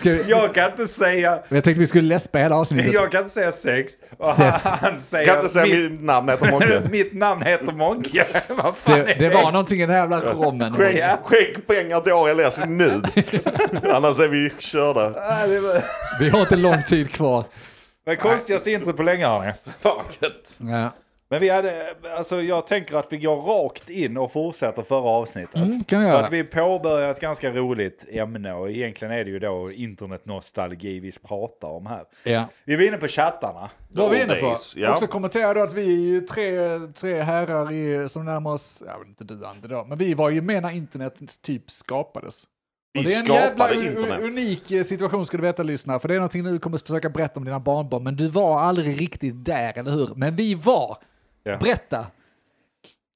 kan, 0.03 0.19
jag 0.27 0.53
kan 0.55 0.71
inte 0.71 0.88
säga... 0.88 1.39
Jag 1.49 1.63
tänkte 1.63 1.79
vi 1.79 1.88
skulle 1.88 2.07
läspa 2.07 2.39
hela 2.39 2.55
avsnittet. 2.55 2.93
Jag 2.93 3.11
kan 3.11 3.21
inte 3.21 3.33
säga 3.33 3.52
sex. 3.52 3.93
Och 4.17 4.27
han 4.27 5.02
säger... 5.02 5.25
Kan 5.25 5.35
inte 5.35 5.49
säga 5.49 5.66
mitt, 5.66 5.91
mitt 5.91 6.02
namn 6.02 6.29
heter 6.29 6.52
Mogge. 6.52 6.81
mitt 6.91 7.13
namn 7.13 7.41
heter 7.41 7.73
Mogge. 7.73 8.25
Vad 8.49 8.77
fan 8.77 8.99
Det, 8.99 9.11
är 9.13 9.19
det 9.19 9.29
var 9.29 9.52
någonting 9.52 9.77
i 9.77 9.81
den 9.81 9.89
här 9.89 9.97
jävla 9.97 10.21
rommen. 10.21 10.73
Skänk, 10.73 11.19
skänk 11.23 11.67
pengar 11.67 11.99
till 11.99 12.13
ALS 12.13 12.61
nu. 12.67 13.02
Annars 13.94 14.19
är 14.19 14.27
vi 14.27 14.49
körda. 14.59 15.09
Det. 15.47 15.83
Vi 16.19 16.30
har 16.30 16.41
inte 16.41 16.55
lång 16.55 16.83
tid 16.83 17.11
kvar. 17.11 17.45
Men 18.05 18.17
konstigaste 18.17 18.71
introt 18.71 18.97
på 18.97 19.03
länge 19.03 19.27
hörni. 19.27 19.53
Fan 19.80 19.97
vad 19.97 20.05
gött. 20.21 20.59
Ja. 20.59 20.89
Men 21.34 21.39
vi 21.39 21.50
hade, 21.50 21.95
alltså 22.17 22.42
jag 22.42 22.67
tänker 22.67 22.95
att 22.95 23.08
vi 23.09 23.17
går 23.17 23.36
rakt 23.36 23.89
in 23.89 24.17
och 24.17 24.31
fortsätter 24.31 24.84
förra 24.84 25.09
avsnittet. 25.09 25.56
Mm, 25.56 25.84
kan 25.84 26.03
vi 26.03 26.08
För 26.08 26.20
att 26.20 26.31
vi 26.31 26.44
påbörjar 26.44 27.12
ett 27.12 27.20
ganska 27.20 27.52
roligt 27.52 28.06
ämne 28.12 28.53
och 28.53 28.72
egentligen 28.72 29.14
är 29.14 29.23
det 29.23 29.30
ju 29.30 29.39
då 29.39 29.72
internetnostalgi 29.72 31.00
vi 31.00 31.11
pratar 31.11 31.67
om 31.67 31.86
här. 31.86 32.04
Ja. 32.23 32.45
Vi 32.66 32.76
var 32.76 32.84
inne 32.84 32.98
på 32.98 33.08
chattarna. 33.08 33.70
Då 33.89 34.04
var 34.04 34.09
vi 34.09 34.22
inne 34.22 34.36
på. 34.36 34.56
ja. 34.76 34.92
Också 34.92 35.08
kommentera 35.08 35.54
då 35.54 35.64
att 35.64 35.73
vi 35.73 35.94
är 35.94 36.02
ju 36.02 36.22
tre, 36.22 36.80
tre 36.95 37.22
herrar 37.22 37.72
i, 37.72 38.09
som 38.09 38.26
närmar 38.26 38.52
oss, 38.52 38.84
jag 38.88 39.00
vet 39.00 39.08
inte 39.08 39.23
du 39.23 39.45
Ante 39.45 39.67
då, 39.67 39.86
men 39.89 39.98
vi 39.98 40.14
var 40.14 40.30
ju 40.30 40.42
med 40.42 40.61
när 40.61 40.72
internet 40.72 41.42
typ 41.42 41.72
skapades. 41.72 42.44
Vi 42.94 43.00
Och 43.00 43.04
det 43.04 43.14
är 43.14 43.20
en 43.20 43.44
jävla 43.44 43.73
internet. 43.73 44.20
unik 44.22 44.72
eh, 44.72 44.84
situation 44.84 45.26
ska 45.26 45.38
du 45.38 45.44
veta 45.44 45.64
lyssna, 45.64 46.00
för 46.00 46.08
det 46.08 46.14
är 46.14 46.20
någonting 46.20 46.44
du 46.44 46.59
kommer 46.59 46.78
att 46.78 46.88
försöka 46.88 47.09
berätta 47.09 47.39
om 47.39 47.45
dina 47.45 47.59
barnbarn, 47.59 48.04
men 48.04 48.16
du 48.16 48.28
var 48.28 48.59
aldrig 48.59 49.02
riktigt 49.02 49.45
där, 49.45 49.78
eller 49.78 49.92
hur? 49.92 50.09
Men 50.16 50.36
vi 50.36 50.56
var. 50.56 50.98
Ja. 51.44 51.58
Berätta. 51.58 52.05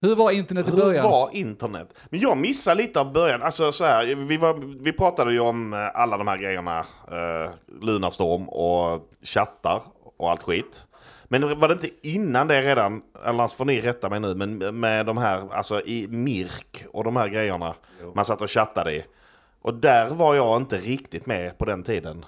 Hur 0.02 0.16
var 0.16 0.31
internet 0.31 0.67
i 0.67 0.72
Hur 0.72 0.78
början? 0.78 1.03
var 1.03 1.30
internet? 1.33 1.94
Men 2.09 2.20
jag 2.20 2.38
missade 2.38 2.81
lite 2.81 3.00
av 3.00 3.14
början. 3.14 3.44
Alltså 3.44 3.72
så 3.72 3.86
här, 3.86 4.16
vi, 4.16 4.38
var, 4.38 4.83
vi 4.83 4.94
pratade 4.94 5.33
ju 5.33 5.39
om 5.39 5.73
eh, 5.73 5.80
alla 5.94 6.17
de 6.17 6.28
här 6.28 6.38
grejerna. 6.38 6.80
Uh, 6.80 7.50
Lunarstorm 7.81 8.50
och 8.50 9.09
chattar 9.22 9.81
och 10.17 10.31
allt 10.31 10.44
skit. 10.44 10.88
Men 11.25 11.59
var 11.59 11.67
det 11.67 11.73
inte 11.73 11.89
innan 12.03 12.48
det 12.48 12.61
redan, 12.61 13.02
annars 13.25 13.53
får 13.53 13.66
ni 13.66 13.81
rätta 13.81 14.09
mig 14.09 14.20
nu, 14.20 14.36
men 14.36 14.80
med 14.80 15.05
de 15.05 15.17
här, 15.17 15.53
alltså 15.53 15.81
i 15.81 16.08
Mirk 16.08 16.86
och 16.92 17.03
de 17.03 17.16
här 17.16 17.28
grejerna 17.28 17.75
man 18.16 18.25
satt 18.25 18.42
och 18.42 18.52
chattade 18.52 18.95
i. 18.95 19.05
Och 19.61 19.73
där 19.73 20.09
var 20.09 20.36
jag 20.36 20.58
inte 20.58 20.78
riktigt 20.78 21.25
med 21.25 21.58
på 21.58 21.66
den 21.66 21.83
tiden. 21.83 22.25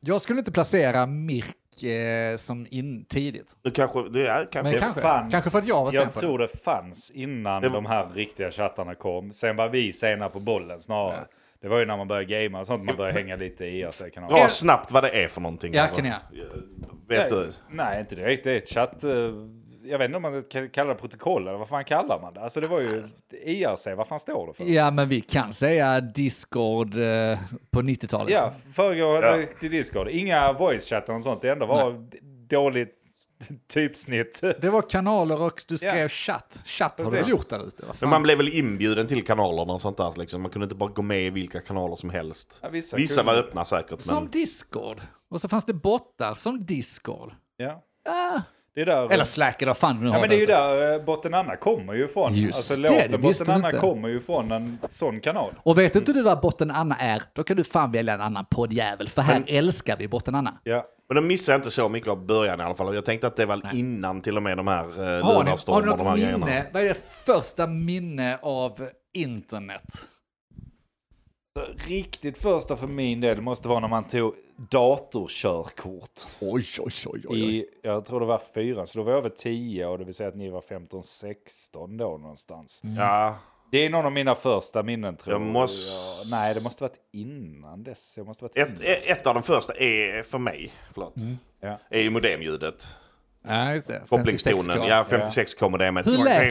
Jag 0.00 0.20
skulle 0.20 0.38
inte 0.38 0.52
placera 0.52 1.06
Mirk 1.06 1.56
eh, 1.84 2.36
som 2.36 2.66
in 2.70 3.04
tidigt. 3.04 3.56
Nu 3.62 3.70
kanske, 3.70 4.08
det 4.08 4.26
är 4.26 4.36
kanske... 4.44 4.62
Men 4.62 4.72
Det 4.72 4.78
kanske, 4.78 5.00
fanns- 5.00 5.32
kanske 5.32 5.50
för 5.50 5.58
att 5.58 5.66
jag 5.66 5.84
var 5.84 5.90
sen 5.90 6.00
Jag 6.00 6.14
på 6.14 6.20
tror 6.20 6.38
det 6.38 6.48
fanns 6.48 7.10
innan 7.10 7.62
Det 7.62 7.68
var- 7.68 7.74
de 7.74 7.86
här 7.86 8.08
riktiga 8.14 8.50
chattarna 8.50 8.94
kom. 8.94 9.32
Sen 9.32 9.56
var 9.56 9.68
vi 9.68 9.92
sena 9.92 10.28
på 10.28 10.40
bollen 10.40 10.80
snarare. 10.80 11.24
Det 11.62 11.68
var 11.68 11.78
ju 11.78 11.86
när 11.86 11.96
man 11.96 12.08
började 12.08 12.24
gamea 12.42 12.60
och 12.60 12.66
sånt 12.66 12.84
man 12.84 12.96
började 12.96 13.18
hänga 13.20 13.36
lite 13.36 13.64
i 13.64 13.80
IRC-kanaler. 13.80 14.38
Dra 14.38 14.48
snabbt 14.48 14.92
vad 14.92 15.04
det 15.04 15.10
är 15.24 15.28
för 15.28 15.40
någonting. 15.40 15.74
Ja, 15.74 15.86
kan 15.86 16.04
jag. 16.04 16.16
Vet 17.08 17.30
nej, 17.30 17.30
du? 17.30 17.52
Nej, 17.70 18.00
inte 18.00 18.14
direkt. 18.14 18.44
Det 18.44 18.52
är 18.52 18.58
ett 18.58 18.68
chatt... 18.68 19.04
Jag 19.90 19.98
vet 19.98 20.04
inte 20.04 20.16
om 20.16 20.22
man 20.22 20.42
kan 20.42 20.68
kalla 20.70 20.88
det 20.94 21.00
protokoll 21.00 21.48
eller 21.48 21.58
vad 21.58 21.68
fan 21.68 21.84
kallar 21.84 22.20
man 22.20 22.34
det? 22.34 22.40
Alltså 22.40 22.60
det 22.60 22.66
var 22.66 22.80
ju 22.80 23.04
IRC, 23.44 23.86
vad 23.96 24.06
fan 24.08 24.20
står 24.20 24.46
det 24.46 24.52
för? 24.52 24.64
Ja, 24.64 24.90
men 24.90 25.08
vi 25.08 25.20
kan 25.20 25.52
säga 25.52 26.00
Discord 26.00 26.94
eh, 26.98 27.38
på 27.70 27.82
90-talet. 27.82 28.30
Ja, 28.32 28.52
föregår 28.74 29.24
Ja. 29.24 29.38
till 29.60 29.70
Discord. 29.70 30.08
Inga 30.08 30.52
voice-chattar 30.52 31.12
och 31.16 31.22
sånt. 31.22 31.42
Det 31.42 31.50
enda 31.50 31.66
var 31.66 31.92
d- 31.92 32.18
dåligt 32.48 32.96
typsnitt. 33.72 34.40
Det 34.60 34.70
var 34.70 34.82
kanaler 34.82 35.42
och 35.42 35.62
du 35.68 35.78
skrev 35.78 35.96
Ja. 35.96 36.08
chatt. 36.08 36.62
Chatt 36.64 36.98
har 36.98 37.04
du 37.04 37.10
Precis. 37.10 37.22
väl 37.24 37.30
gjort 37.30 37.48
där 37.48 37.66
ute? 37.66 37.84
Men 38.00 38.10
man 38.10 38.22
blev 38.22 38.36
väl 38.36 38.48
inbjuden 38.48 39.06
till 39.06 39.24
kanalerna 39.24 39.72
och 39.72 39.80
sånt 39.80 39.96
där. 39.96 40.12
Liksom. 40.18 40.42
Man 40.42 40.50
kunde 40.50 40.64
inte 40.64 40.74
bara 40.76 40.90
gå 40.90 41.02
med 41.02 41.20
i 41.26 41.30
vilka 41.30 41.60
kanaler 41.60 41.94
som 41.94 42.10
helst. 42.10 42.58
Ja, 42.62 42.68
vissa 42.68 42.96
Vissa 42.96 43.22
var 43.22 43.34
öppna 43.34 43.64
säkert. 43.64 44.00
Som 44.00 44.22
Men... 44.22 44.30
Discord. 44.30 45.00
Och 45.28 45.40
så 45.40 45.48
fanns 45.48 45.64
det 45.64 45.74
bottar 45.74 46.34
som 46.34 46.64
Discord. 46.64 47.32
Ja. 47.56 47.82
Ah. 48.08 48.40
Det 48.84 48.92
är 48.92 48.96
där... 48.96 49.12
Eller 49.12 49.24
Slack, 49.24 49.62
eller 49.62 49.74
fan 49.74 50.00
nu 50.00 50.06
Ja 50.06 50.12
har 50.12 50.20
men 50.20 50.28
det 50.30 50.36
är 50.36 50.40
ju 50.40 50.46
där. 50.46 50.76
där 50.76 50.98
eh, 50.98 51.04
Botten 51.04 51.34
Anna 51.34 51.56
kommer 51.56 51.94
ju 51.94 52.04
ifrån. 52.04 52.34
Just 52.34 52.58
alltså 52.58 52.82
det, 52.82 53.06
det 53.08 53.16
visste 53.16 53.44
Botten 53.44 53.46
du 53.46 53.52
Anna 53.52 53.68
inte. 53.68 53.78
kommer 53.78 54.08
ju 54.08 54.20
från 54.20 54.52
en 54.52 54.78
sån 54.88 55.20
kanal. 55.20 55.50
Och 55.62 55.78
vet 55.78 55.96
inte 55.96 56.12
du 56.12 56.22
vad 56.22 56.40
Botten 56.40 56.70
Anna 56.70 56.96
är, 56.96 57.22
då 57.32 57.42
kan 57.42 57.56
du 57.56 57.64
fan 57.64 57.92
välja 57.92 58.14
en 58.14 58.20
annan 58.20 58.44
poddjävel. 58.50 59.08
För 59.08 59.22
här 59.22 59.44
älskar 59.46 59.96
vi 59.96 60.08
Botten 60.08 60.34
Anna. 60.34 60.54
Ja. 60.64 60.86
men 61.08 61.16
de 61.16 61.26
missade 61.26 61.56
inte 61.56 61.70
så 61.70 61.88
mycket 61.88 62.08
av 62.08 62.26
början 62.26 62.60
i 62.60 62.62
alla 62.62 62.74
fall. 62.74 62.94
Jag 62.94 63.04
tänkte 63.04 63.26
att 63.26 63.36
det 63.36 63.46
var 63.46 63.62
innan 63.74 64.20
till 64.20 64.36
och 64.36 64.42
med 64.42 64.56
de 64.56 64.68
här 64.68 64.84
uh, 64.84 65.24
Har 65.24 65.44
ni, 65.44 65.50
har 65.66 65.80
ni 65.80 65.86
något 65.86 66.16
grejerna. 66.18 66.46
minne? 66.46 66.66
Vad 66.72 66.82
är 66.82 66.86
det 66.88 67.02
första 67.24 67.66
minne 67.66 68.38
av 68.42 68.88
internet? 69.14 69.84
Riktigt 71.88 72.38
första 72.38 72.76
för 72.76 72.86
min 72.86 73.20
del 73.20 73.40
måste 73.40 73.68
vara 73.68 73.80
när 73.80 73.88
man 73.88 74.04
tog 74.04 74.34
datorkörkort. 74.70 76.20
Oj, 76.40 76.64
oj, 76.80 76.92
oj, 77.06 77.22
oj. 77.28 77.56
I, 77.56 77.66
jag 77.82 78.04
tror 78.04 78.20
det 78.20 78.26
var 78.26 78.40
fyra, 78.54 78.86
så 78.86 78.98
då 78.98 79.04
var 79.04 79.12
jag 79.12 79.18
över 79.18 79.28
10 79.28 79.86
och 79.86 79.98
det 79.98 80.04
vill 80.04 80.14
säga 80.14 80.28
att 80.28 80.34
ni 80.36 80.50
var 80.50 80.60
15-16 80.60 81.96
då 81.98 82.18
någonstans. 82.18 82.82
Ja, 82.96 83.38
Det 83.72 83.78
är 83.86 83.90
någon 83.90 84.06
av 84.06 84.12
mina 84.12 84.34
första 84.34 84.82
minnen 84.82 85.16
tror 85.16 85.34
Jag 85.34 85.42
jag. 85.42 85.48
måste- 85.52 86.30
Nej, 86.30 86.54
det 86.54 86.60
måste 86.62 86.82
varit 86.84 87.00
innan 87.12 87.82
dess. 87.82 88.14
Jag 88.16 88.26
måste 88.26 88.44
varit 88.44 88.56
ett, 88.56 88.68
innan. 88.68 89.16
ett- 89.18 89.26
av 89.26 89.34
de 89.34 89.42
första 89.42 89.74
är 89.74 90.22
för 90.22 90.38
mig, 90.38 90.72
förlåt, 90.92 91.14
Ja. 91.60 91.78
är 91.90 92.00
ju 92.00 92.10
modemljudet. 92.10 92.86
Ja, 93.48 93.72
just 93.72 93.88
det. 93.88 94.00
Kopplingstonen. 94.08 94.60
56K. 94.60 94.88
Ja, 94.88 95.04
56 95.10 95.54
kommer 95.54 95.78
det 95.78 95.92
med. 95.92 96.04
Hur 96.04 96.24
lät 96.24 96.38
det? 96.38 96.46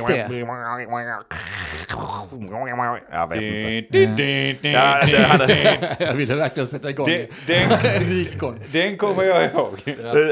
Jag 3.11 3.27
vet 3.27 3.95
inte. 3.95 4.67
Ja, 4.69 5.05
det 5.05 5.17
hade... 5.23 5.78
Jag 5.99 6.13
ville 6.13 6.35
verkligen 6.35 6.67
sätta 6.67 6.89
igång 6.89 7.05
Den, 7.07 7.28
den, 7.47 8.59
den 8.72 8.97
kommer 8.97 9.23
jag 9.23 9.45
ihåg. 9.45 9.79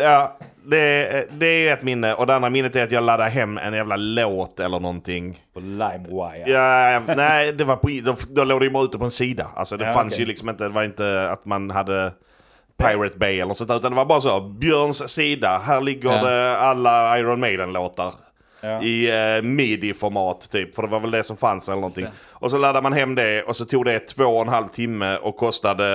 Ja, 0.02 0.38
det, 0.66 1.26
det 1.32 1.68
är 1.68 1.74
ett 1.74 1.84
minne. 1.84 2.14
Och 2.14 2.28
det 2.28 2.36
andra 2.36 2.50
minnet 2.50 2.76
är 2.76 2.84
att 2.84 2.92
jag 2.92 3.04
laddade 3.04 3.30
hem 3.30 3.58
en 3.58 3.74
jävla 3.74 3.96
låt 3.96 4.60
eller 4.60 4.80
någonting. 4.80 5.40
På 5.54 5.60
LimeWire. 5.60 6.50
Ja, 6.52 7.02
nej, 7.16 7.54
det 7.54 7.64
var 7.64 7.76
på, 7.76 7.90
då, 8.04 8.16
då 8.30 8.44
låg 8.44 8.62
det 8.62 8.66
ju 8.66 8.72
bara 8.72 8.84
ute 8.84 8.98
på 8.98 9.06
en 9.06 9.12
sida. 9.12 9.48
Alltså 9.56 9.78
det 9.78 9.86
Ja, 9.86 9.94
fanns 9.94 10.14
okej. 10.14 10.20
ju 10.24 10.28
liksom 10.28 10.50
inte, 10.50 10.64
det 10.64 10.70
var 10.70 10.84
inte 10.84 11.30
att 11.32 11.46
man 11.46 11.70
hade 11.72 12.12
Pirate 12.78 13.18
Bay 13.18 13.40
eller 13.40 13.54
sånt 13.54 13.72
utan 13.72 13.92
det 13.92 13.96
var 13.96 14.06
bara 14.06 14.22
så, 14.22 14.42
Björns 14.42 15.10
sida, 15.10 15.62
här 15.66 15.82
ligger 15.82 16.10
Ja. 16.12 16.24
det 16.24 16.58
alla 16.58 17.20
Iron 17.20 17.40
Maiden-låtar. 17.40 18.14
Ja. 18.62 18.82
I 18.82 19.10
eh, 19.38 19.42
midi-format 19.44 20.50
typ, 20.52 20.76
för 20.76 20.82
det 20.82 20.88
var 20.88 21.00
väl 21.00 21.12
det 21.12 21.24
som 21.24 21.38
fanns 21.38 21.68
eller 21.70 21.76
någonting. 21.76 22.08
Och 22.30 22.52
så 22.52 22.58
laddade 22.58 22.82
man 22.84 22.94
hem 22.94 23.16
det 23.16 23.44
och 23.44 23.56
så 23.56 23.66
tog 23.66 23.86
det 23.86 24.00
två 24.00 24.24
och 24.24 24.42
en 24.42 24.48
halv 24.54 24.68
timme 24.68 25.18
och 25.18 25.38
kostade 25.38 25.86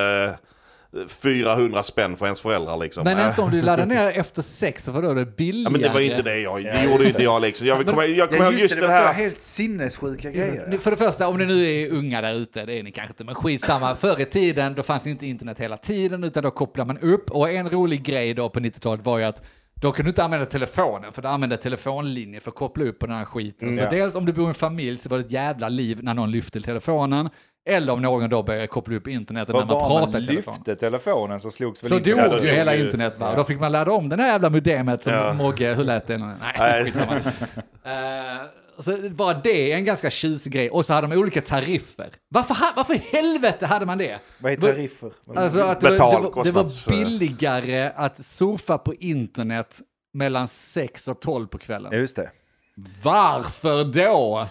400 1.08 1.82
spänn 1.82 2.16
för 2.16 2.26
ens 2.26 2.40
föräldrar 2.40 2.76
liksom. 2.76 3.05
Men 3.05 3.28
inte 3.28 3.43
om 3.43 3.50
du 3.50 3.62
laddar 3.62 3.87
ner 3.87 4.08
efter 4.08 4.43
sex, 4.43 4.84
för 4.84 5.02
då 5.02 5.11
är 5.11 5.14
det 5.14 5.26
billigare. 5.26 5.64
Ja, 5.64 5.70
men 5.70 5.81
det 5.81 5.88
var 5.88 6.00
ju 6.00 6.11
inte 6.11 6.22
det 6.22 6.38
jag, 6.38 6.64
det 6.64 6.84
gjorde 6.84 7.02
ju 7.02 7.08
inte 7.08 7.22
jag 7.22 7.43
liksom. 7.43 7.66
Jag 7.66 7.87
kommer 7.87 8.05
jag 8.05 8.31
kommer 8.31 8.44
ihåg 8.44 8.61
just 8.61 8.81
det 8.81 8.90
här. 8.90 9.12
helt 9.12 9.40
sinnessjuka 9.40 10.31
grejer. 10.31 10.78
För 10.78 10.90
det 10.90 10.96
första, 10.96 11.28
om 11.28 11.38
ni 11.38 11.46
nu 11.46 11.70
är 11.70 11.90
unga 11.90 12.20
där 12.20 12.34
ute, 12.34 12.64
det 12.66 12.78
är 12.78 12.82
ni 12.82 12.93
kanske 12.93 13.12
inte, 13.12 13.25
men 13.25 13.34
skitsamma. 13.34 13.94
Förr 14.00 14.20
i 14.20 14.25
tiden, 14.25 14.75
då 14.75 14.82
fanns 14.82 15.06
ju 15.06 15.11
inte 15.11 15.26
internet 15.26 15.61
hela 15.61 15.76
tiden, 15.76 16.25
utan 16.25 16.43
då 16.43 16.50
kopplar 16.50 16.84
man 16.84 16.99
upp. 16.99 17.31
Och 17.31 17.50
en 17.50 17.70
rolig 17.70 18.02
grej 18.02 18.34
då 18.34 18.49
på 18.49 18.61
90-talet 18.61 19.05
var 19.05 19.19
ju 19.19 19.25
att 19.25 19.43
då 19.82 19.93
kunde 19.93 20.06
du 20.06 20.11
inte 20.11 20.25
använda 20.25 20.46
telefonen, 20.46 21.12
för 21.12 21.22
du 21.22 21.28
använde 21.28 21.56
telefonlinjen 21.56 22.40
för 22.40 22.50
att 22.50 22.56
koppla 22.56 22.84
upp 22.84 22.99
på 22.99 23.06
den 23.06 23.16
här 23.16 23.25
skiten. 23.25 23.72
Så 23.72 23.84
ja. 23.84 23.90
dels 23.90 24.16
om 24.16 24.26
du 24.26 24.32
bor 24.32 24.44
i 24.44 24.49
en 24.49 24.55
familj 24.55 24.99
så 24.99 25.08
var 25.08 25.19
det 25.19 25.25
ett 25.25 25.32
jävla 25.32 25.69
liv 25.69 25.99
när 26.02 26.14
någon 26.14 26.31
lyfte 26.31 26.61
telefonen. 26.61 27.28
Eller 27.67 27.93
om 27.93 28.03
någon 28.03 28.31
då 28.31 28.43
började 28.43 28.67
koppla 28.67 28.97
upp 28.97 29.09
internetet 29.09 29.55
när 29.55 29.67
man 29.67 29.79
pratade 29.79 30.25
i 30.25 30.26
telefon. 30.26 30.55
lyfte 30.56 30.76
telefonen 30.76 31.41
så 31.41 31.50
slogs 31.50 31.82
väl 31.82 31.88
Så 31.88 31.97
internet 31.97 32.31
dog 32.31 32.41
ju 32.44 32.50
hela 32.50 32.76
internet 32.76 33.19
va? 33.19 33.31
ja. 33.31 33.37
Då 33.37 33.44
fick 33.44 33.61
man 33.61 33.73
ladda 33.73 33.93
om 33.93 34.09
den 34.09 34.20
här 34.20 34.26
jävla 34.26 34.50
modemet 34.50 35.03
som 35.03 35.12
Ja. 35.12 35.32
Mogge, 35.32 35.75
hur 35.75 35.85
lät 35.85 36.06
det? 36.06 36.19
Nej, 36.19 36.35
Nej. 36.59 36.85
skitsamma. 36.85 37.17
Eh, 37.17 38.43
Så 38.79 38.99
bara 39.11 39.35
det 39.35 39.73
är 39.73 39.76
en 39.76 39.85
ganska 39.85 40.11
tjusig 40.11 40.53
grej. 40.53 40.70
Och 40.70 40.87
så 40.87 40.93
hade 40.93 41.06
de 41.06 41.17
olika 41.17 41.41
tariffer. 41.41 42.09
Varför, 42.29 42.56
varför 42.76 42.94
i 42.94 43.03
helvete 43.12 43.67
hade 43.67 43.87
man 43.87 43.99
det? 43.99 44.19
Vad 44.38 44.53
är 44.53 44.56
tariffer? 44.56 45.11
Alltså 45.37 45.61
att 45.61 45.81
det, 45.81 45.91
var, 45.91 45.97
Betal- 45.97 46.23
det, 46.23 46.31
var, 46.31 46.44
det 46.44 46.50
var 46.50 46.91
billigare 47.05 47.91
att 47.97 48.25
surfa 48.25 48.79
på 48.79 48.94
internet 48.94 49.81
mellan 50.14 50.49
6 50.49 51.09
och 51.09 51.20
12 51.20 51.47
på 51.47 51.59
kvällen. 51.59 51.93
Just 51.93 52.17
det. 52.17 52.31
Varför 53.03 53.85
då? 53.85 54.47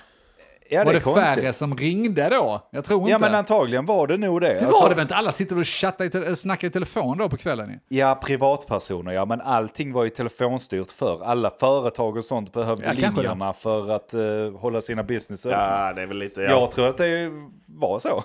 Ja, 0.74 0.84
var 0.84 0.94
det 0.94 1.00
det 1.00 1.10
är 1.12 1.26
färre 1.26 1.54
som 1.54 1.76
ringde 1.78 2.30
då? 2.30 2.68
Jag 2.72 2.86
tror 2.86 3.10
Ja, 3.10 3.16
inte. 3.16 3.30
men 3.30 3.36
antagligen 3.40 3.86
var 3.86 4.08
det 4.08 4.18
nog 4.18 4.42
det. 4.42 4.48
det 4.48 4.66
Alltså, 4.66 4.82
var 4.82 4.90
det 4.90 4.96
väl 4.96 5.02
inte? 5.02 5.16
Alla 5.16 5.32
sitter 5.32 5.58
och 5.58 5.66
chattar 5.68 6.06
i 6.06 6.10
te- 6.10 6.36
snackar 6.36 6.68
i 6.68 6.72
telefon 6.72 7.18
då 7.18 7.30
på 7.30 7.38
kvällen. 7.38 7.80
Ja, 7.88 8.20
privatpersoner, 8.24 9.12
ja, 9.12 9.26
men 9.26 9.42
allting 9.42 9.94
var 9.94 10.04
ju 10.04 10.10
telefonstyrt 10.10 10.92
för 10.92 11.24
Alla 11.24 11.52
företag 11.60 12.18
och 12.18 12.26
sånt 12.26 12.54
behövde 12.54 12.86
Ja, 12.86 13.10
linjerna 13.12 13.54
för 13.54 13.90
att 13.92 14.14
eh, 14.14 14.22
hålla 14.60 14.82
sina 14.82 15.04
business. 15.04 15.46
Ja, 15.46 15.94
det 15.96 16.02
är 16.02 16.08
väl 16.08 16.18
lite... 16.18 16.42
Ja, 16.42 16.50
Jag 16.50 16.72
tror 16.72 16.88
att 16.88 16.98
det 16.98 17.32
var 17.68 18.00
så. 18.00 18.24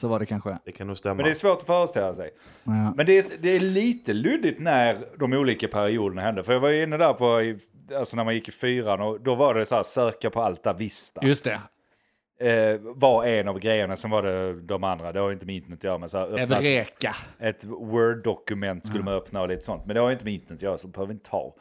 Så 0.00 0.08
var 0.08 0.18
det 0.18 0.26
kanske. 0.26 0.58
det 0.64 0.72
kan 0.72 0.86
nog 0.86 0.96
stämma. 0.96 1.14
Men 1.14 1.24
det 1.24 1.30
är 1.30 1.34
svårt 1.34 1.58
att 1.60 1.66
föreställa 1.66 2.14
sig. 2.14 2.30
Ja. 2.64 2.92
Men 2.96 3.06
det 3.06 3.18
är, 3.18 3.24
det 3.40 3.48
är 3.56 3.60
lite 3.60 4.12
luddigt 4.12 4.60
när 4.60 4.96
de 5.18 5.32
olika 5.32 5.68
perioderna 5.68 6.22
hände. 6.22 6.42
För 6.42 6.52
jag 6.52 6.60
var 6.60 6.68
ju 6.68 6.82
inne 6.82 6.96
där 6.96 7.12
på, 7.12 7.40
alltså 7.96 8.16
när 8.16 8.24
man 8.24 8.34
gick 8.34 8.48
i 8.48 8.50
fyran 8.50 9.00
och 9.00 9.20
då 9.20 9.34
var 9.34 9.54
det 9.54 9.66
så 9.66 9.74
här 9.74 9.82
söka 9.82 10.30
på 10.30 10.42
Alta 10.42 10.72
Vista. 10.72 11.20
Just 11.24 11.44
det. 11.44 11.60
Eh, 12.40 12.80
var 12.80 13.24
en 13.24 13.48
av 13.48 13.58
grejerna, 13.58 13.96
sen 13.96 14.10
var 14.10 14.22
det 14.22 14.60
de 14.60 14.84
andra. 14.84 15.12
Det 15.12 15.20
har 15.20 15.28
ju 15.28 15.32
inte 15.32 15.46
med 15.46 15.54
internet 15.54 15.78
att 15.78 15.84
göra. 15.84 15.98
Men 15.98 16.08
så 16.08 16.18
här, 16.18 16.26
öppna 16.26 16.58
ett, 17.38 17.64
Word-dokument 17.64 18.86
skulle 18.86 19.04
man 19.04 19.14
öppna 19.14 19.40
och 19.40 19.48
lite 19.48 19.64
sånt. 19.64 19.86
Men 19.86 19.94
det 19.94 20.00
har 20.00 20.08
ju 20.08 20.12
inte 20.12 20.24
med 20.24 20.34
internet 20.34 20.58
att 20.58 20.62
göra 20.62 20.78
så 20.78 20.86
det 20.86 20.92
behöver 20.92 21.08
vi 21.08 21.14
inte 21.14 21.30
ta. 21.30 21.54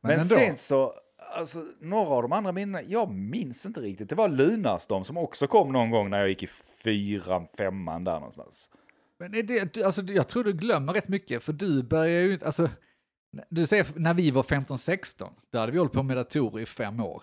Men, 0.00 0.12
ändå. 0.12 0.24
sen 0.24 0.56
så, 0.56 0.94
alltså 1.36 1.58
några 1.80 2.14
av 2.14 2.22
de 2.22 2.32
andra 2.32 2.52
minnena, 2.52 2.82
jag 2.86 3.10
minns 3.10 3.66
inte 3.66 3.80
riktigt. 3.80 4.08
Det 4.08 4.14
var 4.14 4.28
Lunarstorm 4.28 5.04
som 5.04 5.16
också 5.16 5.46
kom 5.46 5.72
någon 5.72 5.90
gång 5.90 6.10
när 6.10 6.18
jag 6.18 6.28
gick 6.28 6.42
i 6.42 6.48
fyran, 6.84 7.46
femman 7.56 8.04
där 8.04 8.14
någonstans. 8.14 8.70
Men 9.18 9.34
är 9.34 9.42
det, 9.42 9.84
alltså, 9.84 10.02
jag 10.02 10.28
tror 10.28 10.44
du 10.44 10.52
glömmer 10.52 10.92
rätt 10.92 11.08
mycket, 11.08 11.44
för 11.44 11.52
du 11.52 11.82
börjar 11.82 12.20
ju 12.20 12.32
inte, 12.32 12.46
alltså, 12.46 12.68
du 13.48 13.66
säger 13.66 13.86
när 13.94 14.14
vi 14.14 14.30
var 14.30 14.42
15-16, 14.42 15.28
då 15.52 15.58
hade 15.58 15.72
vi 15.72 15.78
hållit 15.78 15.92
på 15.92 16.02
med 16.02 16.16
datorer 16.16 16.62
i 16.62 16.66
fem 16.66 17.00
år. 17.00 17.22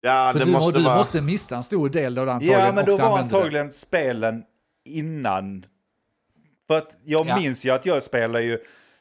ja, 0.00 0.30
så 0.32 0.38
det 0.38 0.44
du, 0.44 0.50
måste 0.50 0.72
må- 0.72 0.78
du 0.78 0.84
vara... 0.84 0.96
måste 0.96 1.20
missa 1.20 1.56
en 1.56 1.62
stor 1.62 1.88
del 1.88 2.14
då 2.14 2.24
du 2.24 2.30
antagligen 2.30 2.60
Ja, 2.60 2.72
men 2.72 2.84
då 2.84 2.96
var 2.96 3.04
använde 3.08 3.30
det. 3.30 3.36
antagligen 3.36 3.72
spelen 3.72 4.42
innan. 4.84 5.66
För 6.66 6.78
att 6.78 6.98
jag 7.04 7.26
Ja. 7.26 7.36
minns 7.38 7.64
ju 7.66 7.70
att 7.70 7.86
jag 7.86 8.02
spelade 8.02 8.44
ju 8.44 8.54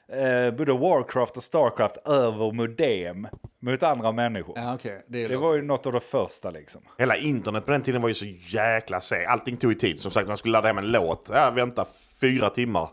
eh, 0.07 0.51
både 0.51 0.73
Warcraft 0.73 1.37
och 1.37 1.43
Starcraft 1.43 1.97
över 2.07 2.51
modem 2.51 3.27
mot 3.61 3.83
andra 3.83 4.11
människor. 4.11 4.53
Ja, 4.57 4.73
okej. 4.75 5.05
Det, 5.07 5.27
Det 5.27 5.37
var 5.37 5.55
ju 5.55 5.61
något 5.61 5.85
av 5.85 5.93
det 5.93 5.99
första 5.99 6.51
liksom. 6.51 6.81
Hela 6.97 7.15
internet 7.17 7.65
på 7.65 7.71
den 7.71 7.81
tiden 7.81 8.01
var 8.01 8.07
ju 8.09 8.13
så 8.13 8.25
jäkla 8.45 8.99
seg. 8.99 9.25
Allting 9.25 9.57
tog 9.57 9.71
ju 9.71 9.77
tid. 9.79 9.99
Som 9.99 10.11
sagt, 10.11 10.27
man 10.27 10.37
skulle 10.37 10.51
ladda 10.51 10.67
hem 10.67 10.77
en 10.77 10.91
låt. 10.91 11.29
Ja, 11.33 11.51
vänta 11.55 11.85
fyra 12.21 12.49
timmar 12.49 12.89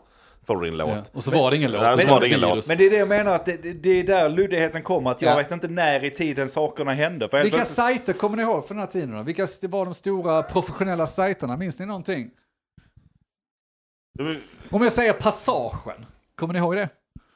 får 0.53 0.61
du 0.61 0.69
din 0.69 0.77
låt. 0.77 0.89
Ja. 0.89 1.03
Och 1.13 1.23
så 1.23 1.31
var 1.31 1.51
det 1.51 1.57
ingen 1.57 1.71
låt. 1.71 1.81
Ja, 1.83 1.97
så 1.97 2.05
det 2.05 2.11
var 2.11 2.19
det 2.19 2.27
ingen 2.27 2.39
låt. 2.39 2.67
Men 2.67 2.77
det 2.77 2.85
är 2.85 2.89
det 2.89 2.97
jag 2.97 3.07
menar, 3.07 3.35
att 3.35 3.45
det, 3.45 3.57
det, 3.57 3.89
är 3.89 4.03
där 4.03 4.29
luddigheten 4.29 4.83
kommer. 4.83 5.11
Att 5.11 5.21
jag 5.21 5.31
Ja. 5.31 5.37
vet 5.37 5.51
inte 5.51 5.67
när 5.67 6.05
i 6.05 6.11
tiden 6.11 6.49
sakerna 6.49 6.93
hände. 6.93 7.25
Vilka 7.31 7.57
plötsligt- 7.57 7.67
sajter 7.75 8.13
kommer 8.13 8.37
ni 8.37 8.43
ihåg 8.43 8.67
från 8.67 8.77
den 8.77 8.85
här 8.85 8.91
tiden 8.91 9.11
då? 9.11 9.23
Vilka 9.23 9.47
var 9.69 9.85
de 9.85 9.93
stora 9.93 10.43
professionella 10.43 11.07
sajterna? 11.07 11.57
Minns 11.57 11.79
ni 11.79 11.85
någonting? 11.85 12.29
Om 14.69 14.83
jag 14.83 14.91
säger 14.91 15.13
Passagen, 15.13 16.05
kommer 16.35 16.53
ni 16.53 16.59
ihåg 16.59 16.75
det? 16.75 16.89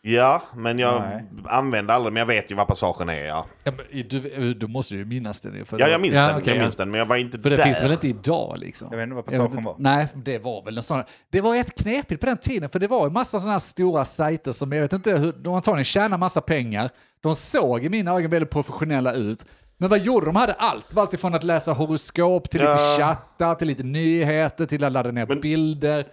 Ja, 0.05 0.41
men 0.55 0.79
jag 0.79 1.01
Nej. 1.01 1.23
använde 1.45 1.93
aldrig, 1.93 2.13
men 2.13 2.19
jag 2.19 2.25
vet 2.27 2.51
ju 2.51 2.55
vad 2.55 2.67
passagen 2.67 3.09
är. 3.09 3.25
Ja, 3.25 3.45
Ja, 3.63 3.71
men 3.71 4.07
du, 4.07 4.53
du 4.53 4.67
måste 4.67 4.95
ju 4.95 5.05
minnas 5.05 5.41
det. 5.41 5.65
För 5.65 5.79
ja 5.79 5.85
det- 5.85 5.91
jag 5.91 6.01
minns 6.01 6.15
ja, 6.15 6.27
den. 6.27 6.35
okej, 6.37 6.43
jag 6.47 6.57
ja. 6.57 6.61
minns 6.61 6.75
den, 6.75 6.91
men 6.91 6.99
jag 6.99 7.05
var 7.05 7.15
inte 7.15 7.39
För 7.39 7.49
det 7.49 7.55
där. 7.55 7.63
finns 7.63 7.83
väl 7.83 7.91
inte 7.91 8.07
idag 8.07 8.55
liksom? 8.59 8.87
Jag 8.91 8.97
vet 8.97 9.03
inte 9.03 9.15
vad 9.15 9.25
passagen 9.25 9.55
vet 9.55 9.65
var. 9.65 9.75
Nej, 9.77 10.07
det 10.15 10.37
var 10.39 10.65
väl 10.65 10.77
en 10.77 10.83
sån. 10.83 11.03
Det 11.29 11.41
var 11.41 11.53
rätt 11.55 11.81
knepigt 11.81 12.19
på 12.21 12.25
den 12.25 12.37
tiden, 12.37 12.69
för 12.69 12.79
det 12.79 12.87
var 12.87 13.07
en 13.07 13.13
massa 13.13 13.39
sådana 13.39 13.51
här 13.51 13.59
stora 13.59 14.05
sajter 14.05 14.51
som 14.51 14.71
jag 14.71 14.81
vet 14.81 14.93
inte 14.93 15.17
hur, 15.17 15.31
de 15.31 15.53
antagligen 15.53 15.83
tjänar 15.85 16.17
massa 16.17 16.41
pengar. 16.41 16.89
De 17.21 17.35
såg 17.35 17.85
i 17.85 17.89
mina 17.89 18.11
ögon 18.11 18.31
väldigt 18.31 18.49
professionella 18.51 19.13
ut. 19.13 19.45
Men 19.77 19.89
vad 19.89 19.99
gjorde 19.99 20.25
de? 20.25 20.33
De 20.33 20.39
hade 20.39 20.53
allt. 20.53 20.89
Det 20.89 20.95
var 20.95 21.03
allt 21.03 21.13
ifrån 21.13 21.33
att 21.33 21.43
läsa 21.43 21.73
horoskop 21.73 22.49
till 22.49 22.59
lite 22.61 22.71
Ja. 22.71 22.97
chattar, 22.97 23.55
till 23.55 23.67
lite 23.67 23.83
nyheter, 23.83 24.65
till 24.65 24.83
att 24.83 24.91
ladda 24.91 25.11
ner 25.11 25.25
Men- 25.27 25.39
bilder. 25.41 26.05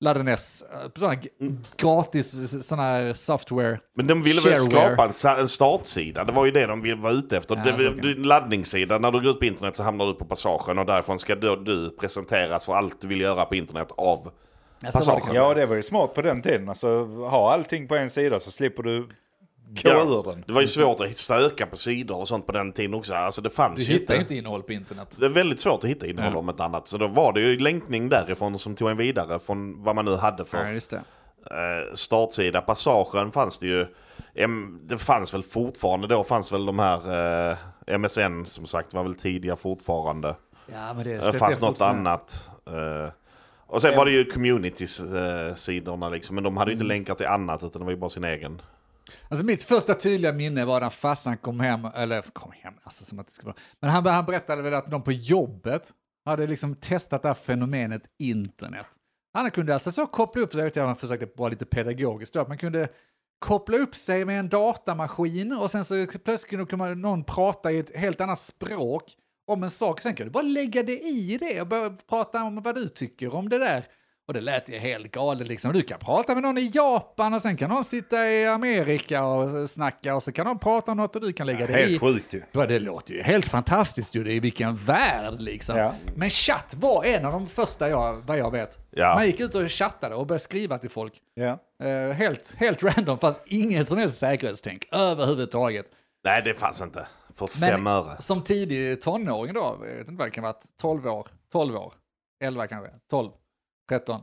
Ladda 0.00 0.22
ner 0.22 0.36
sådana 0.36 1.20
gratis 1.76 2.62
sådana 2.66 2.88
här 2.88 3.12
software. 3.12 3.78
Men 3.96 4.06
de 4.06 4.22
ville 4.22 4.40
väl 4.40 4.56
skapa 4.56 5.10
en, 5.38 5.48
startsida. 5.48 6.24
Det 6.24 6.32
var 6.32 6.44
ju 6.44 6.50
det 6.50 6.66
de 6.66 6.80
ville 6.80 6.96
vara 6.96 7.12
ute 7.12 7.36
efter. 7.36 7.56
Ja, 7.56 7.92
det, 7.92 8.14
laddningssida, 8.14 8.98
när 8.98 9.10
du 9.10 9.20
går 9.20 9.30
ut 9.30 9.38
på 9.38 9.44
internet 9.44 9.76
så 9.76 9.82
hamnar 9.82 10.06
du 10.06 10.14
på 10.14 10.24
passagen 10.24 10.78
och 10.78 10.86
därifrån 10.86 11.18
ska 11.18 11.34
du, 11.34 11.56
du 11.56 11.90
presenteras 11.90 12.66
för 12.66 12.72
allt 12.72 13.00
du 13.00 13.08
vill 13.08 13.20
göra 13.20 13.44
på 13.44 13.54
internet 13.54 13.88
av 13.96 14.30
Ja, 14.82 14.90
så 14.90 14.98
var 14.98 15.14
det 15.14 15.20
passagen. 15.20 15.34
Ja, 15.34 15.54
det 15.54 15.66
var 15.66 15.76
ju 15.76 15.82
smart 15.82 16.14
på 16.14 16.22
den 16.22 16.42
tiden. 16.42 16.68
Alltså, 16.68 17.04
ha 17.04 17.52
allting 17.52 17.88
på 17.88 17.96
en 17.96 18.10
sida 18.10 18.40
så 18.40 18.50
slipper 18.50 18.82
du 18.82 19.08
gå 19.82 19.90
ur 19.90 20.22
den. 20.30 20.44
Det 20.46 20.52
var 20.52 20.60
ju 20.60 20.66
svårt 20.66 21.00
att 21.00 21.16
söka 21.16 21.66
på 21.66 21.76
sidor 21.76 22.18
och 22.18 22.28
sånt 22.28 22.46
på 22.46 22.52
den 22.52 22.72
tiden 22.72 22.94
också. 22.94 23.14
Alltså 23.14 23.42
det 23.42 23.48
Du 23.48 23.54
fanns 23.54 23.78
ju 23.88 23.92
hittar 23.92 24.00
inte. 24.00 24.14
ju 24.14 24.20
inte 24.20 24.34
innehåll 24.34 24.62
på 24.62 24.72
internet. 24.72 25.16
Det 25.18 25.26
är 25.26 25.30
väldigt 25.30 25.60
svårt 25.60 25.84
att 25.84 25.90
hitta 25.90 26.06
innehåll 26.06 26.32
Ja. 26.32 26.38
om 26.38 26.48
ett 26.48 26.60
annat. 26.60 26.86
Så 26.88 26.98
då 26.98 27.06
var 27.06 27.32
det 27.32 27.40
ju 27.40 27.56
länkning 27.58 28.08
därifrån 28.08 28.58
som 28.58 28.74
tog 28.76 28.90
en 28.90 28.96
vidare 28.96 29.38
från 29.38 29.82
vad 29.82 29.94
man 29.96 30.04
nu 30.04 30.16
hade 30.16 30.44
för 30.44 30.64
Ja, 30.66 30.70
just 30.72 30.90
det. 30.90 30.96
eh, 30.96 31.94
startsida. 31.94 32.60
Passagen 32.60 33.32
fanns 33.32 33.58
det 33.58 33.66
ju. 33.66 33.86
Det 34.82 34.98
fanns 34.98 35.34
väl 35.34 35.42
fortfarande 35.42 36.06
då 36.06 36.24
fanns 36.24 36.52
väl 36.52 36.66
de 36.66 36.78
här 36.78 37.50
eh, 37.50 37.98
MSN 37.98 38.44
som 38.46 38.66
sagt 38.66 38.94
var 38.94 39.02
väl 39.02 39.14
tidiga 39.14 39.56
fortfarande. 39.56 40.34
Ja, 40.72 40.94
men 40.94 41.04
det, 41.04 41.14
Det 41.14 41.22
sätter 41.22 41.38
fanns 41.38 41.60
något 41.60 41.80
annat. 41.80 42.50
eh, 42.66 43.10
och 43.66 43.82
sen 43.82 43.96
var 43.96 44.04
det 44.04 44.10
ju 44.10 44.24
communities-sidorna 44.24 46.08
liksom. 46.08 46.34
Men 46.34 46.44
de 46.44 46.56
hade 46.56 46.70
ju 46.70 46.74
Mm. 46.74 46.82
inte 46.84 46.94
länkar 46.94 47.14
till 47.14 47.26
annat 47.26 47.64
utan 47.64 47.80
det 47.80 47.84
var 47.84 47.92
ju 47.92 47.98
bara 47.98 48.10
sin 48.10 48.24
egen. 48.24 48.62
Alltså 49.28 49.44
mitt 49.44 49.62
första 49.62 49.94
tydliga 49.94 50.32
minne 50.32 50.64
var 50.64 50.80
när 50.80 50.90
farsan 50.90 51.36
kom 51.36 51.60
hem, 51.60 51.84
eller 51.84 52.22
kom 52.22 52.52
hem, 52.52 52.74
alltså 52.82 53.04
som 53.04 53.18
att 53.18 53.26
det 53.26 53.32
skulle 53.32 53.46
vara. 53.46 53.56
Men 53.80 53.90
han, 53.90 54.06
han 54.06 54.24
berättade 54.24 54.62
väl 54.62 54.74
att 54.74 54.90
de 54.90 55.02
på 55.02 55.12
jobbet 55.12 55.92
hade 56.24 56.46
liksom 56.46 56.74
testat 56.74 57.22
det 57.22 57.28
här 57.28 57.34
fenomenet 57.34 58.02
internet. 58.18 58.86
Han 59.34 59.50
kunde 59.50 59.72
alltså 59.72 59.92
så 59.92 60.06
koppla 60.06 60.42
upp 60.42 60.52
sig, 60.52 60.58
jag 60.58 60.64
vet 60.64 60.76
inte, 60.76 60.86
han 60.86 60.96
försökte 60.96 61.28
vara 61.36 61.48
lite 61.48 61.66
pedagogiskt 61.66 62.34
då, 62.34 62.40
att 62.40 62.48
man 62.48 62.58
kunde 62.58 62.88
koppla 63.38 63.76
upp 63.76 63.94
sig 63.94 64.24
med 64.24 64.38
en 64.38 64.48
datamaskin 64.48 65.52
och 65.52 65.70
sen 65.70 65.84
så 65.84 66.06
plötsligt 66.24 66.68
kunde 66.68 66.94
någon 66.94 67.24
prata 67.24 67.72
i 67.72 67.78
ett 67.78 67.96
helt 67.96 68.20
annat 68.20 68.38
språk 68.38 69.16
om 69.46 69.62
en 69.62 69.70
sak. 69.70 70.00
Sen 70.00 70.14
kan 70.14 70.26
du 70.26 70.30
bara 70.32 70.42
lägga 70.42 70.82
det 70.82 71.00
i 71.00 71.38
det 71.40 71.60
och 71.60 71.66
börja 71.66 71.90
prata 71.90 72.42
om 72.42 72.62
vad 72.62 72.74
du 72.74 72.88
tycker 72.88 73.34
om 73.34 73.48
det 73.48 73.58
där. 73.58 73.84
Och 74.28 74.34
det 74.34 74.40
lät 74.40 74.68
ju 74.68 74.78
helt 74.78 75.10
galet 75.12 75.48
liksom. 75.48 75.72
Du 75.72 75.82
kan 75.82 75.98
prata 75.98 76.34
med 76.34 76.42
någon 76.42 76.58
i 76.58 76.70
Japan 76.74 77.34
och 77.34 77.42
sen 77.42 77.56
kan 77.56 77.70
någon 77.70 77.84
sitta 77.84 78.28
i 78.28 78.46
Amerika 78.46 79.24
och 79.24 79.70
snacka 79.70 80.14
och 80.14 80.22
så 80.22 80.32
kan 80.32 80.46
de 80.46 80.58
prata 80.58 80.90
om 80.92 80.96
något 80.96 81.16
och 81.16 81.22
du 81.22 81.32
kan 81.32 81.46
lägga 81.46 81.66
det 81.66 81.80
i. 81.80 81.90
Helt 81.90 82.00
sjukt 82.00 82.32
ju. 82.32 82.42
Ja, 82.52 82.66
det 82.66 82.78
låter 82.78 83.14
ju 83.14 83.22
helt 83.22 83.48
fantastiskt 83.48 84.16
ju. 84.16 84.24
Det 84.24 84.32
är 84.32 84.40
vilken 84.40 84.76
värld 84.76 85.40
liksom. 85.40 85.78
Ja. 85.78 85.94
Men 86.14 86.30
chatt 86.30 86.74
var 86.74 87.04
en 87.04 87.24
av 87.26 87.32
de 87.32 87.46
första 87.46 87.88
jag, 87.88 88.14
vad 88.26 88.38
jag 88.38 88.50
vet. 88.50 88.78
Ja. 88.90 89.14
Man 89.14 89.26
gick 89.26 89.40
ut 89.40 89.54
och 89.54 89.70
chattade 89.70 90.14
och 90.14 90.26
började 90.26 90.42
skriva 90.44 90.78
till 90.78 90.90
folk. 90.90 91.12
Ja. 91.34 91.58
Eh, 91.82 92.16
helt, 92.16 92.54
helt 92.58 92.82
random, 92.82 93.18
fast 93.18 93.42
ingen 93.46 93.86
som 93.86 93.98
helst 93.98 94.18
säkerhetstänk 94.18 94.88
överhuvudtaget. 94.92 95.86
Nej 96.24 96.42
det 96.44 96.54
fanns 96.54 96.82
inte. 96.82 97.06
För 97.34 97.48
Men 97.60 97.70
fem 97.70 97.86
öre. 97.86 98.16
som 98.18 98.42
tidig 98.42 99.00
tonåring 99.00 99.54
då, 99.54 99.78
jag 99.80 99.96
vet 99.96 100.08
inte 100.08 100.18
vad 100.18 100.26
det 100.26 100.30
kan 100.30 100.44
vara, 100.44 100.54
12 100.80 101.06
år, 101.06 101.28
12 101.52 101.76
år, 101.76 101.92
11 102.44 102.66
kanske, 102.66 102.90
12, 103.10 103.30
13. 103.88 104.20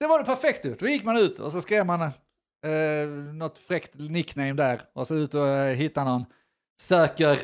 Det 0.00 0.06
var 0.06 0.18
det 0.18 0.24
perfekt 0.24 0.66
ut. 0.66 0.80
Då 0.80 0.86
gick 0.88 1.04
man 1.04 1.16
ut 1.16 1.38
och 1.38 1.52
så 1.52 1.60
skrev 1.60 1.86
man 1.86 2.02
eh, 2.02 3.08
något 3.34 3.58
fräckt 3.58 3.94
nickname 3.94 4.52
där 4.52 4.80
och 4.92 5.06
så 5.06 5.14
ut 5.14 5.34
och 5.34 5.48
eh, 5.48 5.74
hitta 5.76 6.04
någon, 6.04 6.24
söker 6.80 7.38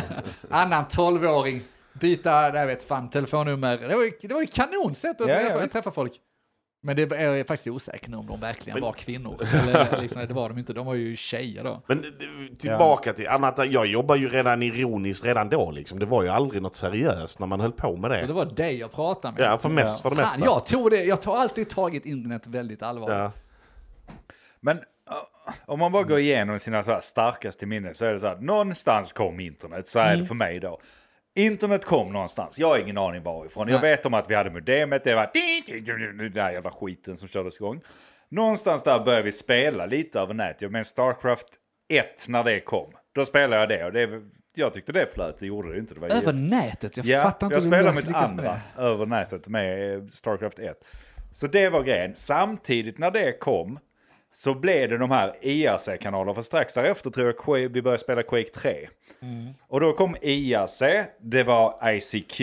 annan 0.50 0.84
12-åring, 0.84 1.62
byta, 1.92 2.56
jag 2.56 2.66
vet 2.66 2.82
fan, 2.82 3.10
telefonnummer. 3.10 3.78
Det 3.78 3.96
var 3.96 4.04
ju, 4.04 4.12
det 4.22 4.34
var 4.34 4.40
ju 4.40 4.46
kanonsätt 4.46 5.20
att 5.20 5.28
Ja, 5.28 5.34
ja, 5.34 5.40
träffa, 5.48 5.60
visst. 5.60 5.72
träffa 5.74 5.90
folk. 5.90 6.12
Men 6.82 6.96
det 6.96 7.02
är 7.12 7.34
jag 7.36 7.46
faktiskt 7.46 7.68
osäker 7.68 8.16
om 8.18 8.26
de 8.26 8.40
verkligen 8.40 8.80
var 8.80 8.92
kvinnor. 8.92 9.42
Eller 9.54 10.00
liksom, 10.00 10.26
det 10.26 10.34
var 10.34 10.48
de 10.48 10.58
inte, 10.58 10.72
de 10.72 10.86
var 10.86 10.94
ju 10.94 11.16
tjejer 11.16 11.64
då. 11.64 11.82
Men 11.86 12.04
eh, 12.04 12.54
tillbaka 12.58 13.12
till 13.12 13.28
annat. 13.28 13.72
Jag 13.72 13.86
jobbar 13.86 14.16
ju 14.16 14.28
redan 14.28 14.62
ironiskt 14.62 15.24
redan 15.24 15.48
då 15.48 15.70
liksom. 15.70 15.98
Det 15.98 16.06
var 16.06 16.22
ju 16.22 16.28
aldrig 16.28 16.62
något 16.62 16.74
seriöst 16.74 17.40
när 17.40 17.46
man 17.46 17.60
höll 17.60 17.72
på 17.72 17.96
med 17.96 18.10
Och 18.10 18.16
det 18.16 18.26
det. 18.26 18.32
var 18.32 18.44
dig 18.44 18.78
jag 18.78 18.92
pratade 18.92 19.34
med. 19.34 19.46
Ja, 19.46 19.58
för, 19.58 19.68
mest, 19.68 20.02
för 20.02 20.10
det 20.10 20.16
mesta. 20.16 20.44
Jag 20.44 20.66
tog 20.66 20.90
det, 20.90 21.04
jag 21.04 21.22
tar 21.22 21.36
alltid 21.36 21.68
tagit 21.68 22.06
internet 22.06 22.46
väldigt 22.46 22.82
allvarligt. 22.82 23.18
Ja. 23.18 23.32
Men 24.60 24.76
uh, 24.76 24.84
om 25.66 25.78
man 25.78 25.92
bara 25.92 26.02
går 26.02 26.18
igenom 26.18 26.58
sina 26.58 26.82
så 26.82 26.90
här 26.90 27.00
starkaste 27.00 27.66
minnen 27.66 27.94
så 27.94 28.04
är 28.04 28.12
det 28.12 28.20
så 28.20 28.26
att 28.26 28.42
någonstans 28.42 29.12
kom 29.12 29.40
internet, 29.40 29.86
så 29.86 29.98
är 29.98 30.16
det 30.16 30.26
för 30.26 30.34
mig 30.34 30.60
då. 30.60 30.80
Internet 31.34 31.84
kom 31.84 32.12
någonstans, 32.12 32.58
jag 32.58 32.68
har 32.68 32.78
ingen 32.78 32.98
aning 32.98 33.22
varifrån. 33.22 33.68
Jag 33.68 33.82
Nej. 33.82 33.90
vet 33.90 34.06
om 34.06 34.14
att 34.14 34.30
vi 34.30 34.34
hade 34.34 34.50
modemet, 34.50 35.04
det 35.04 35.14
var 35.14 35.30
den 36.18 36.32
där 36.32 36.50
jävla 36.50 36.70
skiten 36.70 37.16
som 37.16 37.28
kördes 37.28 37.56
igång. 37.56 37.80
Någonstans 38.28 38.82
där 38.82 39.04
började 39.04 39.22
vi 39.24 39.32
spela 39.32 39.86
lite 39.86 40.20
över 40.20 40.34
nätet. 40.34 40.62
Jag 40.62 40.72
menar 40.72 40.84
Starcraft 40.84 41.46
1 41.88 42.28
när 42.28 42.44
det 42.44 42.60
kom. 42.60 42.92
Då 43.14 43.24
spelade 43.26 43.56
jag 43.56 43.68
det 43.68 43.84
och 43.84 43.92
det, 44.12 44.22
jag 44.54 44.72
tyckte 44.74 44.92
det 44.92 45.06
flöt, 45.14 45.38
det 45.38 45.46
gjorde 45.46 45.72
det 45.72 45.78
inte. 45.78 45.94
Det 45.94 46.00
var 46.00 46.08
Över 46.08 46.16
jätte- 46.20 46.32
nätet, 46.32 46.96
jag 46.96 47.06
Ja, 47.06 47.22
fattar 47.22 47.46
inte 47.46 47.54
jag 47.56 47.62
spelade 47.62 47.96
mitt 47.96 48.14
andra 48.14 48.60
över 48.78 49.06
nätet 49.06 49.48
med 49.48 49.94
eh, 49.94 50.06
Starcraft 50.06 50.58
1. 50.58 50.76
Så 51.32 51.46
det 51.46 51.68
var 51.68 51.82
grejen. 51.82 52.14
Samtidigt 52.14 52.98
när 52.98 53.10
det 53.10 53.32
kom 53.32 53.78
så 54.32 54.54
blev 54.54 54.88
det 54.88 54.98
de 54.98 55.10
här 55.10 55.34
IRC-kanalerna. 55.40 56.34
För 56.34 56.42
strax 56.42 56.74
därefter 56.74 57.10
tror 57.10 57.58
jag 57.58 57.68
vi 57.68 57.82
började 57.82 58.02
spela 58.02 58.22
Quake 58.22 58.50
3. 58.50 58.88
Mm. 59.22 59.54
Och 59.68 59.80
då 59.80 59.92
kom 59.92 60.16
IRC, 60.22 60.82
det 61.20 61.42
var 61.42 61.90
ICQ 61.92 62.40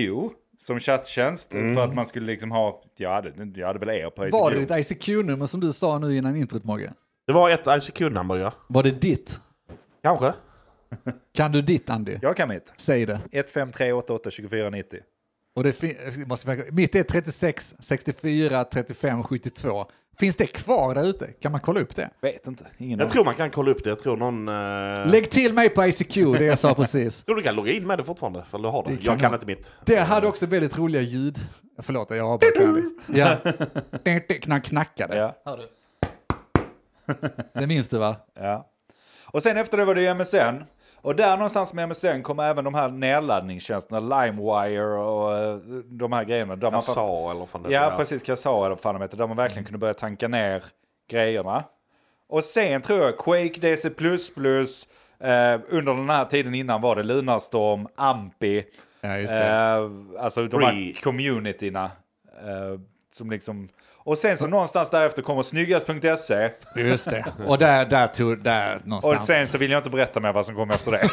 som 0.58 0.80
chatttjänst. 0.80 1.52
För 1.52 1.84
att 1.84 1.96
man 1.96 2.06
skulle 2.06 2.26
liksom 2.26 2.52
ha, 2.52 2.82
jag 2.96 3.14
hade, 3.14 3.32
jag 3.56 3.68
hade 3.68 3.80
väl 3.80 3.90
er 3.90 4.10
på 4.10 4.26
ICQ. 4.26 4.34
Var 4.34 4.52
det 4.52 4.60
ditt 4.60 4.92
ICQ-nummer 4.92 5.46
som 5.46 5.60
du 5.60 5.74
sa 5.74 6.00
nu 6.00 6.18
innan 6.18 6.36
introt 6.36 6.64
Mogge? 6.64 6.94
Det 7.28 7.34
var 7.34 7.50
ett 7.50 7.68
ICQ-nummer 7.68 8.36
ja. 8.36 8.54
Var 8.68 8.84
det 8.84 8.92
ditt? 8.92 9.40
Kanske. 10.04 10.34
Kan 11.34 11.52
du 11.52 11.62
ditt 11.62 11.90
Andy? 11.90 12.18
Jag 12.22 12.38
kan 12.38 12.50
mitt. 12.50 12.74
Säg 12.78 13.06
det. 13.06 13.22
15388 13.32 14.24
2490. 14.24 15.00
Och 15.58 15.64
det 15.64 15.74
fin- 15.74 15.98
måste 16.26 16.66
mitt 16.72 16.96
är 16.96 17.04
36, 17.04 17.76
64, 17.80 18.64
35, 18.64 19.24
72. 19.24 19.86
Finns 20.20 20.36
det 20.36 20.48
kvar 20.48 20.96
där 20.96 21.10
ute? 21.10 21.28
Kan 21.28 21.52
man 21.52 21.62
kolla 21.62 21.80
upp 21.80 21.96
det? 21.96 22.10
Vet 22.22 22.48
inte, 22.48 22.66
ingen 22.78 23.00
Jag 23.00 23.10
tror 23.10 23.26
man 23.26 23.36
kan 23.36 23.50
kolla 23.50 23.72
upp 23.72 23.84
det. 23.84 23.90
Jag 23.90 24.00
tror 24.00 24.18
någon... 24.18 24.50
Uh... 24.50 25.08
Lägg 25.12 25.30
till 25.30 25.54
mig 25.54 25.70
på 25.70 25.86
ICQ, 25.86 26.16
det 26.16 26.46
jag 26.46 26.58
sa 26.58 26.74
precis. 26.74 27.24
tror 27.26 27.36
du 27.36 27.42
kan 27.42 27.56
logga 27.56 27.72
in 27.72 27.88
med 27.88 27.98
det 27.98 28.04
fortfarande, 28.04 28.44
för 28.50 28.58
du 28.58 28.68
har 28.68 28.84
det. 28.84 28.90
Det 28.90 28.96
kan 28.96 29.06
jag 29.06 29.20
kan 29.20 29.32
man. 29.32 29.40
inte 29.40 29.48
mitt. 29.48 29.74
Det 29.86 30.00
hade 30.00 30.28
också 30.28 30.46
väldigt 30.46 30.78
roliga 30.78 31.02
ljud. 31.02 31.40
Förlåt, 31.80 32.10
jag 32.10 32.28
avbröt 32.28 32.58
Andy. 32.60 32.82
Ja. 33.08 33.38
När 34.04 34.50
han 34.50 34.62
knackade. 34.62 35.18
Ja. 35.18 35.36
Hör 35.46 35.58
du? 35.58 35.68
Det 37.60 37.68
minns 37.68 37.90
du 37.90 37.98
va? 37.98 38.16
Ja. 38.34 38.70
Och 39.26 39.44
sen 39.44 39.58
efter 39.58 39.78
det 39.78 39.86
var 39.86 39.96
det 39.96 40.14
MSN. 40.14 40.64
Och 41.02 41.16
där 41.16 41.38
någonstans 41.38 41.74
med 41.74 41.90
MSN 41.90 42.22
kom 42.24 42.40
även 42.40 42.64
de 42.64 42.74
här 42.74 42.90
nedladdningstjänsterna, 42.90 44.00
LimeWire 44.00 45.00
och 45.00 45.38
eh, 45.38 45.56
de 45.86 46.14
här 46.14 46.24
grejerna. 46.24 46.56
Där 46.56 46.72
man 46.72 46.82
sa 46.82 47.32
eller 47.32 47.46
fan 47.46 47.64
det 47.64 47.72
Ja, 47.74 47.90
var. 47.90 47.98
precis. 47.98 48.24
Kazaa 48.24 48.58
eller 48.60 48.70
vad 48.70 48.80
fan 48.80 48.96
de 48.96 49.02
heter. 49.02 49.18
Där 49.18 49.28
man 49.28 49.38
verkligen 49.38 49.66
kunde 49.66 49.78
börja 49.78 49.94
tanka 49.94 50.28
ner 50.28 50.64
grejerna. 51.10 51.64
Och 52.30 52.44
sen 52.44 52.82
tror 52.82 53.00
jag 53.00 53.18
Quake, 53.18 53.60
DC++, 53.62 53.88
eh, 53.88 55.60
under 55.70 55.94
den 55.94 56.10
här 56.10 56.26
tiden 56.26 56.56
innan 56.56 56.82
var 56.82 56.96
det 56.96 57.04
Lunarstorm, 57.04 57.88
Ampi. 57.96 58.64
Ja, 59.02 59.18
just 59.18 59.34
det. 59.34 59.48
Eh, 59.48 60.24
alltså 60.24 60.48
de 60.48 60.64
här 60.64 60.72
Free. 60.72 60.94
communityna. 61.04 61.92
Eh, 62.46 62.80
som 63.14 63.30
liksom... 63.32 63.70
Och 64.08 64.18
sen 64.18 64.38
så 64.38 64.48
någonstans 64.48 64.90
därefter 64.90 65.22
kommer 65.22 65.42
snyggast.se. 65.42 66.50
Just 66.76 67.10
det. 67.10 67.26
Och 67.48 67.58
där, 67.58 67.86
där 67.86 68.08
tog, 68.08 68.44
där 68.44 68.76
Och 68.76 68.88
någonstans. 68.88 69.26
sen 69.28 69.48
så 69.48 69.58
vill 69.58 69.72
jag 69.72 69.80
inte 69.80 69.90
berätta 69.90 70.20
mer 70.20 70.34
vad 70.34 70.46
som 70.46 70.56
kom 70.56 70.72
efter 70.72 70.92
det. 70.92 71.10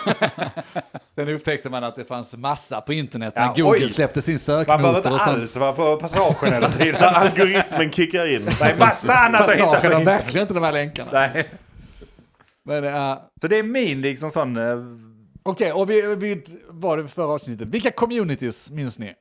Sen 1.15 1.29
upptäckte 1.29 1.71
man 1.71 1.85
att 1.85 1.97
det 1.97 2.05
fanns 2.05 2.37
massa 2.37 2.81
på 2.81 2.93
internet 2.93 3.33
Ja, 3.37 3.47
när 3.47 3.63
Google 3.63 3.85
oj. 3.85 3.89
släppte 3.89 4.23
sin 4.23 4.39
Man 4.49 4.67
behöver 4.67 4.83
sökmotor 4.83 4.97
inte 4.97 5.09
och 5.09 5.21
sånt. 5.21 5.29
alls 5.39 5.57
vara 5.57 5.73
på 5.73 5.97
passagen 5.97 6.53
hela 6.53 6.71
tiden. 6.71 7.03
Algoritmen 7.05 7.93
kickar 7.93 8.35
in. 8.35 8.45
Det 8.45 8.65
är 8.65 8.77
massa 8.77 9.15
annat 9.15 9.41
att 9.41 9.55
hitta 9.55 9.67
Passagen 9.67 9.93
har 9.93 10.05
verkligen 10.05 10.43
inte 10.43 10.55
de 10.55 10.63
här 10.63 10.73
länkarna. 10.73 11.11
Nej. 11.13 11.49
Men, 12.65 12.85
uh, 12.85 13.19
Så 13.41 13.49
det 13.49 13.59
är 13.59 13.63
min 13.63 14.01
liksom 14.01 14.31
sån... 14.31 14.57
eh, 14.57 14.77
Okej, 15.43 15.73
och 15.73 15.91
vi, 15.91 16.17
vi 16.17 16.45
var 16.69 16.97
det 16.97 17.09
förra 17.09 17.33
avsnittet. 17.33 17.69
Vilka 17.69 17.91
communities 17.91 18.71
minns 18.71 18.99
ni? 18.99 19.15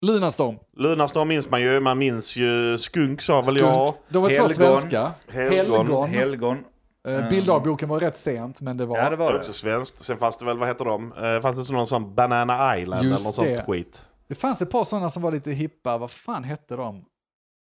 Lunarstorm. 0.00 0.58
Lunarstorm 0.76 1.28
minns 1.28 1.50
man 1.50 1.60
ju. 1.60 1.80
Man 1.80 1.98
minns 1.98 2.36
ju 2.36 2.78
Skunk 2.78 3.22
sa 3.22 3.42
väl 3.42 3.56
jag. 3.56 3.94
De 4.08 4.22
var 4.22 4.30
två 4.30 4.48
svenska. 4.48 5.12
Helgon. 5.28 5.76
Helgon. 5.86 6.08
Helgon. 6.10 6.64
Eh, 7.08 7.28
Bilddagboken 7.28 7.88
var 7.88 7.98
rätt 8.00 8.16
sent, 8.16 8.60
men 8.60 8.76
det 8.76 8.86
var... 8.86 8.98
Ja, 8.98 9.10
det 9.10 9.16
var 9.16 9.32
det. 9.32 9.38
också 9.38 9.52
svenskt. 9.52 10.04
Sen 10.04 10.18
fanns 10.18 10.36
det 10.36 10.44
väl, 10.44 10.58
vad 10.58 10.68
heter 10.68 10.84
de? 10.84 11.12
Eh, 11.12 11.40
fanns 11.40 11.58
det 11.58 11.64
så 11.64 11.72
någon 11.72 11.86
sån 11.86 12.14
Banana 12.14 12.78
Island 12.78 13.02
Just 13.04 13.20
eller 13.20 13.28
något 13.28 13.34
sånt 13.34 13.48
det. 13.48 13.64
skit? 13.72 14.06
Det 14.28 14.34
fanns 14.34 14.62
ett 14.62 14.70
par 14.70 14.84
sådana 14.84 15.10
som 15.10 15.22
var 15.22 15.32
lite 15.32 15.50
hippa. 15.50 15.98
Vad 15.98 16.10
fan 16.10 16.44
hette 16.44 16.76
de? 16.76 16.96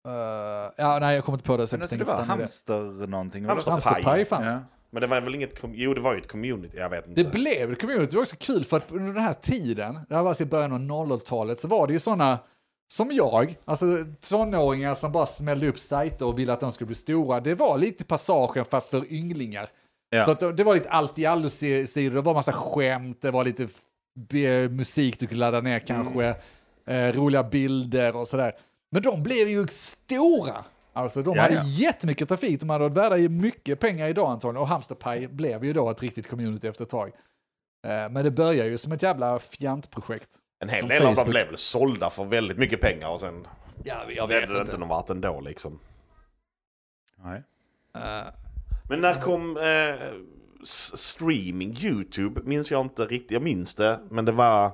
Eh, 0.08 0.72
ja, 0.76 0.98
nej, 1.00 1.14
jag 1.14 1.24
kommer 1.24 1.38
inte 1.38 1.46
på 1.46 1.56
det. 1.56 1.66
Så 1.66 1.78
Men 1.78 1.88
det 1.90 2.04
var 2.04 2.16
det. 2.16 2.22
hamster 2.22 3.06
någonting. 3.06 3.44
Hamster- 3.46 3.70
Hamsterpaj 3.70 4.24
fanns. 4.24 4.52
Ja. 4.52 4.60
Men 4.90 5.00
det 5.00 5.06
var 5.06 5.20
väl 5.20 5.34
inget... 5.34 5.62
Jo, 5.72 5.94
det 5.94 6.00
var 6.00 6.12
ju 6.14 6.18
ett 6.20 6.28
community. 6.28 6.76
Jag 6.78 6.90
vet 6.90 7.06
inte. 7.06 7.22
Det 7.22 7.30
blev 7.32 7.72
ett 7.72 7.80
community. 7.80 8.10
Det 8.10 8.16
var 8.16 8.22
också 8.22 8.36
kul 8.38 8.64
för 8.64 8.76
att 8.76 8.90
under 8.92 9.12
den 9.14 9.22
här 9.22 9.34
tiden, 9.34 9.98
det 10.08 10.14
här 10.14 10.22
var 10.22 10.28
alltså 10.28 10.42
i 10.42 10.46
början 10.46 10.72
av 10.72 10.78
00-talet, 11.06 11.60
så 11.60 11.68
var 11.68 11.86
det 11.86 11.92
ju 11.92 11.98
sådana 11.98 12.38
som 12.92 13.12
jag, 13.12 13.58
alltså 13.64 13.86
tonåringar 14.30 14.94
som 14.94 15.12
bara 15.12 15.26
smällde 15.26 15.68
upp 15.68 15.78
sajter 15.78 16.26
och 16.26 16.38
ville 16.38 16.52
att 16.52 16.60
de 16.60 16.72
skulle 16.72 16.86
bli 16.86 16.94
stora. 16.94 17.40
Det 17.40 17.54
var 17.54 17.78
lite 17.78 18.04
passagen 18.04 18.64
fast 18.64 18.88
för 18.90 19.12
ynglingar. 19.12 19.68
Ja. 20.10 20.20
Så 20.22 20.34
det- 20.34 20.52
det 20.52 20.64
var 20.64 20.74
lite 20.74 20.88
allt 20.90 21.18
i 21.18 21.26
allo-sidor, 21.26 22.14
det 22.14 22.20
var 22.20 22.34
massa 22.34 22.52
skämt, 22.52 23.22
det 23.22 23.30
var 23.30 23.44
lite 23.44 23.68
musik 24.70 25.20
du 25.20 25.26
kunde 25.26 25.40
ladda 25.40 25.60
ner 25.60 25.78
kanske, 25.78 26.34
eh, 26.86 27.12
roliga 27.12 27.42
bilder 27.42 28.16
och 28.16 28.28
sådär. 28.28 28.52
Men 28.92 29.02
de 29.02 29.22
blev 29.22 29.48
ju 29.48 29.66
stora. 29.66 30.64
Alltså 30.92 31.22
de 31.22 31.36
Ja, 31.36 31.42
hade 31.42 31.54
ja. 31.54 31.62
jättemycket 31.66 32.28
trafik, 32.28 32.60
de 32.60 32.70
hade 32.70 32.88
varit 32.88 32.96
värda 32.96 33.28
mycket 33.28 33.80
pengar 33.80 34.08
idag 34.08 34.30
antagligen. 34.30 34.62
Och 34.62 34.68
Hamsterpaj 34.68 35.26
blev 35.28 35.64
ju 35.64 35.72
då 35.72 35.90
ett 35.90 36.02
riktigt 36.02 36.28
community 36.28 36.68
efter 36.68 36.84
ett 36.84 36.90
tag. 36.90 37.08
Eh, 37.86 37.90
Men 38.10 38.24
det 38.24 38.30
börjar 38.30 38.66
ju 38.66 38.78
som 38.78 38.92
ett 38.92 39.02
jävla 39.02 39.38
fjantprojekt. 39.38 40.36
En 40.62 40.68
hel 40.68 40.88
del 40.88 40.98
av 41.02 41.06
dem 41.06 41.14
Facebook. 41.16 41.30
blev 41.30 41.46
väl 41.46 41.56
sålda 41.56 42.10
för 42.10 42.24
väldigt 42.24 42.58
mycket 42.58 42.80
pengar 42.80 43.08
och 43.08 43.20
sen 43.20 43.46
Ja, 43.84 44.02
jag 44.10 44.28
blev 44.28 44.48
det 44.48 44.60
inte 44.60 44.78
någon 44.78 44.88
vart 44.88 45.10
ändå 45.10 45.40
liksom. 45.40 45.78
Nej. 47.24 47.42
Eh, 47.96 48.26
Men 48.88 49.00
när 49.00 49.14
kom 49.14 49.56
s- 50.62 50.98
streaming, 50.98 51.76
YouTube, 51.82 52.40
minns 52.44 52.70
jag 52.70 52.80
inte 52.80 53.04
riktigt. 53.06 53.30
Jag 53.30 53.42
minns 53.42 53.74
det, 53.74 54.00
men 54.10 54.24
det 54.24 54.32
var... 54.32 54.70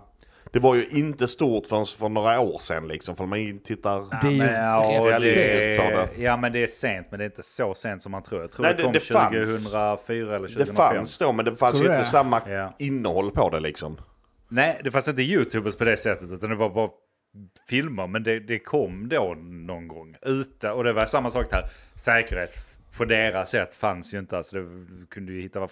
Det 0.57 0.61
var 0.61 0.75
ju 0.75 0.87
inte 0.87 1.29
stort 1.29 1.67
förrän 1.67 1.85
för 1.87 2.09
några 2.09 2.41
år 2.41 2.59
sedan 2.59 2.89
liksom. 2.89 3.17
För 3.17 3.27
man 3.27 3.59
tittar... 3.65 4.21
Det 4.23 4.27
är 4.27 4.31
ju 4.31 4.53
ja, 4.55 5.05
realistiskt 5.07 5.83
det. 5.83 6.09
ja, 6.23 6.37
men 6.37 6.53
det 6.53 6.63
är 6.63 6.67
sent, 6.67 7.07
men 7.11 7.19
det 7.19 7.25
är 7.25 7.27
inte 7.27 7.43
så 7.43 7.75
sent 7.75 8.03
som 8.03 8.13
man 8.13 8.23
tror. 8.23 8.41
Jag 8.41 8.51
tror 8.53 8.63
Nej, 8.63 8.73
det 8.73 8.77
det- 8.77 8.83
kom 8.85 8.93
det 8.93 9.01
fanns. 9.01 9.73
2004 9.73 10.37
eller 10.37 10.49
2005. 10.49 10.67
Det 10.67 10.73
fanns 10.75 11.19
då, 11.19 11.33
men 11.33 11.45
det 11.45 11.57
fanns 11.57 11.79
Tror 11.79 11.91
ju 11.91 11.97
inte 11.97 12.05
samma 12.09 12.41
Ja. 12.49 12.75
innehåll 12.79 13.31
på 13.31 13.51
det 13.51 13.61
liksom. 13.61 13.97
Nej, 14.49 14.81
det 14.85 14.91
fanns 14.91 15.09
inte 15.09 15.23
YouTubers 15.23 15.77
på 15.77 15.85
det 15.85 15.97
sättet, 15.97 16.31
utan 16.33 16.51
det 16.51 16.57
var 16.57 16.71
bara 16.71 16.91
filmer. 17.69 18.07
Men 18.07 18.23
det, 18.23 18.41
det 18.41 18.59
kom 18.59 19.09
då 19.09 19.35
någon 19.39 19.89
gång 19.89 20.17
ute. 20.23 20.71
Och 20.71 20.85
det 20.85 20.93
var 20.93 21.07
samma 21.07 21.31
sak 21.31 21.47
här. 21.53 21.63
Säkerhet 21.97 22.51
på 22.97 23.05
deras 23.05 23.51
sätt 23.51 23.75
fanns 23.75 24.15
ju 24.15 24.19
inte. 24.19 24.37
Alltså 24.37 24.57
det, 24.57 24.63
du 25.01 25.07
kunde 25.11 25.33
ju 25.33 25.43
hitta 25.43 25.69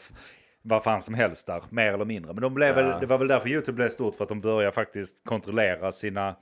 vad, 0.66 0.82
fan 0.84 1.02
som 1.02 1.14
helst 1.14 1.46
där, 1.46 1.62
mer 1.70 1.92
eller 1.92 2.04
mindre. 2.04 2.32
Men 2.32 2.42
de 2.42 2.54
blev 2.54 2.68
Ja. 2.78 2.82
väl, 2.84 3.00
det 3.00 3.06
var 3.06 3.18
väl 3.18 3.28
därför 3.28 3.48
YouTube 3.48 3.76
blev 3.76 3.88
stort, 3.88 4.14
för 4.14 4.22
att 4.24 4.28
de 4.28 4.40
började 4.40 4.72
faktiskt 4.72 5.24
kontrollera 5.24 5.92
sina 5.92 6.36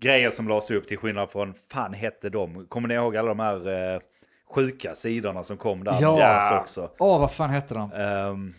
grejer 0.00 0.30
som 0.30 0.48
lades 0.48 0.70
upp 0.70 0.88
till 0.88 0.98
skillnad 0.98 1.30
från, 1.30 1.54
fan 1.72 1.94
hette 1.94 2.28
de? 2.30 2.66
Kommer 2.66 2.88
ni 2.88 2.94
ihåg 2.94 3.16
alla 3.16 3.28
de 3.28 3.40
här 3.40 3.92
eh, 3.94 4.00
sjuka 4.54 4.94
sidorna 4.94 5.42
som 5.44 5.56
kom 5.56 5.84
där? 5.84 5.96
Ja. 6.00 6.60
också. 6.60 6.90
Åh, 6.98 7.20
vad 7.20 7.32
fan 7.32 7.50
hette 7.50 7.74
de? 7.74 7.92
Ehm, 7.92 8.54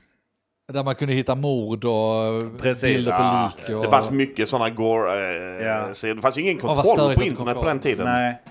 Där 0.74 0.84
man 0.84 0.96
kunde 0.96 1.14
hitta 1.14 1.36
mord 1.36 1.86
och 1.86 2.42
Precis. 2.62 2.84
bilder 2.84 3.12
på 3.12 3.18
Ja, 3.24 3.52
lik. 3.68 3.76
Och... 3.78 3.84
Det 3.84 3.90
fanns 3.90 4.12
mycket 4.12 4.50
sådana 4.50 4.70
gore... 4.70 5.14
Eh. 5.14 5.88
Det 6.16 6.22
fanns 6.22 6.38
ju 6.38 6.42
ingen 6.42 6.58
kontroll 6.58 7.16
på 7.16 7.24
internet 7.24 7.58
på 7.58 7.66
den 7.66 7.80
tiden. 7.80 8.06
Nej. 8.06 8.42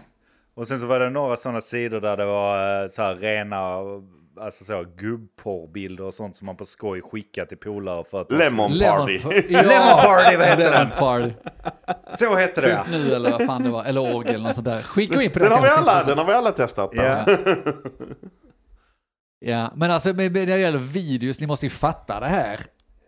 Och 0.54 0.66
sen 0.66 0.78
så 0.78 0.86
var 0.86 1.00
det 1.00 1.10
några 1.10 1.36
sådana 1.36 1.60
sidor 1.60 2.00
där 2.00 2.16
det 2.16 2.24
var 2.24 2.82
eh, 2.82 2.88
så 2.88 3.02
här 3.02 3.14
rena 3.14 3.78
alltså 4.40 4.64
så, 4.64 4.84
gubbporrbilder 4.96 6.04
och 6.04 6.14
sånt 6.14 6.36
som 6.36 6.46
man 6.46 6.56
på 6.56 6.64
skoj 6.64 7.02
skickade 7.02 7.48
till 7.48 7.58
polare 7.58 8.04
för 8.10 8.20
att... 8.20 8.32
Lemon 8.32 8.78
Party. 8.78 9.18
Ja, 9.48 9.62
Lemon 9.62 10.02
Party, 10.02 10.36
vad 10.36 10.46
heter 10.46 10.70
den? 10.72 10.90
Party. 10.98 11.30
Så 12.18 12.34
hette 12.34 12.60
det 12.60 12.68
ja. 12.70 12.84
Nu 12.90 13.14
eller 13.14 13.30
vad 13.30 13.46
fan 13.46 13.62
det 13.62 13.70
var. 13.70 13.84
Eller 13.84 14.00
orgel 14.16 14.34
eller 14.34 14.52
sånt 14.52 14.64
där. 14.64 14.82
Skicka 14.82 15.22
in 15.22 15.30
på 15.30 15.38
Den 15.38 15.52
har, 15.52 15.62
vi 15.62 15.68
alla, 15.68 16.04
den 16.04 16.18
har 16.18 16.24
vi 16.24 16.32
alla 16.32 16.52
testat. 16.52 16.90
ja. 16.92 17.26
Ja, 19.46 19.72
men 19.76 19.90
alltså 19.90 20.08
med- 20.12 20.32
med- 20.32 20.48
när 20.48 20.54
det 20.56 20.62
gäller 20.62 20.78
videos, 20.78 21.40
ni 21.40 21.46
måste 21.46 21.66
ju 21.66 21.70
fatta 21.70 22.20
det 22.20 22.26
här. 22.26 22.60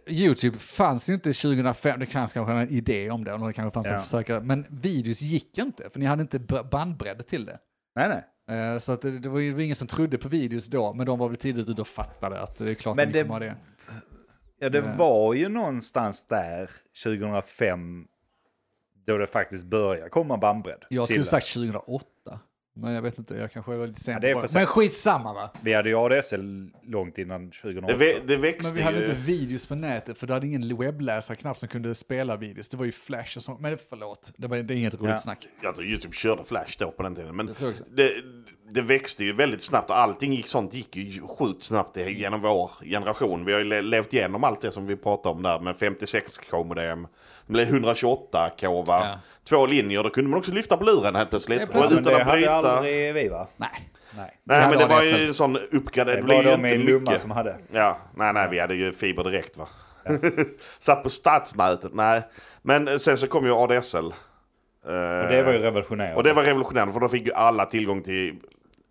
YouTube 0.09 0.59
fanns 0.59 1.11
ju 1.11 1.15
inte 1.15 1.33
2005, 1.33 2.01
det 2.01 2.07
fanns 2.07 2.33
kanske 2.33 2.53
en 2.53 2.69
idé 2.69 3.11
om 3.11 3.25
det, 3.25 3.33
och 3.33 3.47
det 3.47 3.53
kanske 3.53 3.75
fanns 3.75 3.87
Ja. 3.87 3.95
en 3.95 4.01
försökare, 4.01 4.41
men 4.41 4.67
videos 4.69 5.23
gick 5.23 5.59
inte, 5.59 5.91
för 5.93 5.99
ni 6.01 6.07
hade 6.07 6.23
inte 6.23 6.39
bandbredd 6.71 7.27
till 7.27 7.45
det. 7.45 7.59
Nej, 7.97 8.09
nej. 8.09 8.25
Eh, 8.49 8.79
Så 8.79 8.93
att 8.93 9.01
det, 9.03 9.19
det 9.19 9.29
var 9.29 9.39
ju 9.39 9.65
ingen 9.65 9.77
som 9.77 9.87
trodde 9.87 10.19
på 10.19 10.29
videos 10.29 10.67
då, 10.67 10.93
men 10.95 11.07
de 11.07 11.19
var 11.19 11.29
väl 11.29 11.37
tidigt 11.37 11.69
ute 11.71 11.81
och 11.81 11.89
fattade 11.89 12.41
att 12.41 12.57
det 12.57 12.71
är 12.71 12.75
klart 12.75 12.97
Men 12.97 13.07
att 13.07 13.13
det- 13.13 13.23
kommer 13.23 13.41
det. 13.41 13.57
Ja, 14.59 14.69
det 14.69 14.79
Ja. 14.79 14.95
var 14.99 15.35
ju 15.35 15.49
någonstans 15.49 16.27
där 16.29 16.71
2005 17.05 18.07
då 19.07 19.19
det 19.19 19.27
faktiskt 19.27 19.67
började 19.67 20.11
komma 20.11 20.37
bandbredd. 20.37 20.85
Jag 20.91 21.09
skulle 21.09 21.25
sagt 21.25 21.47
2008, 21.55 22.05
men 22.77 22.93
jag 22.93 23.03
vet 23.03 23.19
inte, 23.19 23.35
jag 23.35 23.53
kanske 23.53 23.77
var 23.77 23.87
lite 23.87 24.01
sen. 24.01 24.19
Ja, 24.23 24.41
på. 24.41 24.47
Men 24.55 24.67
skitsamma 24.67 25.33
va? 25.35 25.51
Vi 25.61 25.73
hade 25.75 25.89
ju 25.89 25.95
ADSL 25.95 26.71
långt 26.83 27.19
innan 27.19 27.51
2008. 27.51 27.93
Det, 27.93 27.99
ve- 27.99 28.19
det 28.27 28.33
Men 28.33 28.41
växte 28.43 28.75
vi 28.75 28.83
hade 28.83 28.99
ju. 28.99 29.05
inte 29.07 29.17
videos 29.21 29.67
på 29.67 29.75
nätet, 29.75 30.19
för 30.19 30.27
du 30.27 30.33
hade 30.33 30.47
ingen 30.47 30.77
webbläsarknapp 30.79 31.59
som 31.59 31.69
kunde 31.69 31.95
spela 31.95 32.37
videos. 32.37 32.69
Det 32.69 32.77
var 32.77 32.85
ju 32.85 32.93
flash 32.93 33.37
och 33.37 33.43
sånt. 33.43 33.61
Men 33.61 33.79
förlåt, 33.89 34.33
det, 34.37 34.47
var, 34.47 34.57
det 34.57 34.75
är 34.75 34.79
inget 34.79 34.95
roligt 34.95 35.11
Ja. 35.11 35.19
snack. 35.19 35.49
Jag 35.63 35.75
tror 35.75 35.87
YouTube 35.87 36.15
körde 36.15 36.45
Flash 36.45 36.77
då 36.79 36.91
på 36.91 37.03
den 37.03 37.15
tiden. 37.15 37.37
Men 37.37 37.47
Det 37.47 37.55
tror 37.55 37.67
jag 37.69 37.73
också. 37.73 37.85
Det, 38.71 38.83
växte 38.83 39.25
ju 39.25 39.33
väldigt 39.33 39.63
snabbt 39.63 39.91
och 39.91 39.99
allting 39.99 40.33
gick 40.33 40.47
sånt 40.49 40.75
gick 40.75 40.97
ju 40.97 41.23
sjukt 41.29 41.63
snabbt 41.63 41.97
genom 41.97 42.41
vår 42.41 42.71
generation. 42.85 43.45
Vi 43.45 43.53
har 43.53 43.59
ju 43.59 43.65
le- 43.65 43.83
levt 43.83 44.15
igenom 44.15 44.45
allt 44.45 44.61
det 44.61 44.71
som 44.71 44.87
vi 44.87 44.97
pratade 44.97 45.35
om 45.37 45.43
där 45.43 45.61
med 45.61 45.75
56k 45.77 46.65
modem. 46.65 47.07
Det 47.47 47.53
blev 47.53 47.69
128k 47.69 48.87
va? 48.87 49.03
Ja. 49.05 49.19
Två 49.49 49.67
linjer, 49.67 50.03
då 50.03 50.11
kunde 50.11 50.31
man 50.31 50.39
också 50.39 50.53
lyfta 50.53 50.77
på 50.77 50.85
luren 50.85 51.15
helt 51.15 51.31
plötsligt. 51.31 51.61
Ja, 51.61 51.67
precis. 51.67 51.91
Men 51.91 51.99
utan 51.99 52.13
det 52.13 52.21
att 52.21 52.27
hade 52.27 52.37
bryta. 52.39 52.53
aldrig 52.77 53.15
vi 53.15 53.29
va? 53.29 53.47
Nej. 53.57 53.69
Nej. 54.17 54.37
Nej 54.45 54.69
men 54.69 54.79
det 54.79 54.87
var 54.87 55.03
ju 55.03 55.27
en 55.27 55.35
sån 55.35 55.57
uppgradering. 55.73 56.27
Det 56.27 56.35
Det 56.35 56.43
blev 56.43 56.61
ju 56.73 56.77
inte 56.77 56.93
Lumma 56.93 57.01
mycket. 57.01 57.21
som 57.21 57.31
hade. 57.31 57.57
Ja, 57.73 57.99
nej 58.17 58.33
nej 58.33 58.49
vi 58.51 58.59
hade 58.61 58.75
ju 58.75 58.93
fiber 58.93 59.25
direkt 59.25 59.57
va. 59.57 59.69
Satt 60.79 61.03
på 61.03 61.09
stadsnätet, 61.11 61.95
nej. 61.95 62.23
Men 62.63 62.99
sen 62.99 63.19
så 63.19 63.27
kom 63.27 63.47
ju 63.47 63.53
ADSL. 63.55 64.05
Och 64.07 64.93
det 65.29 65.43
var 65.43 65.53
ju 65.53 65.59
revolutionerande. 65.59 66.17
Och 66.17 66.23
det 66.23 66.33
var 66.33 66.43
revolutionerande 66.43 66.93
för 66.93 67.01
då 67.01 67.09
fick 67.09 67.27
ju 67.27 67.33
alla 67.33 67.65
tillgång 67.65 68.03
till 68.03 68.37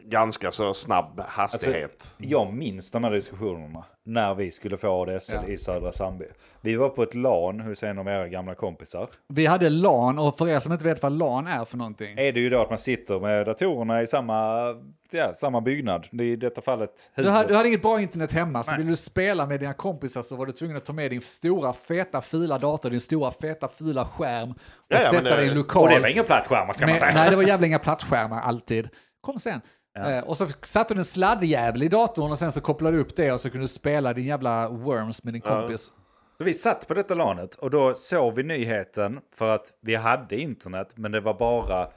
ganska 0.09 0.51
så 0.51 0.73
snabb 0.73 1.19
Alltså, 1.19 1.31
hastighet. 1.41 2.15
jag 2.17 2.53
minns 2.53 2.91
de 2.91 3.03
här 3.03 3.11
diskussionerna 3.11 3.83
när 4.05 4.35
vi 4.35 4.51
skulle 4.51 4.77
få 4.77 5.01
ADSL 5.01 5.35
Ja. 5.47 5.47
i 5.53 5.57
södra 5.57 5.91
Sandby. 5.91 6.25
Vi 6.61 6.75
var 6.75 6.89
på 6.89 7.03
ett 7.03 7.13
LAN 7.13 7.59
hos 7.59 7.83
en 7.83 7.99
av 7.99 8.07
era 8.07 8.27
gamla 8.27 8.55
kompisar. 8.55 9.09
Vi 9.27 9.45
hade 9.45 9.69
LAN 9.69 10.19
och 10.19 10.37
för 10.37 10.47
er 10.49 10.59
som 10.59 10.73
inte 10.73 10.85
vet 10.85 11.03
vad 11.03 11.11
LAN 11.11 11.47
är 11.47 11.65
för 11.65 11.77
någonting. 11.77 12.17
Är 12.19 12.31
det 12.31 12.39
ju 12.39 12.49
då 12.49 12.61
att 12.61 12.69
man 12.69 12.77
sitter 12.77 13.19
med 13.19 13.45
datorerna 13.45 14.01
i 14.01 14.07
samma, 14.07 14.65
ja, 15.11 15.33
samma 15.33 15.61
byggnad. 15.61 16.07
Det 16.11 16.23
är 16.23 16.27
i 16.27 16.35
detta 16.35 16.61
fallet 16.61 16.89
huset. 17.13 17.23
Du 17.23 17.29
hade, 17.37 17.47
du 17.49 17.55
hade 17.55 17.67
inget 17.69 17.81
bra 17.81 18.01
internet 18.01 18.31
hemma, 18.33 18.63
så 18.63 18.71
Nej. 18.71 18.77
ville 18.77 18.89
du 18.91 18.95
spela 18.95 19.45
med 19.45 19.59
dina 19.59 19.73
kompisar 19.73 20.21
så 20.21 20.35
var 20.35 20.45
du 20.45 20.51
tvungen 20.51 20.77
att 20.77 20.85
ta 20.85 20.93
med 20.93 21.11
din 21.11 21.21
stora 21.21 21.73
feta 21.73 22.21
fula 22.21 22.57
dator, 22.57 22.89
din 22.89 22.99
stora 22.99 23.31
feta 23.31 23.67
fula 23.67 24.05
skärm 24.05 24.51
och 24.51 24.57
Ja, 24.87 24.97
ja, 24.97 24.99
men 25.01 25.11
sätta 25.11 25.23
det- 25.29 25.35
dig 25.35 25.45
i 25.45 25.47
en 25.47 25.51
Och 25.51 25.57
lokal. 25.57 25.89
det 25.89 25.99
var 25.99 26.07
inga 26.07 26.23
plattskärmar 26.23 26.73
ska 26.73 26.85
man 26.85 26.91
med, 26.91 26.99
säga. 26.99 27.13
nej, 27.15 27.29
det 27.29 27.35
var 27.35 27.43
jävla 27.43 27.67
inga 27.67 27.79
plattskärmar 27.79 28.41
alltid. 28.41 28.89
Kom 29.21 29.39
sen. 29.39 29.61
Eh, 29.95 30.19
och 30.19 30.37
så 30.37 30.47
satte 30.63 30.93
du 30.93 30.97
en 30.97 31.05
sladdjävel 31.05 31.83
i 31.83 31.87
datorn 31.87 32.31
och 32.31 32.37
sen 32.37 32.51
så 32.51 32.61
kopplade 32.61 32.97
du 32.97 33.01
upp 33.01 33.15
det 33.15 33.31
och 33.31 33.39
så 33.41 33.49
kunde 33.49 33.63
du 33.63 33.67
spela 33.67 34.13
din 34.13 34.25
jävla 34.25 34.69
Worms 34.69 35.23
med 35.23 35.33
din 35.33 35.41
kompis. 35.41 35.91
Så 36.37 36.43
vi 36.43 36.53
satt 36.53 36.87
på 36.87 36.93
detta 36.93 37.13
LANet 37.13 37.55
och 37.55 37.69
då 37.71 37.93
såg 37.95 38.35
vi 38.35 38.43
nyheten 38.43 39.19
för 39.35 39.49
att 39.49 39.73
vi 39.81 39.95
hade 39.95 40.35
internet 40.37 40.89
men 40.95 41.11
det 41.11 41.19
var 41.19 41.33
bara, 41.33 41.87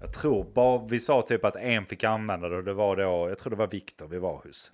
jag 0.00 0.14
tror 0.14 0.44
bara, 0.54 0.86
vi 0.86 1.00
sa 1.00 1.22
typ 1.22 1.44
att 1.44 1.56
en 1.56 1.86
fick 1.86 2.04
använda 2.04 2.48
det 2.48 2.56
och 2.56 2.64
det 2.64 2.74
var 2.74 2.96
då, 2.96 3.28
jag 3.28 3.38
tror 3.38 3.50
det 3.50 3.56
var 3.56 3.66
Viktor 3.66 4.06
vi 4.06 4.18
var 4.18 4.40
hos. 4.44 4.70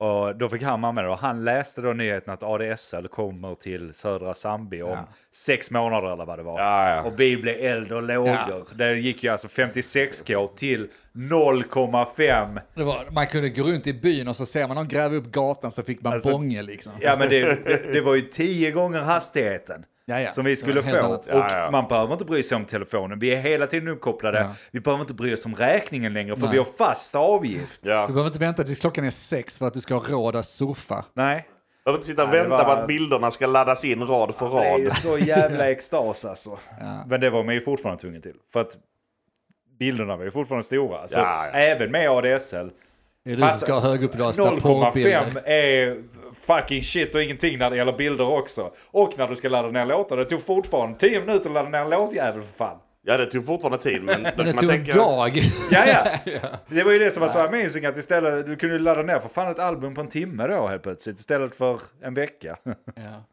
Och 0.00 0.36
då 0.36 0.48
fick 0.48 0.62
han 0.62 0.72
använda 0.84 1.02
det 1.02 1.08
och 1.08 1.18
han 1.18 1.44
läste 1.44 1.80
då 1.80 1.92
nyheten 1.92 2.34
att 2.34 2.42
ADSL 2.42 3.08
kommer 3.08 3.54
till 3.54 3.94
södra 3.94 4.34
Zambia 4.34 4.84
om 4.84 4.90
Ja. 4.90 5.08
sex 5.32 5.70
månader 5.70 6.12
eller 6.12 6.24
vad 6.24 6.38
det 6.38 6.42
var. 6.42 6.60
Ja, 6.60 6.90
ja. 6.96 7.02
Och 7.02 7.20
vi 7.20 7.36
blev 7.36 7.56
eld 7.64 7.92
och 7.92 8.02
lågor. 8.02 8.30
Ja. 8.48 8.64
Det 8.74 8.94
gick 8.94 9.24
ju 9.24 9.30
alltså 9.30 9.48
56k 9.48 10.48
till 10.56 10.88
0,5. 11.14 12.60
Det 12.74 12.84
var, 12.84 13.06
man 13.10 13.26
kunde 13.26 13.48
gå 13.48 13.62
runt 13.62 13.86
i 13.86 13.92
byn 13.94 14.28
och 14.28 14.36
så 14.36 14.46
ser 14.46 14.66
man 14.68 14.76
någon 14.76 14.88
gräva 14.88 15.14
upp 15.14 15.26
gatan 15.32 15.70
så 15.70 15.82
fick 15.82 16.02
man 16.02 16.12
Alltså, 16.12 16.30
bånge 16.30 16.62
liksom. 16.62 16.92
Ja 17.00 17.16
men 17.18 17.28
det, 17.28 17.40
det, 17.64 17.92
det 17.92 18.00
var 18.00 18.14
ju 18.14 18.20
tio 18.20 18.70
gånger 18.70 19.00
hastigheten. 19.00 19.84
Ja, 20.10 20.20
ja. 20.20 20.30
Som 20.30 20.44
vi 20.44 20.50
Det 20.50 20.56
skulle 20.56 20.82
få. 20.82 20.96
annat. 20.96 21.26
Och 21.26 21.34
Ja, 21.34 21.58
ja. 21.64 21.70
man 21.70 21.88
behöver 21.88 22.12
inte 22.12 22.24
bry 22.24 22.42
sig 22.42 22.56
om 22.56 22.64
telefonen. 22.64 23.18
Vi 23.18 23.30
är 23.34 23.40
hela 23.40 23.66
tiden 23.66 23.88
uppkopplade. 23.88 24.38
Ja. 24.40 24.54
Vi 24.70 24.80
behöver 24.80 25.00
inte 25.02 25.14
bry 25.14 25.34
oss 25.34 25.46
om 25.46 25.54
räkningen 25.54 26.12
längre 26.12 26.34
för 26.36 26.42
Nej. 26.42 26.50
vi 26.52 26.58
har 26.58 26.64
fast 26.64 27.14
avgift. 27.14 27.80
Ja. 27.84 28.06
Du 28.06 28.12
behöver 28.12 28.26
inte 28.30 28.38
vänta 28.40 28.64
tills 28.64 28.80
klockan 28.80 29.04
är 29.04 29.10
sex 29.10 29.58
för 29.58 29.66
att 29.66 29.74
du 29.74 29.80
ska 29.80 29.94
ha 29.94 30.04
råd 30.08 30.36
att 30.36 30.46
surfa. 30.46 31.04
Nej. 31.14 31.46
Jag 31.84 31.92
vill 31.92 31.96
inte 31.98 32.06
sitta 32.06 32.22
och 32.22 32.28
Nej, 32.28 32.38
det 32.42 32.48
vänta 32.48 32.64
på 32.64 32.70
var- 32.70 32.76
att 32.80 32.86
bilderna 32.86 33.30
ska 33.30 33.46
laddas 33.46 33.84
in 33.84 34.06
rad 34.06 34.34
för 34.34 34.48
Det 34.60 34.66
är 34.68 34.84
rad. 34.84 34.92
så 34.96 35.18
jävla 35.18 35.70
extas 35.70 36.24
alltså. 36.24 36.58
Men 37.06 37.20
det 37.20 37.30
var 37.30 37.44
man 37.44 37.54
ju 37.54 37.60
fortfarande 37.60 38.00
tvungen 38.00 38.22
till. 38.22 38.34
För 38.52 38.60
att 38.60 38.76
bilderna 39.78 40.16
var 40.16 40.24
ju 40.24 40.30
fortfarande 40.30 40.66
stora. 40.66 41.08
Så 41.08 41.18
Ja, 41.18 41.46
ja. 41.52 41.58
även 41.58 41.90
med 41.90 42.10
ADSL. 42.10 42.70
Det 43.24 43.30
är 43.32 43.36
du 43.36 43.40
som 43.42 43.50
ska 43.50 43.72
ha 43.72 43.80
högupplösta 43.80 44.42
0,5 44.42 44.60
porrbilder. 44.60 45.42
är 45.48 45.96
fucking 46.54 46.82
shit 46.82 47.14
och 47.14 47.22
ingenting 47.22 47.58
när 47.58 47.70
det 47.70 47.76
gäller 47.76 47.92
bilder 47.92 48.28
också. 48.28 48.72
Och 48.90 49.18
när 49.18 49.28
du 49.28 49.36
ska 49.36 49.48
ladda 49.48 49.70
ner 49.70 49.86
låtar. 49.86 50.16
Det 50.16 50.24
tog 50.24 50.42
fortfarande 50.42 50.98
10 50.98 51.20
minuter 51.20 51.46
att 51.48 51.54
ladda 51.54 51.68
ner 51.68 51.78
en 51.78 51.90
låtjävel 51.90 52.42
för 52.42 52.54
fan. 52.54 52.78
Ja 53.02 53.16
det 53.16 53.26
tog 53.26 53.46
fortfarande 53.46 53.78
tid 53.78 54.02
men 54.02 54.22
då 54.22 54.30
Men 54.36 54.46
det 54.46 54.52
kan 54.52 54.54
man 54.54 54.56
tog 54.56 54.70
en 54.70 54.84
tänka... 54.84 54.98
dag. 54.98 55.36
Ja, 55.70 55.86
ja. 56.24 56.40
Det 56.68 56.82
var 56.82 56.92
ju 56.92 56.98
det 56.98 57.10
som 57.10 57.20
var 57.20 57.28
så 57.28 57.38
amazing 57.38 57.84
att 57.84 57.96
istället, 57.96 58.46
du 58.46 58.56
kunde 58.56 58.78
ladda 58.78 59.02
ner 59.02 59.18
för 59.18 59.28
fan 59.28 59.50
ett 59.50 59.58
album 59.58 59.94
på 59.94 60.00
en 60.00 60.08
timme 60.08 60.46
då 60.46 60.66
helt 60.66 60.82
plötsligt 60.82 61.18
istället 61.18 61.54
för 61.54 61.80
en 62.02 62.14
vecka. 62.14 62.58
Ja. 62.94 63.24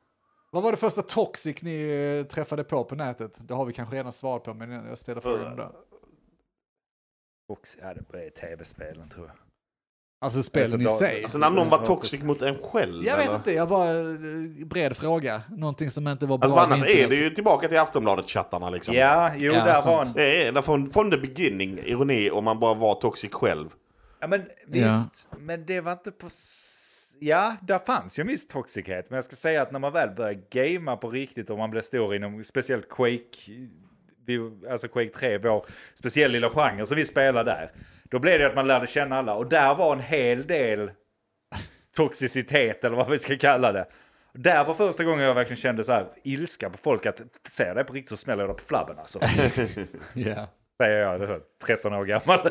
Vad 0.52 0.63
var 0.63 0.72
det 0.72 0.78
första 0.78 1.02
Toxic 1.02 1.62
ni 1.62 1.82
eh, 1.82 2.28
träffade 2.28 2.63
på 2.63 2.84
på 2.84 2.96
nätet? 2.96 3.38
Det 3.39 3.54
har 3.54 3.65
vi 3.65 3.74
kanske 3.74 3.96
redan 3.96 4.12
svarat 4.12 4.44
på, 4.44 4.54
men 4.54 4.72
jag 4.72 4.98
ställer 4.98 5.22
frågan 5.22 5.56
där. 5.56 5.72
Och 7.48 7.68
ja, 7.82 7.94
det 7.94 8.26
är 8.26 8.30
tv-spelen 8.30 9.10
tror 9.10 9.28
jag. 9.28 9.47
Alltså 10.20 10.44
spelen 10.44 10.82
i 10.82 10.84
Alltså, 10.84 10.98
sig. 11.00 11.24
Alltså 11.24 11.38
när 11.38 11.50
någon 11.50 11.70
var 11.70 11.86
toxic 11.86 12.24
mot 12.24 12.42
en 12.42 12.56
själv 12.56 13.06
Jag 13.06 13.18
vet 13.18 13.26
eller? 13.26 13.36
inte, 13.36 13.52
jag 13.52 13.70
bara 13.70 13.90
eh, 14.00 14.66
bred 14.66 14.98
fråga. 14.98 15.42
Någonting 15.50 15.90
som 15.90 16.08
inte 16.08 16.26
var 16.26 16.38
bra 16.38 16.46
Alltså 16.46 16.60
annars 16.60 16.84
är 16.84 17.08
det 17.10 17.16
ju 17.16 17.30
tillbaka 17.30 17.68
till 17.68 17.78
Aftonbladet-chattarna 17.78 18.70
liksom. 18.72 18.96
Ja, 18.96 19.32
jo, 19.38 19.54
Ja, 19.54 19.66
där 19.66 19.86
var 19.86 20.02
en... 20.06 20.14
Det 20.14 20.48
är 20.48 20.52
där 20.52 20.62
från, 20.62 20.90
från 20.90 21.12
the 21.12 21.18
beginning, 21.18 21.80
ironi, 21.80 22.32
om 22.32 22.44
man 22.44 22.60
bara 22.60 22.74
var 22.74 22.96
toxic 22.96 23.34
själv. 23.34 23.70
Ja, 24.20 24.28
men 24.28 24.44
visst. 24.68 25.30
Men 25.40 25.66
det 25.66 25.82
var 25.82 25.92
inte 25.92 26.12
på... 26.12 26.28
Ja, 27.20 27.56
där 27.62 27.80
fanns 27.80 28.20
ju 28.20 28.22
en 28.22 28.28
viss 28.28 28.48
toxichet. 28.48 29.10
Men 29.10 29.18
jag 29.18 29.24
ska 29.24 29.36
säga 29.36 29.62
att 29.62 29.72
när 29.72 29.80
man 29.80 29.94
väl 29.94 30.10
börjar 30.10 30.42
gamea 30.52 30.98
på 30.98 31.10
riktigt 31.10 31.50
och 31.50 31.58
man 31.58 31.70
blir 31.72 31.82
stor 31.82 32.16
inom 32.16 32.44
speciellt 32.44 32.90
Quake, 32.90 33.52
vi- 34.28 34.68
alltså 34.70 34.88
Quake 34.88 35.10
3, 35.10 35.38
vår 35.38 35.66
speciell 35.94 36.32
lilla 36.32 36.50
genre 36.50 36.86
som 36.86 36.98
vi 36.98 37.06
spelar 37.06 37.44
där. 37.44 37.72
Då 38.04 38.20
blev 38.20 38.40
det 38.40 38.48
att 38.48 38.56
man 38.56 38.68
lärde 38.68 38.88
känna 38.88 39.18
alla. 39.18 39.34
Och 39.34 39.50
där 39.50 39.76
var 39.76 39.94
en 39.94 40.02
hel 40.02 40.48
del 40.48 40.92
toxicitet 41.96 42.84
eller 42.84 42.96
vad 42.96 43.10
vi 43.10 43.20
ska 43.20 43.38
kalla 43.38 43.72
det. 43.72 43.88
Där 44.34 44.63
var 44.66 44.74
första 44.74 45.04
gången 45.04 45.26
jag 45.26 45.34
verkligen 45.34 45.62
kände 45.62 45.84
så 45.84 45.92
här 45.92 46.08
ilska 46.24 46.70
på 46.70 46.78
folk 46.78 47.06
att 47.06 47.22
ser 47.52 47.76
det 47.76 47.84
på 47.84 47.94
riktigt 47.94 48.10
så 48.10 48.18
smäller 48.18 48.44
jag 48.44 48.50
det 48.50 48.54
på 48.62 48.68
flabben 48.68 49.00
alltså. 49.00 49.20
Ja. 50.13 50.48
Säger 50.84 51.00
jag, 51.00 51.20
det 51.20 51.26
är 51.26 51.28
så, 51.28 51.40
13 51.66 51.94
år 51.94 52.06
gammal. 52.06 52.40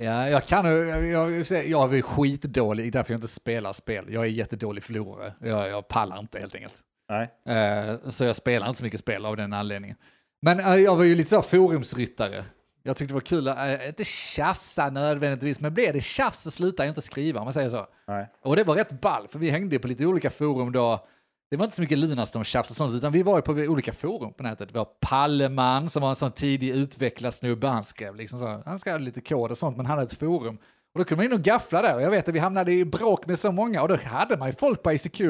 Ja, 0.00 0.28
jag 0.28 0.44
kan 0.44 0.66
jag, 0.66 1.06
jag, 1.06 1.30
jag, 1.66 1.94
är 1.98 2.02
skitdålig, 2.02 2.92
därför 2.92 3.12
jag 3.12 3.16
inte 3.18 3.28
spelar 3.28 3.72
spel. 3.72 4.04
Jag 4.08 4.22
är 4.24 4.28
jättedålig 4.28 4.82
förlorare. 4.84 5.32
Jag, 5.40 5.68
jag 5.68 5.88
pallar 5.88 6.18
inte 6.18 6.38
helt 6.38 6.54
enkelt. 6.54 6.74
Nej. 7.08 7.56
Eh, 7.56 7.94
så 8.08 8.24
jag 8.24 8.36
spelar 8.36 8.66
inte 8.68 8.78
så 8.78 8.84
mycket 8.84 9.00
spel 9.00 9.26
av 9.26 9.36
den 9.36 9.52
anledningen. 9.52 9.96
Men 10.40 10.60
eh, 10.60 10.74
jag 10.74 10.96
var 10.96 11.04
ju 11.04 11.14
lite 11.14 11.30
så 11.30 11.42
forumsryttare. 11.42 12.44
Jag 12.82 12.96
tyckte 12.96 13.10
det 13.10 13.14
var 13.14 13.20
kul 13.20 13.48
att, 13.48 13.80
äh, 13.80 13.88
inte 13.88 14.04
tjafsa 14.04 14.90
nödvändigtvis, 14.90 15.60
men 15.60 15.74
blir 15.74 15.92
det 15.92 16.00
tjafs 16.00 16.40
så 16.40 16.50
slutar 16.50 16.84
jag 16.84 16.90
inte 16.90 17.02
skriva 17.02 17.40
om 17.40 17.46
man 17.46 17.52
säger 17.52 17.68
så. 17.68 17.86
Nej. 18.06 18.28
Och 18.42 18.56
det 18.56 18.64
var 18.64 18.74
rätt 18.74 19.00
ball, 19.00 19.28
för 19.28 19.38
vi 19.38 19.50
hängde 19.50 19.74
ju 19.74 19.78
på 19.78 19.88
lite 19.88 20.06
olika 20.06 20.30
forum 20.30 20.72
då. 20.72 21.06
Det 21.50 21.56
var 21.56 21.64
inte 21.64 21.76
så 21.76 21.82
mycket 21.82 21.98
Lunarstorm 21.98 22.44
tjafs 22.44 22.70
och 22.70 22.76
sånt, 22.76 22.94
utan 22.94 23.12
vi 23.12 23.22
var 23.22 23.36
ju 23.36 23.42
på 23.42 23.52
olika 23.52 23.92
forum 23.92 24.32
på 24.32 24.42
nätet. 24.42 24.68
Det 24.68 24.78
var 24.78 24.88
Palleman 25.00 25.90
som 25.90 26.02
var 26.02 26.10
en 26.10 26.16
sån 26.16 26.32
tidig 26.32 26.68
utvecklad 26.68 27.34
snubbe, 27.34 27.66
han 27.66 27.84
skrev 27.84 28.16
liksom 28.16 28.38
så, 28.38 28.62
han 28.66 28.78
skrev 28.78 29.00
lite 29.00 29.20
kod 29.20 29.50
och 29.50 29.58
sånt, 29.58 29.76
men 29.76 29.86
han 29.86 29.98
hade 29.98 30.06
ett 30.12 30.18
forum. 30.18 30.58
Och 30.94 30.98
då 30.98 31.04
kunde 31.04 31.24
man 31.24 31.32
in 31.32 31.38
och 31.38 31.44
gaffla 31.44 31.82
där, 31.82 31.94
och 31.94 32.02
jag 32.02 32.10
vet 32.10 32.28
att 32.28 32.34
vi 32.34 32.38
hamnade 32.38 32.72
i 32.72 32.84
bråk 32.84 33.26
med 33.26 33.38
så 33.38 33.52
många, 33.52 33.82
och 33.82 33.88
då 33.88 33.96
hade 33.96 34.36
man 34.36 34.48
ju 34.48 34.54
folk 34.54 34.82
på 34.82 34.92
ICQ 34.92 35.20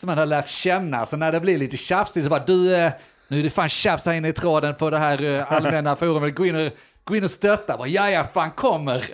som 0.00 0.06
man 0.06 0.18
hade 0.18 0.24
lärt 0.24 0.46
känna, 0.46 1.04
så 1.04 1.16
när 1.16 1.32
det 1.32 1.40
blir 1.40 1.58
lite 1.58 1.76
tjafsigt 1.76 2.24
så 2.24 2.30
bara 2.30 2.44
du, 2.44 2.76
eh, 2.76 2.92
nu 3.28 3.38
är 3.38 3.42
det 3.42 3.50
fan 3.50 3.68
tjafs 3.68 4.06
här 4.06 4.12
inne 4.12 4.28
i 4.28 4.32
tråden 4.32 4.74
på 4.74 4.90
det 4.90 4.98
här 4.98 5.24
eh, 5.24 5.52
allmänna 5.52 5.96
forumet, 5.96 6.34
gå 6.34 6.46
in 6.46 6.66
och 6.66 6.72
Gå 7.08 7.16
in 7.16 7.24
och 7.24 7.30
stötta, 7.30 7.76
bara 7.76 7.88
ja 7.88 8.10
ja 8.10 8.24
fan 8.32 8.50
kommer. 8.50 9.04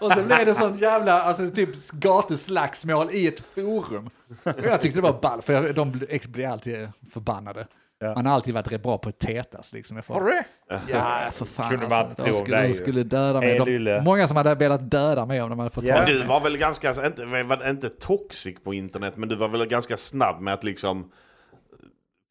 Och 0.00 0.12
så 0.12 0.22
blev 0.22 0.46
det 0.46 0.54
sånt 0.54 0.80
jävla, 0.80 1.22
alltså 1.22 1.50
typ 1.50 1.68
gatuslagsmål 1.92 3.10
i 3.10 3.26
ett 3.26 3.40
forum. 3.54 4.10
Och 4.44 4.64
jag 4.64 4.80
tyckte 4.80 4.98
det 4.98 5.02
var 5.02 5.20
ball, 5.20 5.42
för 5.42 5.52
jag, 5.52 5.74
de 5.74 5.92
blir- 5.92 6.46
alltid 6.48 6.88
förbannade. 7.12 7.66
Ja. 7.98 8.14
Man 8.14 8.26
har 8.26 8.34
alltid 8.34 8.54
varit 8.54 8.72
rätt 8.72 8.82
bra 8.82 8.98
på 8.98 9.08
att 9.08 9.18
tetas 9.18 9.72
liksom. 9.72 10.02
Har 10.06 10.20
du 10.20 10.26
det? 10.30 10.44
Ja, 10.88 11.30
för 11.32 11.44
fan 11.44 11.70
Kunde 11.70 11.88
man 11.88 12.10
inte 12.10 12.24
De 12.24 12.32
skulle, 12.32 12.62
de 12.62 12.72
skulle 12.72 13.02
döda 13.02 13.40
mig. 13.40 13.58
De, 13.58 14.00
många 14.04 14.28
som 14.28 14.36
hade 14.36 14.54
velat 14.54 14.90
döda 14.90 15.26
mig 15.26 15.42
om 15.42 15.50
de 15.50 15.58
hade 15.58 15.70
fått 15.70 15.84
Ja. 15.84 16.04
du 16.04 16.24
var 16.24 16.40
väl 16.40 16.58
ganska, 16.58 17.06
inte, 17.06 17.26
var 17.26 17.70
inte 17.70 17.88
toxic 17.88 18.62
på 18.64 18.74
internet, 18.74 19.16
men 19.16 19.28
du 19.28 19.36
var 19.36 19.48
väl 19.48 19.66
ganska 19.66 19.96
snabb 19.96 20.40
med 20.40 20.54
att 20.54 20.64
liksom... 20.64 21.10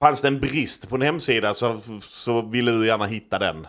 Fanns 0.02 0.22
det 0.22 0.28
en 0.28 0.40
brist 0.40 0.90
på 0.90 0.96
en 0.96 1.02
hemsida 1.02 1.54
så, 1.54 1.80
så 2.02 2.42
ville 2.42 2.72
du 2.72 2.88
gärna 2.88 3.06
hitta 3.06 3.40
den. 3.40 3.68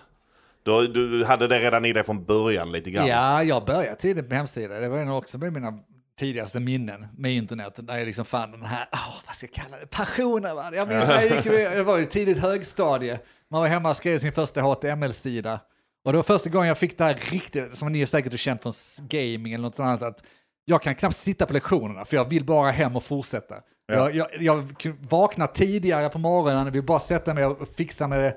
Du, 0.62 0.87
du 0.87 1.25
hade 1.25 1.49
det 1.49 1.59
redan 1.59 1.85
i 1.85 1.92
dig 1.92 2.03
från 2.03 2.25
början 2.25 2.73
lite 2.73 2.90
grann. 2.90 3.07
Ja, 3.07 3.42
jag 3.42 3.64
började 3.64 3.97
tidigt 3.97 4.29
med 4.29 4.38
hemsida. 4.38 4.81
Det 4.81 4.88
var 4.88 5.05
nog 5.05 5.18
också 5.18 5.38
med 5.38 5.53
mina 5.53 5.79
tidigaste 6.18 6.61
minnen 6.61 7.07
med 7.16 7.33
internet. 7.33 7.73
Där 7.77 7.99
jag 7.99 8.07
liksom 8.07 8.25
fann 8.25 8.51
den 8.51 8.64
här, 8.64 8.88
oh, 8.92 9.14
vad 9.27 9.37
ska 9.37 9.47
jag 9.47 9.55
kalla 9.55 9.77
det, 9.79 9.87
passionen. 9.87 10.57
Va? 10.57 10.71
Jag 10.75 10.88
minns 10.88 11.07
när 11.07 11.23
jag 11.23 11.37
gick, 11.37 11.45
det 11.45 11.83
var 11.83 11.97
ju 11.97 12.05
tidigt 12.05 12.38
högstadie. 12.38 13.21
Man 13.51 13.61
var 13.61 13.68
hemma 13.68 13.90
och 13.90 13.97
skrev 13.97 14.18
sin 14.18 14.33
första 14.33 14.61
HTML-sida. 14.61 15.61
Och 16.05 16.12
det 16.12 16.18
var 16.18 16.23
första 16.23 16.51
gången 16.51 16.68
jag 16.68 16.79
fick 16.79 16.99
det 16.99 17.05
här 17.05 17.14
riktigt, 17.31 17.77
som 17.77 17.92
ni 17.92 18.07
säkert 18.07 18.33
har 18.33 18.38
känt 18.38 18.62
från 18.62 18.73
gaming 19.09 19.53
eller 19.53 19.62
något 19.62 19.81
annat, 19.81 20.03
att 20.03 20.25
jag 20.64 20.83
kan 20.83 20.95
knappt 20.95 21.16
sitta 21.16 21.47
på 21.47 21.53
lektionerna 21.53 22.05
för 22.05 22.16
jag 22.16 22.29
vill 22.31 22.45
bara 22.45 22.71
hem 22.71 22.97
och 22.97 23.05
fortsätta. 23.05 23.55
Ja. 23.87 24.11
Jag, 24.11 24.29
jag, 24.42 24.64
jag 24.83 24.97
vaknar 25.09 25.47
tidigare 25.47 26.09
på 26.09 26.18
morgonen 26.18 26.66
och 26.66 26.75
vill 26.75 26.83
bara 26.83 26.99
sätta 26.99 27.35
mig 27.35 27.45
och 27.45 27.68
fixa 27.68 28.09
med 28.09 28.37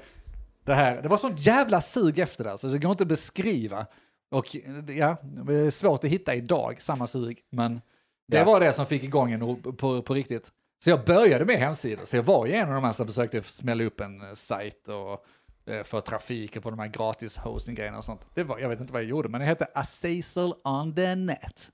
det 0.63 0.73
här. 0.73 1.01
Det 1.01 1.07
var 1.07 1.17
sånt 1.17 1.39
jävla 1.39 1.81
sug 1.81 2.19
efter 2.19 2.43
det, 2.43 2.57
så 2.57 2.67
det 2.67 2.77
går 2.77 2.91
inte 2.91 3.03
att 3.03 3.07
beskriva. 3.07 3.85
Och 4.31 4.55
ja, 4.87 5.17
det 5.23 5.53
är 5.53 5.69
svårt 5.69 6.03
att 6.03 6.09
hitta 6.09 6.35
idag, 6.35 6.81
samma 6.81 7.07
sug, 7.07 7.39
men 7.51 7.81
det 8.27 8.37
Ja. 8.37 8.43
var 8.43 8.59
det 8.59 8.73
som 8.73 8.85
fick 8.85 9.03
igång 9.03 9.31
en 9.31 9.39
på, 9.39 9.73
på, 9.73 10.01
på 10.01 10.13
riktigt. 10.13 10.51
Så 10.83 10.89
jag 10.89 11.05
började 11.05 11.45
med 11.45 11.59
hemsidor, 11.59 12.05
så 12.05 12.15
jag 12.15 12.23
var 12.23 12.45
ju 12.45 12.53
en 12.53 12.67
av 12.67 12.73
de 12.73 12.83
här 12.83 12.91
som 12.91 13.07
försökte 13.07 13.43
smälla 13.43 13.83
upp 13.83 13.99
en 13.99 14.21
eh, 14.21 14.33
sajt 14.33 14.87
och 14.87 15.25
eh, 15.73 15.83
för 15.83 15.99
trafiken 15.99 16.61
på 16.61 16.69
de 16.69 16.79
här 16.79 16.87
gratis 16.87 17.37
hosting-grejerna 17.37 17.97
och 17.97 18.03
sånt. 18.03 18.27
Det 18.33 18.43
var, 18.43 18.59
jag 18.59 18.69
vet 18.69 18.79
inte 18.79 18.93
vad 18.93 19.01
jag 19.01 19.09
gjorde, 19.09 19.29
men 19.29 19.41
det 19.41 19.47
hette 19.47 19.67
Azazel 19.75 20.53
on 20.63 20.95
the 20.95 21.15
net. 21.15 21.69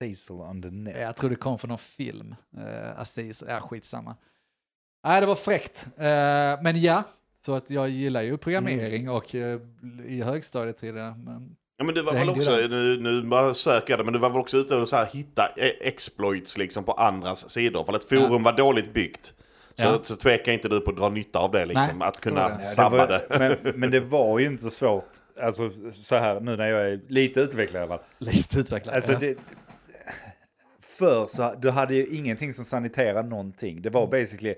Diesel 0.00 0.36
on 0.36 0.62
the 0.62 0.70
net. 0.70 0.96
Jag 1.00 1.16
tror 1.16 1.30
det 1.30 1.36
kom 1.36 1.58
från 1.58 1.68
någon 1.68 1.78
film. 1.78 2.34
Uh, 2.58 3.00
Aziz, 3.00 3.42
ja 3.48 3.60
skitsamma. 3.60 4.16
Nej, 5.04 5.20
det 5.20 5.26
var 5.26 5.34
fräckt. 5.34 5.86
Eh, 5.96 6.04
men 6.62 6.80
ja, 6.82 7.02
så 7.44 7.54
att 7.54 7.70
jag 7.70 7.88
gillar 7.88 8.22
ju 8.22 8.36
programmering 8.38 9.10
och 9.10 9.34
eh, 9.34 9.60
i 10.06 10.22
högstadietiden. 10.22 11.24
Men 11.24 11.56
Ja, 11.76 11.84
men 11.84 11.94
du 11.94 12.02
var 12.02 12.12
väl 12.12 12.28
också, 12.30 12.56
det. 12.56 12.68
nu, 12.68 13.00
nu 13.00 13.22
bara 13.22 13.54
söker 13.54 13.92
jag 13.92 14.00
det, 14.00 14.04
men 14.04 14.12
du 14.12 14.18
var 14.18 14.30
väl 14.30 14.38
också 14.38 14.56
ute 14.56 14.76
och 14.76 14.88
så 14.88 14.96
här, 14.96 15.06
hitta 15.06 15.48
eh, 15.56 15.70
exploits 15.88 16.58
liksom 16.58 16.84
på 16.84 16.92
andras 16.92 17.50
sidor. 17.50 17.84
För 17.84 17.92
att 17.92 18.04
forum 18.04 18.42
var 18.42 18.52
dåligt 18.56 18.94
byggt. 18.94 19.26
Så, 19.76 19.82
Ja. 19.82 19.98
så 20.02 20.16
tvekar 20.16 20.52
inte 20.52 20.68
du 20.68 20.80
på 20.80 20.90
att 20.90 20.96
dra 20.96 21.08
nytta 21.08 21.38
av 21.38 21.50
det 21.50 21.64
liksom. 21.64 21.98
Nej, 21.98 22.08
att 22.08 22.20
kunna 22.20 22.48
det. 22.48 22.54
Ja, 22.54 22.58
sabba 22.60 23.06
det 23.06 23.26
det. 23.28 23.38
var, 23.38 23.38
men, 23.62 23.72
men 23.80 23.90
det 23.90 24.00
var 24.00 24.38
ju 24.38 24.46
inte 24.46 24.62
så 24.62 24.70
svårt. 24.70 25.08
Alltså 25.42 25.70
så 25.92 26.14
här 26.16 26.40
nu 26.40 26.56
när 26.56 26.66
jag 26.66 26.90
är 26.90 27.00
lite 27.08 27.40
utvecklad 27.40 27.80
i 27.80 27.84
alla 27.84 27.98
fall. 27.98 28.06
lite 28.18 28.58
utvecklad. 28.58 28.94
Alltså 28.94 29.12
ja. 29.12 29.18
det, 29.18 29.36
förr 30.98 31.26
så 31.26 31.54
du 31.58 31.70
hade 31.70 31.94
ju 31.94 32.06
ingenting 32.06 32.52
som 32.52 32.64
saniterade 32.64 33.28
någonting. 33.28 33.82
Det 33.82 33.90
var 33.90 34.06
basically 34.06 34.54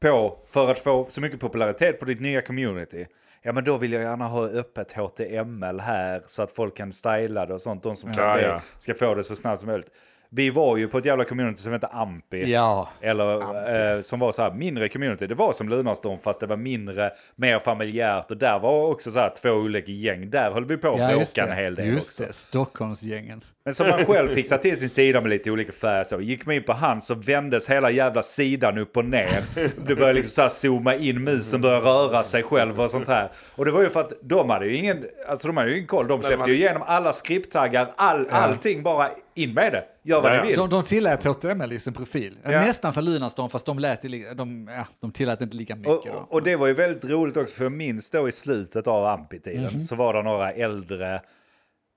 på, 0.00 0.38
för 0.50 0.70
att 0.70 0.78
få 0.78 1.06
så 1.08 1.20
mycket 1.20 1.40
popularitet 1.40 1.98
på 2.00 2.04
ditt 2.04 2.20
nya 2.20 2.42
community. 2.42 3.06
Ja 3.42 3.52
men 3.52 3.64
då 3.64 3.76
vill 3.76 3.92
jag 3.92 4.02
gärna 4.02 4.26
ha 4.28 4.46
öppet 4.46 4.92
HTML 4.92 5.80
här 5.80 6.22
så 6.26 6.42
att 6.42 6.52
folk 6.52 6.76
kan 6.76 6.92
styla 6.92 7.46
det 7.46 7.54
och 7.54 7.60
sånt. 7.60 7.82
De 7.82 7.96
som 7.96 8.14
kan 8.14 8.24
Ja, 8.28 8.36
det 8.36 8.42
ja. 8.42 8.60
ska 8.78 8.94
få 8.94 9.14
det 9.14 9.24
så 9.24 9.36
snabbt 9.36 9.60
som 9.60 9.66
möjligt. 9.68 9.90
Vi 10.32 10.50
var 10.50 10.76
ju 10.76 10.88
på 10.88 10.98
ett 10.98 11.04
jävla 11.04 11.24
community 11.24 11.62
som 11.62 11.72
hette 11.72 11.86
Ampi. 11.86 12.52
Ja, 12.52 12.88
Eller 13.00 13.94
eh, 13.96 14.00
som 14.00 14.18
var 14.20 14.32
så 14.32 14.42
här 14.42 14.52
mindre 14.52 14.88
community. 14.88 15.26
Det 15.26 15.34
var 15.34 15.52
som 15.52 15.68
Lunarstorm 15.68 16.18
fast 16.18 16.40
det 16.40 16.46
var 16.46 16.56
mindre, 16.56 17.10
mer 17.36 17.58
familjärt. 17.58 18.30
Och 18.30 18.36
där 18.36 18.58
var 18.58 18.86
också 18.86 19.10
så 19.10 19.18
här 19.18 19.32
två 19.42 19.50
olika 19.50 19.92
gäng. 19.92 20.30
Där 20.30 20.50
höll 20.50 20.64
vi 20.64 20.76
på 20.76 20.88
att 20.88 20.98
ja 20.98 21.12
just 21.12 21.34
bråka 21.34 21.50
en 21.50 21.56
hel 21.56 21.74
det. 21.74 21.82
del 21.82 21.92
Just 21.92 22.20
också. 22.20 22.24
det, 22.26 22.32
Stockholmsgängen. 22.32 23.44
Men 23.64 23.74
som 23.74 23.88
man 23.88 24.04
själv 24.04 24.28
fixade 24.28 24.62
till 24.62 24.76
sin 24.78 24.88
sida 24.88 25.20
med 25.20 25.30
lite 25.30 25.50
olika 25.50 25.72
färger 25.72 26.04
så. 26.04 26.20
Gick 26.20 26.46
man 26.46 26.54
in 26.54 26.62
på 26.62 26.72
hans 26.72 27.06
så 27.06 27.14
vändes 27.14 27.70
hela 27.70 27.90
jävla 27.90 28.22
sidan 28.22 28.78
upp 28.78 28.96
och 28.96 29.04
ner. 29.04 29.44
Det 29.86 29.94
började 29.94 30.12
liksom 30.12 30.30
så 30.30 30.42
här 30.42 30.48
zooma 30.48 30.94
in, 30.94 31.24
musen 31.24 31.60
började 31.60 31.86
röra 31.86 32.22
sig 32.22 32.42
själv 32.42 32.80
och 32.80 32.90
sånt 32.90 33.08
här. 33.08 33.30
Och 33.56 33.64
det 33.64 33.70
var 33.70 33.82
ju 33.82 33.90
för 33.90 34.00
att 34.00 34.12
de 34.22 34.50
hade 34.50 34.66
ju 34.66 34.76
ingen, 34.76 35.04
alltså 35.28 35.46
de 35.48 35.56
hade 35.56 35.70
ju 35.70 35.76
ingen 35.76 35.86
koll. 35.86 36.08
De 36.08 36.20
släppte 36.22 36.38
man- 36.38 36.48
ju 36.48 36.54
igenom 36.54 36.82
alla 36.86 37.12
skripttaggar, 37.12 37.90
all, 37.96 38.26
allting 38.30 38.82
bara 38.82 39.08
in 39.34 39.54
med 39.54 39.72
det. 39.72 39.84
Gör 40.02 40.20
vad 40.20 40.30
Ja, 40.30 40.34
ni 40.34 40.38
ja. 40.38 40.44
vill. 40.46 40.56
De, 40.58 40.70
de 40.70 40.82
tillät 40.82 41.24
HTML 41.24 41.72
i 41.72 41.80
sin 41.80 41.92
profil. 41.92 42.36
Ja. 42.42 42.50
Nästan 42.50 42.92
som 42.92 43.04
Lunarstorm, 43.04 43.50
fast 43.50 43.66
de, 43.66 43.78
lät, 43.78 44.02
de, 44.36 44.70
ja, 44.76 44.86
de 45.00 45.12
tillät 45.12 45.40
inte 45.40 45.56
lika 45.56 45.76
mycket. 45.76 45.92
Och, 45.92 46.02
då. 46.06 46.12
och, 46.12 46.32
och 46.32 46.42
det 46.42 46.56
var 46.56 46.66
ju 46.66 46.72
väldigt 46.74 47.04
roligt 47.10 47.36
också, 47.36 47.54
för 47.56 47.64
jag 47.64 47.72
minns 47.72 48.10
då 48.10 48.28
i 48.28 48.32
slutet 48.32 48.86
av 48.86 49.06
Ampi-tiden 49.06 49.62
Mhm. 49.72 49.80
så 49.80 49.96
var 49.96 50.14
det 50.14 50.22
några 50.22 50.52
äldre, 50.52 51.20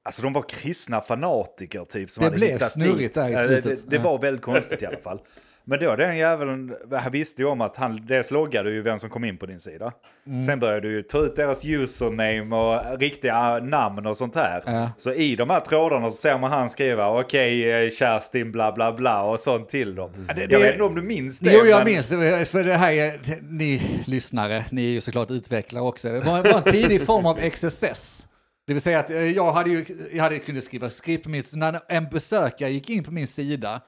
alltså 0.03 0.21
de 0.21 0.33
var 0.33 0.41
kristna 0.49 1.01
fanatiker 1.01 1.85
typ. 1.85 2.11
Som 2.11 2.21
Det 2.21 2.25
hade 2.25 2.35
blev 2.37 2.51
hittat 2.53 2.71
snurrigt 2.71 2.97
dit. 2.99 3.13
där 3.13 3.29
i 3.29 3.31
det- 3.33 3.61
slutet. 3.61 3.89
Det, 3.89 3.97
det 3.97 4.03
var 4.03 4.19
väldigt 4.19 4.41
konstigt 4.43 4.81
i 4.81 4.85
alla 4.85 4.97
fall. 4.97 5.19
Men 5.65 5.79
då 5.79 5.95
den 5.95 6.17
jäveln, 6.17 6.75
han 6.91 7.11
visste 7.11 7.41
ju 7.41 7.47
om 7.47 7.61
att 7.61 7.77
han, 7.77 8.05
dels 8.05 8.31
loggade 8.31 8.71
ju 8.71 8.81
vem 8.81 8.99
som 8.99 9.09
kom 9.09 9.23
in 9.25 9.37
på 9.37 9.45
din 9.45 9.59
sida. 9.59 9.91
Mm. 10.27 10.41
Sen 10.41 10.59
började 10.59 10.81
du 10.87 10.91
ju 10.95 11.03
ta 11.03 11.17
ut 11.19 11.35
deras 11.35 11.65
username 11.65 12.55
och 12.55 12.99
riktiga 12.99 13.59
namn 13.59 14.05
och 14.05 14.17
sånt 14.17 14.35
här. 14.35 14.63
Ja. 14.65 14.89
Så 14.97 15.13
i 15.13 15.35
de 15.35 15.49
här 15.49 15.59
trådarna 15.59 16.09
så 16.11 16.17
ser 16.17 16.39
man 16.39 16.51
han 16.51 16.69
skriva 16.69 17.19
okej 17.19 17.71
eh, 17.85 17.89
Kerstin 17.89 18.51
bla 18.51 18.71
bla 18.71 18.91
bla 18.93 19.23
och 19.23 19.39
sånt 19.39 19.69
till 19.69 19.95
dem. 19.95 20.11
det- 20.35 20.41
jag 20.41 20.49
det- 20.49 20.57
vet 20.57 20.71
inte 20.71 20.83
om 20.83 20.95
du 20.95 21.01
minns 21.01 21.39
det. 21.39 21.53
Jo, 21.53 21.65
jag 21.65 21.77
men- 21.77 21.85
minns, 21.93 22.09
för 22.49 22.63
det 22.63 22.73
här 22.77 22.91
är, 22.91 23.19
ni 23.49 23.81
lyssnare, 24.07 24.65
ni 24.71 24.85
är 24.85 24.89
ju 24.91 25.01
såklart 25.01 25.31
utvecklare 25.31 25.83
också. 25.83 26.09
Det 26.09 26.19
var, 26.19 26.43
var 26.43 26.57
en 26.57 26.63
tidig 26.71 27.05
form 27.05 27.25
av 27.25 27.35
XSS. 27.49 28.27
Det 28.67 28.73
vill 28.73 28.81
säga 28.81 28.99
att 28.99 29.09
eh, 29.09 29.17
jag 29.17 29.51
hade 29.51 29.69
ju, 29.69 29.85
jag 30.13 30.23
hade 30.23 30.39
kunnat 30.39 30.63
skriva 30.63 30.89
skript 30.89 31.23
på 31.23 31.29
mitt, 31.29 31.47
så 31.47 31.57
när 31.57 31.81
en 31.87 32.09
besökare 32.09 32.71
gick 32.71 32.89
in 32.89 33.03
på 33.03 33.11
min 33.11 33.27
sida 33.27 33.81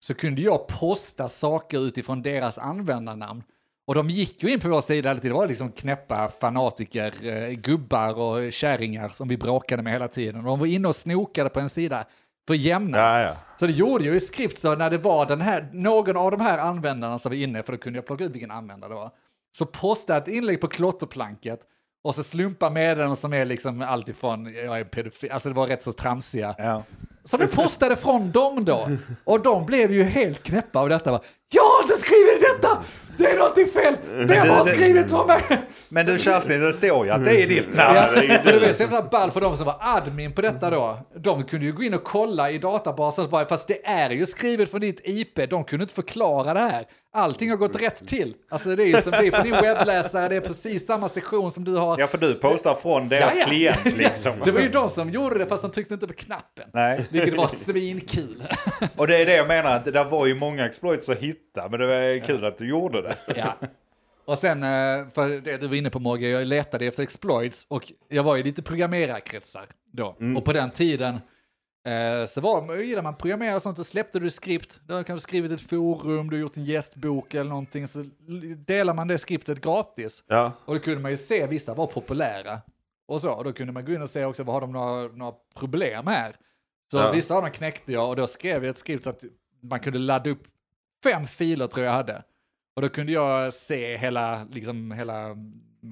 så 0.00 0.14
kunde 0.14 0.42
jag 0.42 0.66
posta 0.66 1.28
saker 1.28 1.86
utifrån 1.86 2.22
deras 2.22 2.58
användarnamn. 2.58 3.42
Och 3.86 3.94
de 3.94 4.10
gick 4.10 4.42
ju 4.42 4.50
in 4.50 4.60
på 4.60 4.68
vår 4.68 4.80
sida 4.80 5.14
det 5.14 5.30
var 5.30 5.48
liksom 5.48 5.72
knäppa 5.72 6.32
fanatiker, 6.40 7.14
eh, 7.22 7.50
gubbar 7.50 8.14
och 8.14 8.52
kärringar 8.52 9.08
som 9.08 9.28
vi 9.28 9.36
bråkade 9.36 9.82
med 9.82 9.92
hela 9.92 10.08
tiden. 10.08 10.44
De 10.44 10.58
var 10.58 10.66
inne 10.66 10.88
och 10.88 10.96
snokade 10.96 11.50
på 11.50 11.60
en 11.60 11.68
sida 11.68 12.04
för 12.46 12.54
jämna. 12.54 12.98
Ja, 12.98 13.20
ja. 13.20 13.36
Så 13.56 13.66
det 13.66 13.72
gjorde 13.72 14.04
jag 14.04 14.16
i 14.16 14.20
skript 14.20 14.58
så 14.58 14.74
när 14.74 14.90
det 14.90 14.98
var 14.98 15.26
den 15.26 15.40
här, 15.40 15.68
någon 15.72 16.16
av 16.16 16.30
de 16.30 16.40
här 16.40 16.58
användarna 16.58 17.18
som 17.18 17.30
var 17.30 17.36
inne, 17.36 17.62
för 17.62 17.72
då 17.72 17.78
kunde 17.78 17.96
jag 17.96 18.06
plocka 18.06 18.24
ut 18.24 18.32
vilken 18.32 18.50
användare 18.50 18.90
det 18.90 18.94
var, 18.94 19.10
så 19.56 19.66
postade 19.66 20.18
jag 20.18 20.28
ett 20.28 20.34
inlägg 20.34 20.60
på 20.60 20.68
klotterplanket 20.68 21.60
och 22.04 22.14
så 22.14 22.22
slumpa 22.22 22.70
meddelanden 22.70 23.16
som 23.16 23.32
är 23.32 23.44
liksom 23.44 23.82
alltifrån, 23.82 24.54
jag 24.54 24.80
är 24.80 24.84
pedofil, 24.84 25.30
alltså 25.30 25.48
det 25.48 25.54
var 25.54 25.66
rätt 25.66 25.82
så 25.82 25.92
tramsiga. 25.92 26.54
Ja. 26.58 26.82
Som 27.24 27.40
jag 27.40 27.50
postade 27.50 27.96
från 27.96 28.30
dem 28.30 28.64
då. 28.64 28.88
Och 29.24 29.42
de 29.42 29.66
blev 29.66 29.92
ju 29.92 30.02
helt 30.02 30.42
knäppa 30.42 30.80
av 30.80 30.88
detta. 30.88 31.10
Jag 31.54 31.62
har 31.62 31.82
inte 31.82 31.94
skrivit 31.94 32.40
detta! 32.40 32.82
Det 33.16 33.26
är 33.26 33.38
någonting 33.38 33.66
fel! 33.66 33.96
Vem 34.28 34.48
har 34.48 34.64
skrivit 34.64 35.10
från 35.10 35.26
mig? 35.26 35.42
Men 35.88 36.06
du 36.06 36.18
Kerstin, 36.18 36.60
det 36.60 36.72
står 36.72 37.06
ju 37.06 37.10
att 37.12 37.24
det 37.24 37.42
är 37.42 37.46
ditt 37.46 37.74
namn. 37.74 37.96
Ja, 37.96 38.38
det 38.44 38.60
var 38.60 38.72
så 38.72 38.82
jävla 38.82 39.02
ball 39.02 39.30
för 39.30 39.40
de 39.40 39.56
som 39.56 39.66
var 39.66 39.76
admin 39.80 40.32
på 40.32 40.40
detta 40.40 40.70
då. 40.70 40.98
De 41.16 41.44
kunde 41.44 41.66
ju 41.66 41.72
gå 41.72 41.82
in 41.82 41.94
och 41.94 42.04
kolla 42.04 42.50
i 42.50 42.58
databasen, 42.58 43.30
bara, 43.30 43.46
fast 43.46 43.68
det 43.68 43.86
är 43.86 44.10
ju 44.10 44.26
skrivet 44.26 44.70
från 44.70 44.80
ditt 44.80 45.00
IP, 45.04 45.50
de 45.50 45.64
kunde 45.64 45.82
inte 45.82 45.94
förklara 45.94 46.54
det 46.54 46.60
här. 46.60 46.84
Allting 47.14 47.50
har 47.50 47.56
gått 47.56 47.80
rätt 47.80 48.06
till. 48.08 48.34
Alltså 48.48 48.76
det 48.76 48.82
är 48.82 48.86
ju 48.86 49.00
som 49.00 49.12
är 49.12 49.30
för 49.30 49.42
din 49.42 49.52
webbläsare, 49.52 50.28
det 50.28 50.36
är 50.36 50.40
precis 50.40 50.86
samma 50.86 51.08
sektion 51.08 51.50
som 51.50 51.64
du 51.64 51.76
har. 51.76 51.98
Ja, 51.98 52.06
för 52.06 52.18
du 52.18 52.34
postar 52.34 52.74
från 52.74 53.08
deras 53.08 53.34
Ja, 53.36 53.40
ja. 53.40 53.46
klient 53.46 53.84
liksom. 53.98 54.32
Det 54.44 54.50
var 54.52 54.60
ju 54.60 54.68
de 54.68 54.88
som 54.88 55.10
gjorde 55.10 55.38
det 55.38 55.46
fast 55.46 55.62
de 55.62 55.70
tryckte 55.70 55.94
inte 55.94 56.06
på 56.06 56.12
knappen. 56.12 56.68
Nej. 56.72 57.04
Vilket 57.10 57.36
var 57.36 57.48
svinkul. 57.48 58.42
Och 58.96 59.06
det 59.06 59.16
är 59.16 59.26
det 59.26 59.36
jag 59.36 59.48
menar, 59.48 59.76
att 59.76 59.84
det 59.84 60.04
var 60.04 60.26
ju 60.26 60.34
många 60.34 60.66
exploits 60.66 61.08
att 61.08 61.18
hitta, 61.18 61.68
men 61.68 61.80
det 61.80 61.86
var 61.86 62.24
kul 62.26 62.44
att 62.44 62.58
du 62.58 62.68
gjorde 62.68 63.02
det. 63.02 63.16
Ja. 63.36 63.56
Och 64.24 64.38
sen, 64.38 64.62
eh, 64.62 65.08
för 65.14 65.40
det 65.40 65.56
du 65.56 65.66
var 65.66 65.74
inne 65.74 65.90
på 65.90 65.98
Morgan, 65.98 66.30
jag 66.30 66.46
letade 66.46 66.86
efter 66.86 67.02
exploits 67.02 67.66
och 67.70 67.92
jag 68.08 68.22
var 68.22 68.36
i 68.36 68.42
lite 68.42 68.62
programmerarkretsar 68.62 69.66
då. 69.92 70.16
Och 70.36 70.44
på 70.44 70.52
den 70.52 70.70
tiden 70.70 71.20
eh, 71.86 72.24
så 72.26 72.40
var, 72.40 72.74
gillar 72.76 73.02
man 73.02 73.16
programmera 73.16 73.54
och 73.54 73.62
sånt, 73.62 73.76
så 73.76 73.84
släppte 73.84 74.18
du 74.18 74.30
skript, 74.30 74.80
då 74.86 74.94
har 74.94 74.98
du 74.98 75.04
kanske 75.04 75.28
skrivit 75.28 75.52
ett 75.52 75.60
forum, 75.60 76.30
du 76.30 76.36
har 76.36 76.40
gjort 76.40 76.56
en 76.56 76.64
gästbok 76.64 77.34
eller 77.34 77.48
någonting, 77.50 77.88
så 77.88 78.04
delar 78.66 78.94
man 78.94 79.08
det 79.08 79.18
skriptet 79.18 79.60
gratis. 79.60 80.24
Ja. 80.26 80.52
Och 80.64 80.74
då 80.74 80.80
kunde 80.80 81.00
man 81.00 81.10
ju 81.10 81.16
se, 81.16 81.46
vissa 81.46 81.74
var 81.74 81.86
populära. 81.86 82.60
Och 83.08 83.20
så, 83.20 83.30
och 83.30 83.44
då 83.44 83.52
kunde 83.52 83.72
man 83.72 83.84
gå 83.84 83.92
in 83.92 84.02
och 84.02 84.10
se 84.10 84.24
också, 84.24 84.42
vad 84.42 84.54
har 84.54 84.60
de 84.60 84.72
några, 84.72 85.08
några 85.08 85.32
problem 85.54 86.06
här? 86.06 86.36
Så 86.90 86.98
Ja. 86.98 87.12
vissa 87.12 87.34
av 87.34 87.42
dem 87.42 87.50
knäckte 87.50 87.92
jag 87.92 88.08
och 88.08 88.16
då 88.16 88.26
skrev 88.26 88.64
jag 88.64 88.70
ett 88.70 88.78
skript 88.78 89.04
så 89.04 89.10
att 89.10 89.24
man 89.62 89.80
kunde 89.80 89.98
ladda 89.98 90.30
upp 90.30 90.42
fem 91.04 91.26
filer 91.26 91.66
tror 91.66 91.86
jag 91.86 91.92
hade. 91.92 92.22
Och 92.76 92.82
då 92.82 92.88
kunde 92.88 93.12
jag 93.12 93.52
se 93.52 93.96
hela, 93.96 94.44
liksom, 94.50 94.92
hela 94.92 95.36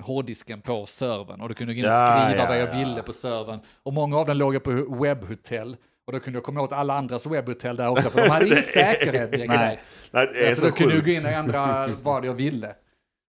hårddisken 0.02 0.60
på 0.60 0.86
servern 0.86 1.40
och 1.40 1.48
då 1.48 1.54
kunde 1.54 1.72
jag 1.72 1.76
gå 1.76 1.80
in 1.80 1.86
och 1.86 1.92
Ja, 1.92 2.06
skriva 2.06 2.42
ja, 2.42 2.48
vad 2.48 2.60
jag 2.60 2.68
ja. 2.68 2.78
ville 2.88 3.02
på 3.02 3.12
servern. 3.12 3.60
Och 3.82 3.92
många 3.92 4.18
av 4.18 4.26
dem 4.26 4.36
låg 4.36 4.62
på 4.62 4.70
webbhotell. 5.02 5.76
Och 6.06 6.12
då 6.12 6.20
kunde 6.20 6.36
jag 6.36 6.44
komma 6.44 6.60
åt 6.62 6.72
alla 6.72 6.94
andras 6.94 7.26
webbhotell 7.26 7.76
där 7.76 7.88
också, 7.88 8.10
för 8.10 8.22
de 8.22 8.30
hade 8.30 8.46
ingen 8.48 8.62
säkerhet. 8.62 9.30
Nej. 9.30 9.48
Nej, 9.48 9.80
det 10.10 10.44
är 10.44 10.48
Alltså, 10.48 10.64
så 10.64 10.70
då 10.70 10.76
kunde 10.76 10.94
jag 10.94 11.04
gå 11.04 11.12
in 11.12 11.24
och 11.24 11.30
ändra 11.30 11.88
vad 12.02 12.24
jag 12.24 12.34
ville. 12.34 12.74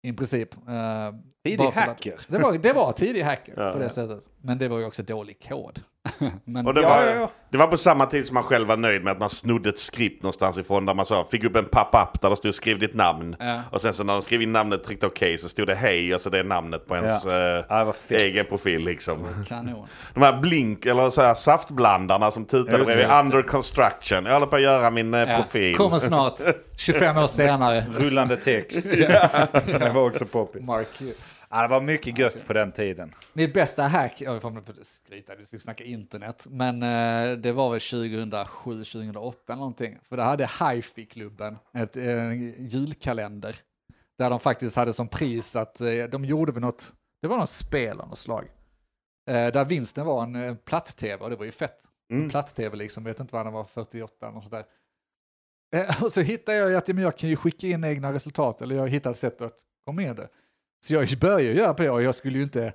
I 0.03 0.13
princip. 0.13 0.55
Uh, 0.55 1.19
Tidig 1.43 1.63
hacker. 1.63 2.19
Det 2.27 2.37
var, 2.37 2.57
det 2.57 2.73
var 2.73 2.91
tidig 2.91 3.21
hacker 3.21 3.73
på 3.73 3.79
det 3.79 3.89
sättet. 3.89 4.23
Men 4.41 4.57
det 4.57 4.67
var 4.67 4.79
ju 4.79 4.85
också 4.85 5.03
dålig 5.03 5.47
kod. 5.47 5.79
Men, 6.45 6.67
Och 6.67 6.73
det, 6.73 6.81
Ja, 6.81 6.89
var, 6.89 7.01
ja, 7.03 7.13
ja. 7.15 7.31
det 7.49 7.57
var 7.57 7.67
på 7.67 7.77
samma 7.77 8.05
tid 8.05 8.25
som 8.27 8.33
man 8.33 8.43
själv 8.43 8.67
var 8.67 8.77
nöjd 8.77 9.03
med 9.03 9.11
att 9.11 9.19
man 9.19 9.29
snodde 9.29 9.69
ett 9.69 9.79
skript 9.79 10.23
någonstans 10.23 10.57
ifrån 10.57 10.85
där 10.85 10.93
man 10.93 11.05
sa, 11.05 11.25
fick 11.31 11.43
upp 11.43 11.55
en 11.55 11.65
pop-up 11.65 12.21
där 12.21 12.29
det 12.29 12.35
stod 12.35 12.53
skriv 12.53 12.79
ditt 12.79 12.93
namn. 12.93 13.35
Ja. 13.39 13.61
Och 13.71 13.81
sen 13.81 13.93
så 13.93 14.03
när 14.03 14.13
de 14.13 14.21
skrev 14.21 14.41
in 14.41 14.51
namnet 14.51 14.79
och 14.79 14.85
tryckte 14.85 15.05
okej 15.07 15.37
så 15.37 15.49
stod 15.49 15.67
det 15.67 15.75
hej 15.75 16.15
och 16.15 16.21
så 16.21 16.29
det 16.29 16.39
är 16.39 16.43
namnet 16.43 16.87
på 16.87 16.95
ens 16.95 17.25
eh, 17.25 17.63
egen 18.09 18.45
profil 18.45 18.83
liksom. 18.85 19.27
kanon. 19.47 19.87
De 20.13 20.23
här 20.23 20.39
blink 20.41 20.85
eller 20.85 21.09
så 21.09 21.21
här 21.21 21.33
saftblandarna 21.33 22.31
som 22.31 22.45
tutade 22.45 22.83
bredvid 22.85 23.07
under 23.23 23.41
construction. 23.41 24.25
Jag 24.25 24.33
håller 24.33 24.47
på 24.47 24.55
att 24.55 24.61
göra 24.61 24.91
min 24.91 25.13
eh, 25.13 25.19
Ja, 25.19 25.35
profil. 25.35 25.75
kommer 25.75 25.99
snart, 25.99 26.39
25 26.77 27.17
år 27.17 27.27
senare. 27.27 27.85
Rullande 27.97 28.37
text. 28.37 28.83
det 29.65 29.91
var 29.93 30.07
också 30.07 30.25
poppis. 30.25 30.67
Mark. 30.67 30.87
Ja, 31.55 31.61
det 31.61 31.67
var 31.67 31.81
mycket 31.81 32.17
gött 32.17 32.45
på 32.47 32.53
den 32.53 32.71
tiden. 32.71 33.15
Mitt 33.33 33.53
bästa 33.53 33.83
hack, 33.83 34.21
jag 34.21 34.41
får 34.41 34.57
inte 34.57 34.83
skryta, 34.83 35.35
vi 35.35 35.45
ska 35.45 35.59
snacka 35.59 35.83
internet, 35.83 36.47
men 36.49 36.83
eh, 36.83 37.37
det 37.37 37.51
var 37.51 37.71
väl 37.71 37.79
2007, 37.79 38.73
2008 38.73 39.53
eller 39.53 39.55
någonting. 39.55 39.99
För 40.03 40.17
det 40.17 40.23
hade 40.23 40.49
Hifi-klubben, 40.59 41.57
ett 41.73 41.97
eh, 41.97 42.33
julkalender, 42.59 43.55
där 44.17 44.29
de 44.29 44.39
faktiskt 44.39 44.75
hade 44.75 44.93
som 44.93 45.07
pris 45.07 45.55
att 45.55 45.81
eh, 45.81 46.03
de 46.11 46.25
gjorde 46.25 46.51
väl 46.51 46.61
något, 46.61 46.93
det 47.21 47.27
var 47.27 47.37
något 47.37 47.49
spel 47.49 47.99
av 47.99 48.07
något 48.07 48.17
slag. 48.17 48.45
Eh, 49.29 49.47
där 49.47 49.65
vinsten 49.65 50.05
var 50.05 50.23
en 50.23 50.57
platt-tv 50.57 51.23
och 51.23 51.29
det 51.29 51.35
var 51.35 51.45
ju 51.45 51.51
fett. 51.51 51.83
Mm. 52.11 52.23
En 52.23 52.29
platt-tv 52.29 52.77
liksom, 52.77 53.03
vet 53.03 53.19
inte 53.19 53.35
vad 53.35 53.45
den 53.45 53.53
var, 53.53 53.63
48 53.63 54.25
eller 54.25 54.35
något 54.35 54.43
sådär. 54.43 54.65
Eh, 55.75 56.03
och 56.03 56.11
så 56.11 56.21
hittade 56.21 56.57
jag 56.57 56.75
att 56.75 56.87
jag 56.87 57.17
kan 57.17 57.29
ju 57.29 57.35
skicka 57.35 57.67
in 57.67 57.83
egna 57.83 58.13
resultat, 58.13 58.61
eller 58.61 58.75
jag 58.75 58.89
hittade 58.89 59.15
sätt 59.15 59.41
att 59.41 59.55
komma 59.85 60.01
med 60.01 60.15
det. 60.15 60.29
Så 60.83 60.93
jag 60.93 61.17
började 61.19 61.43
göra 61.43 61.73
på 61.73 61.83
det 61.83 61.89
och 61.89 62.03
jag 62.03 62.15
skulle 62.15 62.37
ju 62.37 62.43
inte, 62.43 62.73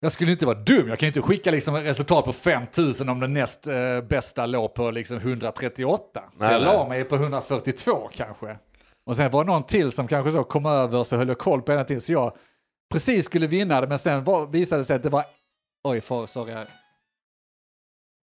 jag 0.00 0.12
skulle 0.12 0.32
inte 0.32 0.46
vara 0.46 0.58
dum, 0.58 0.88
jag 0.88 0.98
kan 0.98 1.06
ju 1.06 1.08
inte 1.08 1.22
skicka 1.22 1.50
liksom 1.50 1.76
resultat 1.76 2.24
på 2.24 2.32
5000 2.32 3.08
om 3.08 3.20
den 3.20 3.32
näst 3.32 3.66
eh, 3.66 4.00
bästa 4.08 4.46
låg 4.46 4.74
på 4.74 4.90
liksom 4.90 5.16
138. 5.16 6.20
Så 6.38 6.44
Nej, 6.44 6.52
jag 6.52 6.62
nej. 6.62 6.74
la 6.74 6.88
mig 6.88 7.04
på 7.04 7.14
142 7.14 8.08
kanske. 8.12 8.56
Och 9.06 9.16
sen 9.16 9.30
var 9.30 9.44
det 9.44 9.50
någon 9.52 9.62
till 9.62 9.90
som 9.90 10.08
kanske 10.08 10.32
så 10.32 10.44
kom 10.44 10.66
över 10.66 11.04
så 11.04 11.16
höll 11.16 11.28
jag 11.28 11.38
koll 11.38 11.62
på 11.62 11.72
hela 11.72 11.84
tiden. 11.84 12.00
Så 12.00 12.12
jag 12.12 12.36
precis 12.92 13.26
skulle 13.26 13.46
vinna 13.46 13.80
det, 13.80 13.86
men 13.86 13.98
sen 13.98 14.24
var, 14.24 14.46
visade 14.46 14.80
det 14.80 14.84
sig 14.84 14.96
att 14.96 15.02
det 15.02 15.10
var... 15.10 15.24
Oj, 15.84 16.00
för, 16.00 16.26
sorry. 16.26 16.54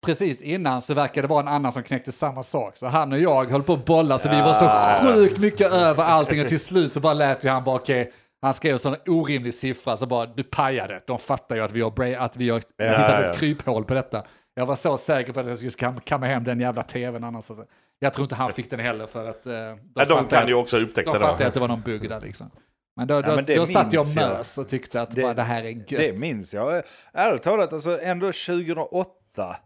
Precis 0.05 0.41
innan 0.41 0.81
så 0.81 0.93
verkade 0.93 1.27
det 1.27 1.29
vara 1.29 1.41
en 1.41 1.47
annan 1.47 1.71
som 1.71 1.83
knäckte 1.83 2.11
samma 2.11 2.43
sak. 2.43 2.77
Så 2.77 2.87
han 2.87 3.11
och 3.11 3.19
jag 3.19 3.45
höll 3.51 3.63
på 3.63 3.73
att 3.73 3.85
bolla, 3.85 4.17
så 4.17 4.29
vi 4.29 4.41
var 4.41 4.53
så 4.53 4.69
sjukt 5.13 5.37
mycket 5.37 5.71
över 5.71 6.03
allting. 6.03 6.41
Och 6.41 6.47
till 6.47 6.59
slut 6.59 6.93
så 6.93 6.99
bara 6.99 7.13
lät 7.13 7.45
ju 7.45 7.49
han 7.49 7.63
bara 7.63 7.75
okej. 7.75 8.13
Han 8.43 8.53
skrev 8.53 8.73
en 8.73 8.79
sån 8.79 8.95
orimlig 9.07 9.53
siffra, 9.53 9.97
så 9.97 10.05
bara 10.05 10.25
du 10.25 10.43
pajade. 10.43 11.01
De 11.07 11.19
fattar 11.19 11.55
ju 11.55 11.61
att 11.61 11.71
vi 11.71 11.81
har, 11.81 11.91
bra- 11.91 12.17
att 12.17 12.37
vi 12.37 12.49
har 12.49 12.57
hittat 12.57 12.73
ja. 12.77 13.23
ett 13.23 13.37
kryphål 13.39 13.85
på 13.85 13.93
detta. 13.93 14.23
Jag 14.55 14.65
var 14.65 14.75
så 14.75 14.97
säker 14.97 15.33
på 15.33 15.39
att 15.39 15.47
jag 15.47 15.57
skulle 15.57 15.71
kam- 15.71 15.99
kamma 16.05 16.25
hem 16.25 16.43
den 16.43 16.59
jävla 16.59 16.83
tvn 16.83 17.23
annars. 17.23 17.49
Alltså. 17.49 17.65
Jag 17.99 18.13
tror 18.13 18.23
inte 18.25 18.35
han 18.35 18.51
fick 18.51 18.69
den 18.69 18.79
heller 18.79 19.07
för 19.07 19.29
att... 19.29 19.45
eh, 19.45 19.53
Ja, 19.53 19.75
de 19.95 20.05
fattade 20.05 20.29
kan 20.29 20.43
att- 20.43 20.49
ju 20.49 20.53
också 20.53 20.77
de 20.79 20.83
upptäcka 20.85 21.11
fattade 21.11 21.35
det. 21.37 21.47
att 21.47 21.53
det 21.53 21.59
var 21.59 21.67
någon 21.67 21.81
bugg 21.81 22.09
där 22.09 22.21
liksom. 22.21 22.51
Men 22.95 23.07
då, 23.07 23.21
då, 23.21 23.35
men 23.35 23.45
det 23.45 23.55
då 23.55 23.65
satt 23.65 23.93
jag 23.93 24.15
mös 24.15 24.57
och 24.57 24.67
tyckte 24.69 25.01
att 25.01 25.11
Det- 25.15 25.21
bara, 25.21 25.33
det 25.33 25.41
här 25.41 25.63
är 25.63 25.69
gött. 25.69 25.87
Det 25.89 26.19
minns 26.19 26.53
jag. 26.53 26.81
Ärligt 27.13 27.43
talat, 27.43 27.73
alltså 27.73 28.01
ändå 28.01 28.25
2008. 28.31 29.57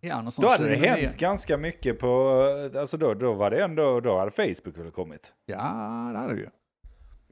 ja, 0.00 0.22
någon 0.22 0.32
sån 0.32 0.42
Då 0.42 0.48
hade 0.50 0.64
det 0.68 0.76
2009. 0.76 1.02
hänt 1.04 1.16
ganska 1.16 1.56
mycket 1.56 1.98
på, 1.98 2.40
alltså 2.78 2.96
då, 2.96 3.14
då 3.14 3.32
var 3.32 3.50
det 3.50 3.62
ändå, 3.64 4.00
då 4.00 4.18
hade 4.18 4.30
Facebook 4.30 4.78
väl 4.78 4.90
kommit. 4.90 5.32
Ja, 5.46 5.56
det 6.12 6.18
hade 6.18 6.34
det 6.34 6.40
ju. 6.40 6.48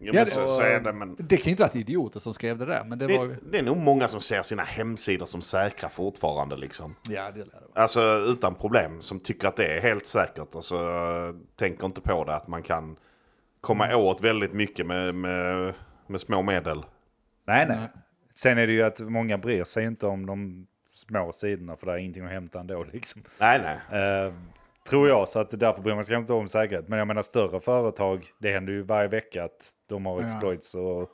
Ja, 0.03 0.13
Ja, 0.15 0.25
det- 0.25 0.31
så, 0.31 0.61
det, 0.61 0.93
men 0.93 1.17
Det 1.19 1.37
kan 1.37 1.45
ju 1.45 1.51
inte 1.51 1.63
varit 1.63 1.77
idioter 1.77 2.21
som 2.21 2.35
skrev 2.35 2.59
det 2.59 2.65
där, 2.67 2.85
men 2.85 2.99
det, 2.99 3.07
var 3.07 3.27
det, 3.27 3.33
ju... 3.35 3.41
det 3.51 3.59
är 3.59 3.63
nog 3.63 3.77
många 3.77 4.09
som 4.09 4.21
ser 4.21 4.43
sina 4.43 4.63
hemsidor 4.63 5.27
som 5.27 5.43
säkra 5.43 5.89
fortfarande. 5.89 6.57
Liksom. 6.57 6.95
Ja, 7.09 7.31
det 7.31 7.39
lär 7.39 7.45
det 7.45 7.51
vara. 7.75 7.83
Alltså 7.83 8.01
utan 8.27 8.55
problem, 8.55 9.03
som 9.03 9.21
tycker 9.21 9.49
att 9.49 9.57
det 9.57 9.67
är 9.77 9.81
helt 9.81 10.07
säkert 10.07 10.55
och 10.55 10.65
så 10.65 10.77
eh, 11.29 11.35
tänker 11.57 11.87
inte 11.87 12.01
på 12.01 12.25
det 12.25 12.35
att 12.35 12.49
man 12.49 12.63
kan 12.63 12.97
komma 13.61 13.87
Mm. 13.87 13.99
åt 14.01 14.21
väldigt 14.25 14.53
mycket 14.53 14.87
med, 14.87 15.15
med, 15.15 15.75
med 16.07 16.21
små 16.21 16.43
medel. 16.43 16.85
Nej, 17.47 17.67
nej. 17.69 17.89
Sen 18.35 18.59
är 18.59 18.67
det 18.67 18.73
ju 18.73 18.83
att 18.83 19.01
många 19.01 19.39
bryr 19.39 19.65
sig 19.65 19.85
inte 19.85 20.07
om 20.07 20.27
de 20.27 20.67
små 20.85 21.33
sidorna 21.33 21.77
för 21.77 21.87
det 21.87 21.93
är 21.93 21.97
ingenting 21.97 22.25
att 22.25 22.31
hämta 22.31 22.61
ändå 22.61 22.85
liksom. 22.93 23.23
Nej, 23.39 23.61
nej. 23.91 24.01
Eh, 24.03 24.33
tror 24.91 25.09
jag, 25.09 25.29
så 25.29 25.39
att 25.39 25.51
därför 25.61 25.83
bryr 25.83 25.95
man 25.95 26.05
sig 26.05 26.17
inte 26.17 26.33
om 26.33 26.49
säkerhet. 26.49 26.89
Men 26.89 26.99
jag 26.99 27.09
menar 27.09 27.23
större 27.23 27.61
företag, 27.61 28.27
det 28.39 28.53
händer 28.53 28.73
ju 28.73 28.83
varje 28.83 29.09
vecka 29.09 29.45
att 29.45 29.69
de 29.89 30.07
har 30.07 30.21
Ja. 30.21 30.27
exploits 30.27 30.75
och 30.75 31.09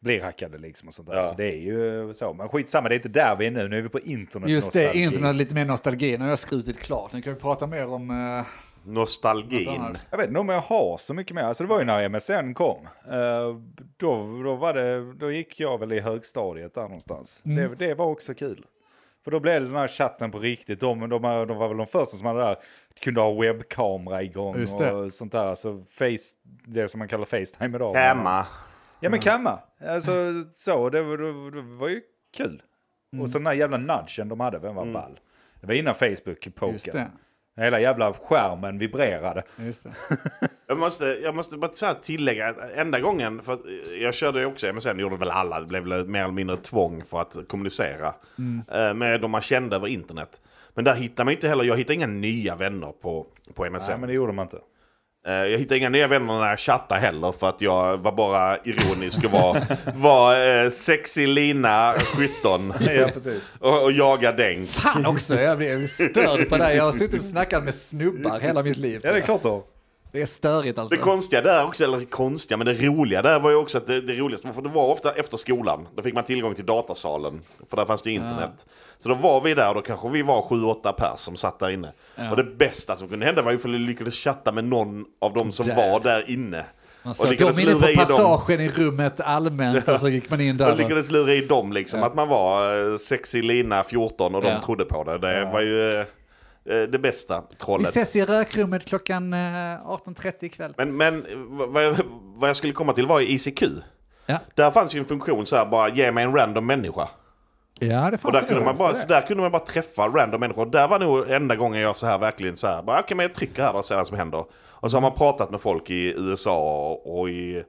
blir 0.00 0.20
hackade 0.22 0.58
liksom 0.58 0.88
och 0.88 0.94
sånt 0.94 1.08
där. 1.08 1.16
Ja. 1.16 1.22
Så 1.22 1.34
det 1.34 1.52
är 1.52 1.56
ju 1.60 2.14
så. 2.14 2.32
Men 2.34 2.48
skitsamma, 2.48 2.88
det 2.88 2.94
är 2.94 2.96
inte 2.96 3.08
där 3.08 3.36
vi 3.36 3.46
är 3.46 3.50
nu. 3.50 3.68
Nu 3.68 3.78
är 3.78 3.82
vi 3.82 3.88
på 3.88 4.00
internet. 4.00 4.48
Just 4.50 4.72
det, 4.72 4.78
nostalgi. 4.82 5.04
internet 5.04 5.36
lite 5.36 5.54
mer 5.54 5.64
nostalgi. 5.64 6.12
Nu 6.18 6.24
har 6.24 6.28
jag 6.30 6.38
skrutit 6.38 6.80
klart. 6.80 7.12
Nu 7.12 7.22
kan 7.22 7.34
vi 7.34 7.40
prata 7.40 7.66
mer 7.66 7.86
om... 7.88 8.10
eh, 8.10 8.46
Nostalgin. 8.84 9.96
Jag 10.10 10.18
vet 10.18 10.26
inte 10.28 10.40
om 10.40 10.48
jag 10.48 10.60
har 10.60 10.96
så 10.98 11.14
mycket 11.14 11.34
mer. 11.34 11.42
Alltså 11.42 11.64
det 11.64 11.68
var 11.70 11.78
ju 11.78 11.84
när 11.84 12.08
MSN 12.08 12.54
kom. 12.54 12.88
Eh, 13.10 13.56
då, 13.96 14.42
då, 14.44 14.54
var 14.54 14.72
det, 14.74 15.12
då 15.14 15.30
gick 15.32 15.60
jag 15.60 15.78
väl 15.78 15.92
i 15.92 16.00
högstadiet 16.00 16.74
där 16.74 16.82
någonstans. 16.82 17.42
Mm. 17.46 17.56
Det, 17.78 17.86
det 17.86 17.94
var 17.94 18.06
också 18.06 18.34
kul. 18.34 18.66
För 19.24 19.30
då 19.30 19.40
blev 19.40 19.60
det 19.60 19.66
den 19.68 19.76
här 19.76 19.88
chatten 19.88 20.30
på 20.30 20.38
riktigt. 20.38 20.80
De, 20.80 21.00
de, 21.00 21.08
de 21.08 21.22
var 21.58 21.68
väl 21.68 21.76
de 21.76 21.86
första 21.86 22.16
som 22.16 22.26
hade 22.26 22.38
det 22.40 22.44
där. 22.46 22.56
Kunde 23.00 23.20
ha 23.20 23.40
webbkamera 23.40 24.22
igång 24.22 24.58
Just 24.58 24.78
det. 24.78 24.92
och 24.92 25.12
sånt 25.12 25.32
där. 25.32 25.54
Så 25.54 25.84
face, 25.90 26.36
det 26.64 26.88
som 26.88 26.98
man 26.98 27.08
kallar 27.08 27.24
Facetime 27.24 27.76
idag. 27.76 27.94
Hemma. 27.96 28.46
Ja 29.00 29.10
men 29.10 29.20
kamma. 29.20 29.58
Alltså 29.86 30.12
så, 30.52 30.88
det, 30.90 31.02
var- 31.02 31.16
det, 31.18 31.50
det 31.50 31.76
var 31.76 31.88
ju 31.88 32.00
kul. 32.36 32.62
Mm. 33.12 33.22
Och 33.22 33.30
så 33.30 33.38
den 33.38 33.44
där 33.44 33.52
jävla 33.52 33.76
nudgen 33.76 34.28
de 34.28 34.40
hade, 34.40 34.58
vem 34.58 34.74
var 34.74 34.86
ball? 34.92 35.20
Det 35.60 35.66
var 35.66 35.74
innan 35.74 35.94
Facebook 35.94 36.48
det. 36.92 37.10
Hela 37.56 37.80
jävla 37.80 38.12
skärmen 38.12 38.78
vibrerade. 38.78 39.42
Just 39.56 39.84
det. 39.84 39.90
Jag 40.66 40.78
måste, 40.78 41.04
jag 41.04 41.34
måste 41.34 41.58
bara 41.58 41.72
så 41.72 41.86
tillägga 42.02 42.48
att 42.48 42.56
enda 42.74 43.00
gången, 43.00 43.42
för 43.42 43.52
att 43.52 43.60
jag 44.00 44.14
körde 44.14 44.40
ju 44.40 44.46
också 44.46 44.72
MSN, 44.72 44.98
gjorde 44.98 45.16
väl 45.16 45.30
alla, 45.30 45.60
det 45.60 45.66
blev 45.66 45.82
väl 45.82 46.08
mer 46.08 46.22
eller 46.22 46.32
mindre 46.32 46.56
tvång 46.56 47.04
för 47.04 47.20
att 47.20 47.36
kommunicera 47.48 48.14
eh, 48.72 48.94
med 48.94 49.20
de 49.20 49.30
man 49.30 49.40
kände 49.40 49.76
över 49.76 49.86
internet. 49.86 50.40
Men 50.74 50.84
där 50.84 50.94
hittar 50.94 51.24
man 51.24 51.34
inte 51.34 51.48
heller, 51.48 51.64
jag 51.64 51.76
hittar 51.76 51.94
inga 51.94 52.06
nya 52.06 52.56
vänner 52.56 52.92
på, 53.02 53.26
på 53.54 53.64
MSN. 53.70 53.90
Nej 53.90 53.98
men 53.98 54.08
det 54.08 54.14
gjorde 54.14 54.32
man 54.32 54.46
inte. 54.46 54.58
Eh, 55.26 55.32
Jag 55.34 55.58
hittade 55.58 55.78
inga 55.78 55.88
nya 55.88 56.08
vänner 56.08 56.40
när 56.40 56.48
jag 56.50 56.58
chattade 56.58 57.00
heller 57.00 57.32
för 57.32 57.48
att 57.48 57.60
jag 57.60 57.96
var 57.98 58.12
bara 58.12 58.58
ironisk 58.58 59.24
och 59.24 59.30
var, 59.30 59.64
var 59.94 60.62
eh, 60.64 60.68
sexy 60.70 61.26
Lina 61.26 61.94
17 62.42 62.72
Ja 62.80 63.08
precis. 63.14 63.54
och, 63.58 63.82
och 63.82 63.92
jaga 63.92 64.32
däng. 64.32 64.66
Fan 64.66 65.06
också, 65.06 65.40
jag 65.40 65.58
blev 65.58 65.86
störd 65.86 66.48
på 66.48 66.56
det. 66.56 66.74
Jag 66.74 66.84
har 66.84 66.92
suttit 66.92 67.20
och 67.20 67.26
snackat 67.26 67.64
med 67.64 67.74
snubbar 67.74 68.40
hela 68.40 68.62
mitt 68.62 68.76
liv. 68.76 69.00
Ja 69.04 69.12
det 69.12 69.18
är 69.18 69.20
klart 69.22 69.42
då. 69.42 69.64
Det 70.12 70.22
är 70.22 70.26
störigt 70.26 70.78
alltså. 70.78 70.96
Det 70.96 71.02
konstiga 71.02 71.42
där 71.42 71.66
också, 71.66 71.84
eller 71.84 72.04
konstiga, 72.04 72.56
men 72.58 72.66
det 72.66 72.72
roliga 72.74 73.22
där 73.22 73.40
var 73.40 73.50
ju 73.50 73.56
också 73.56 73.78
att 73.78 73.86
det, 73.86 74.00
det 74.00 74.12
roligaste 74.12 74.52
för 74.52 74.62
det 74.62 74.68
var 74.68 74.86
ofta 74.86 75.12
efter 75.12 75.36
skolan. 75.36 75.88
Då 75.96 76.02
fick 76.02 76.14
man 76.14 76.24
tillgång 76.24 76.54
till 76.54 76.66
datasalen, 76.66 77.40
för 77.70 77.76
där 77.76 77.84
fanns 77.84 78.02
det 78.02 78.10
internet. 78.10 78.66
Så 78.98 79.08
då 79.08 79.14
var 79.14 79.40
vi 79.40 79.54
där 79.54 79.68
och 79.68 79.74
då 79.74 79.82
kanske 79.82 80.08
vi 80.08 80.22
var 80.22 80.42
sju, 80.42 80.64
åtta 80.64 80.92
pers 80.92 81.18
som 81.20 81.36
satt 81.36 81.58
där 81.58 81.70
inne. 81.70 81.92
Ja. 82.16 82.30
Och 82.30 82.36
det 82.36 82.44
bästa 82.44 82.96
som 82.96 83.08
kunde 83.08 83.26
hända 83.26 83.42
var 83.42 83.50
ju 83.52 83.58
att 83.58 83.64
vi 83.64 83.68
lyckades 83.78 84.14
chatta 84.14 84.52
med 84.52 84.64
någon 84.64 85.04
av 85.20 85.32
dem 85.34 85.52
som 85.52 85.66
Där. 85.66 85.76
var 85.76 86.00
där 86.00 86.30
inne. 86.30 86.64
Man 87.04 87.14
såg 87.14 87.38
dem 87.38 87.52
inne 87.60 87.70
i 87.70 87.74
på 87.74 88.00
passagen 88.00 88.60
i 88.60 88.68
rummet 88.68 89.20
allmänt 89.20 89.88
och 89.88 90.00
så 90.00 90.08
gick 90.08 90.30
man 90.30 90.40
in 90.40 90.56
där. 90.56 90.70
Och 90.72 90.76
lyckades 90.78 91.10
lura 91.10 91.34
i 91.34 91.40
dem 91.46 91.72
liksom, 91.72 92.00
Ja. 92.00 92.06
att 92.06 92.14
man 92.14 92.28
var 92.28 92.90
eh, 92.92 92.96
sexy 92.96 93.42
Lina 93.42 93.84
14 93.84 94.34
och 94.34 94.42
de 94.42 94.48
Ja. 94.48 94.60
trodde 94.62 94.84
på 94.84 95.04
det. 95.04 95.18
Det 95.18 95.50
var 95.52 95.60
ju 95.60 96.00
eh, 96.00 96.06
det 96.64 96.98
bästa 97.02 97.42
Vi 97.50 97.56
trollet. 97.56 97.88
ses 97.88 98.16
i 98.16 98.24
rökrummet 98.24 98.84
klockan 98.84 99.32
eh, 99.32 99.38
18.30 99.38 100.44
ikväll. 100.44 100.74
Men, 100.76 100.96
men 100.96 101.24
vad, 101.72 101.84
jag, 101.84 101.96
vad 102.34 102.48
jag 102.48 102.56
skulle 102.56 102.72
komma 102.72 102.92
till 102.92 103.06
var 103.06 103.20
i 103.20 103.32
ICQ. 103.34 103.62
Ja, 104.26 104.38
Där 104.54 104.70
fanns 104.70 104.94
ju 104.94 104.98
en 104.98 105.04
funktion 105.04 105.46
så 105.46 105.56
här, 105.56 105.66
bara 105.66 105.88
ge 105.88 106.12
mig 106.12 106.24
en 106.24 106.34
random 106.34 106.66
människa. 106.66 107.08
ja 107.78 108.10
det 108.10 108.18
fanns 108.18 108.24
Och 108.24 108.32
där 108.32 108.40
det. 108.40 108.46
kunde, 108.46 108.64
man 108.64 108.76
bara, 108.76 108.94
så 108.94 109.08
där 109.08 109.20
kunde 109.20 109.42
man 109.42 109.52
bara 109.52 109.64
träffa 109.64 110.08
random 110.08 110.40
människor. 110.40 110.66
Där 110.66 110.88
var 110.88 110.98
nog 110.98 111.30
enda 111.30 111.56
gången 111.56 111.80
jag 111.80 111.96
så 111.96 112.06
här 112.06 112.18
verkligen 112.18 112.56
så 112.56 112.66
här, 112.66 112.82
bara 112.82 113.00
okej 113.00 113.16
men 113.16 113.24
jag 113.24 113.34
trycker 113.34 113.62
här 113.62 113.76
och 113.76 113.84
ser 113.84 113.96
vad 113.96 114.06
som 114.06 114.16
händer. 114.16 114.44
Och 114.54 114.90
så 114.90 114.96
har 114.96 115.02
man 115.02 115.12
pratat 115.14 115.50
med 115.50 115.60
folk 115.60 115.90
i 115.90 116.14
USA 116.16 116.88
och 117.04 117.30
i 117.30 117.64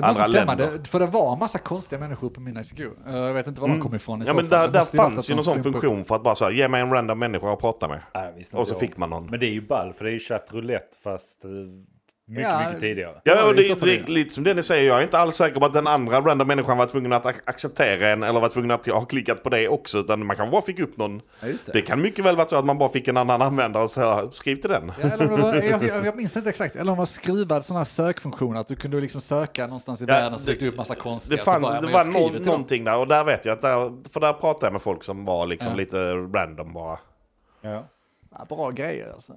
Det 0.00 0.06
måste 0.08 0.22
stämma, 0.22 0.54
det, 0.54 0.88
för 0.88 0.98
det 1.00 1.06
var 1.06 1.32
en 1.32 1.38
massa 1.38 1.58
konstiga 1.58 2.00
människor 2.00 2.30
på 2.30 2.40
min 2.40 2.56
ICQ. 2.58 2.80
Eh, 2.80 3.16
Jag 3.16 3.34
vet 3.34 3.46
inte 3.46 3.60
var 3.60 3.68
de 3.68 3.80
kom 3.80 3.94
ifrån 3.94 4.18
i 4.22 4.24
Ja 4.24 4.30
så 4.30 4.34
men 4.36 4.48
fall. 4.48 4.58
där, 4.58 4.66
Det 4.68 4.72
där 4.92 4.96
fanns 5.02 5.30
ju 5.30 5.34
någon 5.34 5.44
sån 5.44 5.62
funktion 5.62 6.04
för 6.04 6.16
att 6.16 6.22
bara 6.22 6.34
här, 6.40 6.50
ge 6.50 6.68
mig 6.68 6.80
en 6.80 6.90
random 6.92 7.18
människa 7.18 7.52
att 7.52 7.60
prata 7.60 7.88
med. 7.88 8.00
Nej, 8.14 8.32
visst 8.36 8.54
Och 8.54 8.66
så 8.68 8.74
jag. 8.74 8.80
fick 8.80 8.96
man 8.96 9.10
någon. 9.10 9.26
Men 9.26 9.40
det 9.40 9.46
är 9.46 9.50
ju 9.50 9.60
ball 9.66 9.92
för 9.92 10.04
det 10.04 10.10
är 10.10 10.12
ju 10.12 10.18
chattroulette 10.18 10.96
fast 11.02 11.44
eh, 11.44 11.50
mycket, 12.28 12.44
Ja. 12.44 12.58
mycket 12.66 12.80
tidigare. 12.80 13.20
Ja, 13.24 13.44
och 13.44 13.54
det 13.54 13.60
är 13.66 13.74
det, 13.74 13.80
så 13.80 13.86
det, 13.86 13.96
det. 13.96 14.12
lite 14.12 14.34
som 14.34 14.44
det 14.44 14.54
ni 14.54 14.62
säger, 14.62 14.88
jag 14.88 14.98
är 14.98 15.02
inte 15.02 15.18
alls 15.18 15.36
säker 15.36 15.60
på 15.60 15.66
att 15.66 15.72
den 15.72 15.86
andra 15.86 16.20
random 16.20 16.48
människan 16.48 16.78
var 16.78 16.86
tvungen 16.86 17.12
att 17.12 17.24
ac- 17.24 17.40
acceptera 17.44 18.08
en 18.08 18.22
eller 18.22 18.40
var 18.40 18.48
tvungen 18.48 18.70
att 18.70 18.86
ha 18.86 19.04
klickat 19.04 19.42
på 19.42 19.48
det 19.48 19.68
också. 19.68 19.98
Utan 19.98 20.26
man 20.26 20.36
kan 20.36 20.50
bara 20.50 20.62
fick 20.62 20.78
upp 20.78 20.96
någon. 20.96 21.20
Ja, 21.40 21.46
just 21.48 21.66
det. 21.66 21.72
Det 21.72 21.80
kan 21.82 22.02
mycket 22.02 22.24
väl 22.24 22.36
vara 22.36 22.48
så 22.48 22.56
att 22.56 22.64
man 22.64 22.78
bara 22.78 22.88
fick 22.88 23.08
en 23.08 23.16
annan 23.16 23.42
användare 23.42 23.82
och 23.82 23.90
sa 23.90 24.30
skriv 24.32 24.56
till 24.56 24.70
den. 24.70 24.92
Ja, 25.02 25.08
eller 25.08 25.28
det 25.28 25.42
var, 25.42 25.54
jag, 25.54 25.84
jag, 25.84 26.06
jag 26.06 26.16
minns 26.16 26.36
inte 26.36 26.48
exakt, 26.50 26.76
eller 26.76 26.92
om 26.92 26.96
det 26.96 26.98
var 26.98 27.06
skruvad 27.06 27.64
sådana 27.64 27.78
här 27.80 27.84
sökfunktioner, 27.84 28.60
att 28.60 28.68
du 28.68 28.76
kunde 28.76 29.00
liksom 29.00 29.20
söka 29.20 29.62
någonstans 29.66 30.02
i 30.02 30.04
Ja, 30.04 30.14
världen 30.14 30.32
och 30.34 30.40
så 30.40 30.46
fick 30.46 30.58
det- 30.60 30.64
du 30.66 30.70
upp 30.70 30.76
massa 30.76 30.94
Det, 30.94 31.00
konstiga. 31.00 31.42
fann, 31.44 31.54
så 31.54 31.60
bara, 31.60 31.80
det 31.80 31.92
var 31.92 32.04
nå- 32.04 32.44
någonting 32.44 32.84
där 32.84 32.98
och 32.98 33.08
där 33.08 33.24
vet 33.24 33.44
jag 33.44 33.52
att 33.52 33.62
där, 33.62 34.10
för 34.12 34.20
där 34.20 34.32
pratade 34.32 34.66
jag 34.66 34.72
med 34.72 34.82
folk 34.82 35.04
som 35.04 35.24
var 35.24 35.46
liksom 35.46 35.70
Ja. 35.72 35.76
lite 35.76 36.12
random 36.14 36.72
bara. 36.72 36.98
Ja. 37.60 37.84
Ja, 38.38 38.44
bra 38.48 38.70
grejer 38.70 39.10
alltså. 39.12 39.32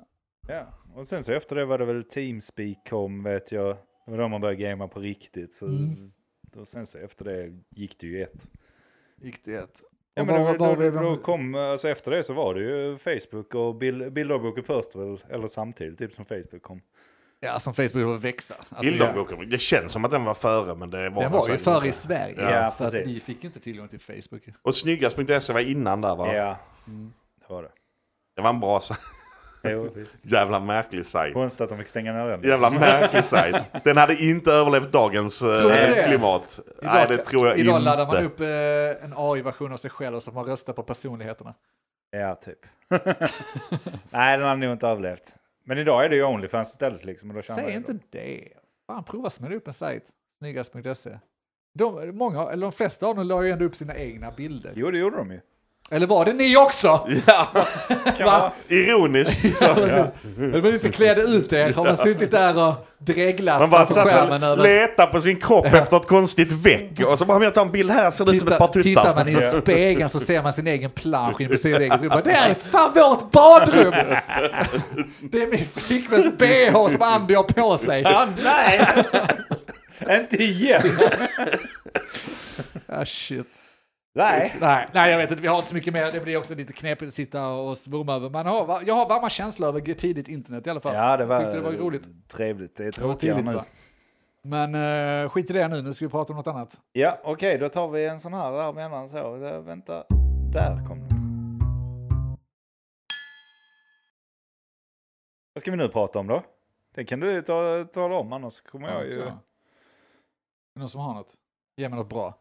ja. 0.47 0.63
Och 0.95 1.07
sen 1.07 1.23
så 1.23 1.31
efter 1.33 1.55
det 1.55 1.65
var 1.65 1.77
det 1.77 1.85
väl 1.85 2.03
Teamspeak 2.03 2.89
kom 2.89 3.23
vet 3.23 3.51
jag. 3.51 3.77
Det 4.05 4.11
var 4.11 4.17
då 4.17 4.27
man 4.27 4.41
började 4.41 4.61
gamea 4.61 4.87
på 4.87 4.99
riktigt. 4.99 5.55
Så, 5.55 5.65
Mm. 5.65 6.11
Och 6.55 6.67
sen 6.67 6.85
så 6.85 6.97
efter 6.97 7.25
det 7.25 7.59
gick 7.69 7.99
det 7.99 8.07
ju 8.07 8.23
ett. 8.23 8.47
Gick 9.21 9.45
det 9.45 9.55
ett. 9.55 9.81
Ja, 10.13 10.23
men 10.23 10.57
då, 10.57 10.65
vad- 10.75 10.93
då 10.93 11.15
kom, 11.17 11.55
alltså 11.55 11.89
efter 11.89 12.11
det 12.11 12.23
så 12.23 12.33
var 12.33 12.55
det 12.55 12.61
ju 12.61 12.97
Facebook 12.97 13.55
och 13.55 13.75
bild, 13.75 14.13
bilddagboken 14.13 14.63
först 14.63 14.95
väl, 14.95 15.17
eller 15.29 15.47
samtidigt, 15.47 15.99
typ 15.99 16.13
som 16.13 16.25
Facebook 16.25 16.61
kom. 16.61 16.81
Ja, 17.39 17.59
som 17.59 17.73
Facebook 17.73 18.05
var 18.05 18.17
växa. 18.17 18.55
Alltså, 18.69 18.91
Bilddagboken, 18.91 19.49
det 19.49 19.57
känns 19.57 19.91
som 19.91 20.05
att 20.05 20.11
den 20.11 20.23
var 20.23 20.33
före 20.33 20.75
men 20.75 20.89
det 20.89 21.09
var 21.09 21.21
Den 21.23 21.31
var 21.31 21.49
ju 21.49 21.57
före 21.57 21.87
i 21.87 21.91
Sverige, 21.91 22.35
Ja, 22.51 22.71
för 22.77 22.85
att 22.85 22.93
vi 22.93 23.19
fick 23.19 23.43
ju 23.43 23.47
inte 23.47 23.59
tillgång 23.59 23.87
till 23.87 23.99
Facebook. 23.99 24.41
Och 24.61 24.75
snyggast.se 24.75 25.53
var 25.53 25.59
innan 25.59 26.01
där 26.01 26.15
va? 26.15 26.33
Ja, 26.35 26.57
det 27.47 27.53
var 27.53 27.63
det. 27.63 27.71
Det 28.35 28.41
var 28.41 28.49
en 28.49 28.59
bra 28.59 28.79
sajt. 28.79 28.99
Jo, 29.71 29.89
visst. 29.95 30.31
Jävla 30.31 30.59
märklig 30.59 31.05
sajt. 31.05 31.33
Konstigt 31.33 31.61
att 31.61 31.69
de 31.69 31.77
fick 31.77 31.87
stänga 31.87 32.13
ner 32.13 32.25
den. 32.25 32.43
Jävla 32.43 32.69
märklig 32.69 33.25
sajt. 33.25 33.55
Den 33.83 33.97
hade 33.97 34.23
inte 34.23 34.51
överlevt 34.51 34.91
dagens 34.91 35.41
eh, 35.41 35.55
Tror 35.55 35.69
du 35.69 35.75
inte 35.75 35.87
det? 35.95 36.03
klimat. 36.07 36.59
Nej, 36.81 37.05
det 37.07 37.17
tror 37.17 37.47
jag 37.47 37.57
idag 37.57 37.75
inte. 37.75 37.85
laddar 37.85 38.07
man 38.07 38.25
upp 38.25 38.39
eh, 38.39 39.05
en 39.05 39.13
AI-version 39.15 39.73
av 39.73 39.77
sig 39.77 39.91
själv 39.91 40.15
och 40.15 40.23
så 40.23 40.31
får 40.31 40.39
man 40.39 40.45
rösta 40.49 40.73
på 40.73 40.83
personligheterna. 40.83 41.53
Ja, 42.11 42.35
typ. 42.35 42.59
Nej, 44.09 44.37
den 44.37 44.47
hade 44.47 44.55
nog 44.55 44.71
inte 44.71 44.87
överlevt. 44.87 45.35
Men 45.65 45.77
idag 45.77 46.05
är 46.05 46.09
det 46.09 46.15
ju 46.15 46.23
Onlyfans 46.23 46.69
istället 46.69 47.05
liksom. 47.05 47.29
Och 47.29 47.35
då 47.35 47.41
Säg 47.41 47.73
inte 47.75 47.91
ju 47.91 47.99
det. 48.09 48.47
Fan, 48.87 49.03
prova 49.03 49.29
smälla 49.29 49.55
upp 49.55 49.67
en 49.67 49.73
sajt. 49.73 50.09
Snyggast.se. 50.37 51.19
De, 51.73 52.11
många, 52.17 52.51
eller 52.51 52.61
de 52.65 52.71
flesta 52.71 53.07
av 53.07 53.15
dem 53.15 53.27
la 53.27 53.43
ju 53.43 53.51
ändå 53.51 53.65
upp 53.65 53.75
sina 53.75 53.95
egna 53.95 54.31
bilder. 54.31 54.73
Jo, 54.75 54.91
det 54.91 54.97
gjorde 54.97 55.17
de 55.17 55.31
ju. 55.31 55.41
Eller 55.93 56.07
var 56.07 56.25
det 56.25 56.33
ni 56.33 56.57
också? 56.57 57.09
Ja, 57.27 57.47
vara. 58.25 58.51
ironiskt. 58.67 59.57
Så. 59.57 59.65
Eller 59.65 60.61
var 60.61 60.71
ni 60.71 60.79
som 60.79 60.91
klädde 60.91 61.21
ut 61.21 61.53
er? 61.53 61.73
Har 61.73 61.83
man 61.85 61.97
suttit 61.97 62.31
där 62.31 62.57
och 62.67 62.87
dreglat 62.97 63.59
Man 63.59 63.69
bara 63.69 63.85
skärmen 63.85 64.27
satt 64.29 64.41
och 64.41 64.47
över... 64.47 64.63
letade 64.63 65.11
på 65.11 65.21
sin 65.21 65.39
kropp 65.39 65.65
efter 65.65 65.97
ett 65.97 66.07
konstigt 66.07 66.51
väck. 66.51 67.01
Och 67.07 67.19
så 67.19 67.25
bara, 67.25 67.37
om 67.37 67.43
jag 67.43 67.53
tar 67.53 67.61
en 67.61 67.71
bild 67.71 67.91
här 67.91 68.11
ser 68.11 68.25
det 68.25 68.31
ut 68.31 68.39
som 68.39 68.51
ett 68.51 68.57
par 68.57 68.67
Tittar, 68.67 68.81
tittar 68.83 69.15
man 69.15 69.25
tuttar. 69.25 69.57
i 69.57 69.61
spegeln 69.61 70.09
så 70.09 70.19
ser 70.19 70.41
man 70.43 70.53
sin 70.53 70.67
egen 70.67 70.89
plansch 70.89 71.41
in 71.41 71.49
på 71.49 71.57
sitt 71.57 71.77
eget 71.77 72.01
rum. 72.01 72.09
Bara, 72.09 72.21
Det 72.21 72.31
här 72.31 72.49
är 72.49 72.53
fan 72.71 72.91
vårt 72.95 73.31
badrum! 73.31 73.93
Det 75.19 75.41
är 75.41 75.47
min 75.51 75.65
flickväns 75.75 76.37
bh 76.37 76.87
som 76.93 77.01
Andy 77.01 77.35
har 77.35 77.43
på 77.43 77.77
sig. 77.77 78.05
Ah, 78.05 78.27
nej! 78.43 78.81
inte 80.21 80.43
igen! 80.43 80.81
Ah, 82.87 83.05
shit. 83.05 83.47
Nej. 84.13 84.55
Nej, 84.61 84.87
nej, 84.93 85.11
jag 85.11 85.17
vet 85.17 85.31
inte. 85.31 85.41
Vi 85.41 85.47
har 85.47 85.57
inte 85.57 85.69
så 85.69 85.75
mycket 85.75 85.93
mer. 85.93 86.11
Det 86.11 86.19
blir 86.19 86.37
också 86.37 86.55
lite 86.55 86.73
knepigt 86.73 87.07
att 87.07 87.13
sitta 87.13 87.47
och 87.47 87.77
svurma 87.77 88.13
över. 88.15 88.29
Man 88.29 88.45
har, 88.45 88.83
jag 88.85 88.93
har 88.95 89.09
varma 89.09 89.29
känslor 89.29 89.69
över 89.69 89.81
tidigt 89.93 90.27
internet 90.27 90.67
i 90.67 90.69
alla 90.69 90.79
fall. 90.79 90.93
Ja, 90.95 91.17
det 91.17 91.25
var, 91.25 91.35
Jag 91.35 91.43
tyckte 91.43 91.57
det 91.69 91.77
var 91.77 91.83
roligt. 91.85 92.29
trevligt. 92.29 92.75
Det 92.75 92.85
är 92.85 92.91
tråkigare 92.91 93.37
tidigt 93.37 93.51
nu. 93.51 93.59
Men 94.43 94.75
uh, 95.23 95.29
skit 95.29 95.49
i 95.49 95.53
det 95.53 95.67
nu, 95.67 95.81
nu 95.81 95.93
ska 95.93 96.05
vi 96.05 96.11
prata 96.11 96.33
om 96.33 96.37
något 96.37 96.47
annat. 96.47 96.81
Ja, 96.93 97.19
okej, 97.23 97.57
då 97.57 97.69
tar 97.69 97.87
vi 97.87 98.05
en 98.05 98.19
sån 98.19 98.33
här 98.33 98.51
där 98.51 98.73
mellan 98.73 99.09
så. 99.09 99.31
Vänta, 99.61 100.03
där 100.53 100.85
kom 100.87 100.99
den. 100.99 101.17
Vad 105.53 105.61
ska 105.61 105.71
vi 105.71 105.77
nu 105.77 105.87
prata 105.87 106.19
om 106.19 106.27
då? 106.27 106.43
Det 106.95 107.05
kan 107.05 107.19
du 107.19 107.41
ta, 107.41 107.85
tala 107.93 108.15
om, 108.15 108.33
annars 108.33 108.61
kommer 108.61 108.87
Ja, 108.87 108.93
jag 108.93 109.11
ju... 109.11 109.19
jag. 109.19 109.37
Någon 110.75 110.89
som 110.89 111.01
har 111.01 111.13
något? 111.13 111.33
Ge 111.75 111.89
mig 111.89 111.97
något 111.99 112.09
bra. 112.09 112.37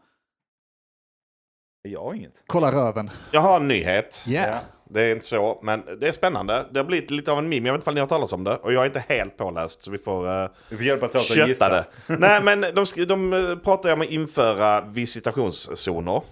Jag 1.83 2.01
har 2.01 2.15
inget. 2.15 2.43
Kolla 2.47 2.73
röven. 2.73 3.11
Jag 3.31 3.41
har 3.41 3.57
en 3.57 3.69
nyhet. 3.69 4.25
Yeah. 4.29 4.51
Ja. 4.51 4.59
Det 4.85 5.03
är 5.03 5.13
inte 5.13 5.27
så, 5.27 5.61
men 5.63 5.83
det 6.01 6.09
är 6.09 6.13
spännande. 6.13 6.67
Det 6.71 6.79
har 6.79 6.85
blivit 6.85 7.11
lite 7.11 7.33
av 7.33 7.39
en 7.39 7.49
meme. 7.49 7.69
Jag 7.69 7.73
vet 7.73 7.81
inte 7.81 7.91
om 7.91 7.95
ni 7.95 8.01
har 8.01 8.09
talat 8.09 8.33
om 8.33 8.45
det. 8.45 8.57
Och 8.57 8.73
jag 8.73 8.83
är 8.83 8.87
inte 8.87 9.05
helt 9.09 9.37
påläst 9.37 9.83
så 9.83 9.91
vi 9.91 9.99
får 9.99 10.43
uh, 10.43 10.51
Vi 10.69 10.77
får 10.77 10.87
hjälpas 10.87 11.15
åt 11.15 11.39
att 11.41 11.49
gissa. 11.49 11.69
det. 11.69 11.85
Nej, 12.19 12.43
men 12.43 12.61
de, 12.61 13.05
de 13.07 13.33
eh, 13.33 13.57
pratar 13.57 13.89
ju 13.89 13.93
om 13.93 14.01
att 14.01 14.09
införa 14.09 14.81
visitationszoner. 14.81 16.23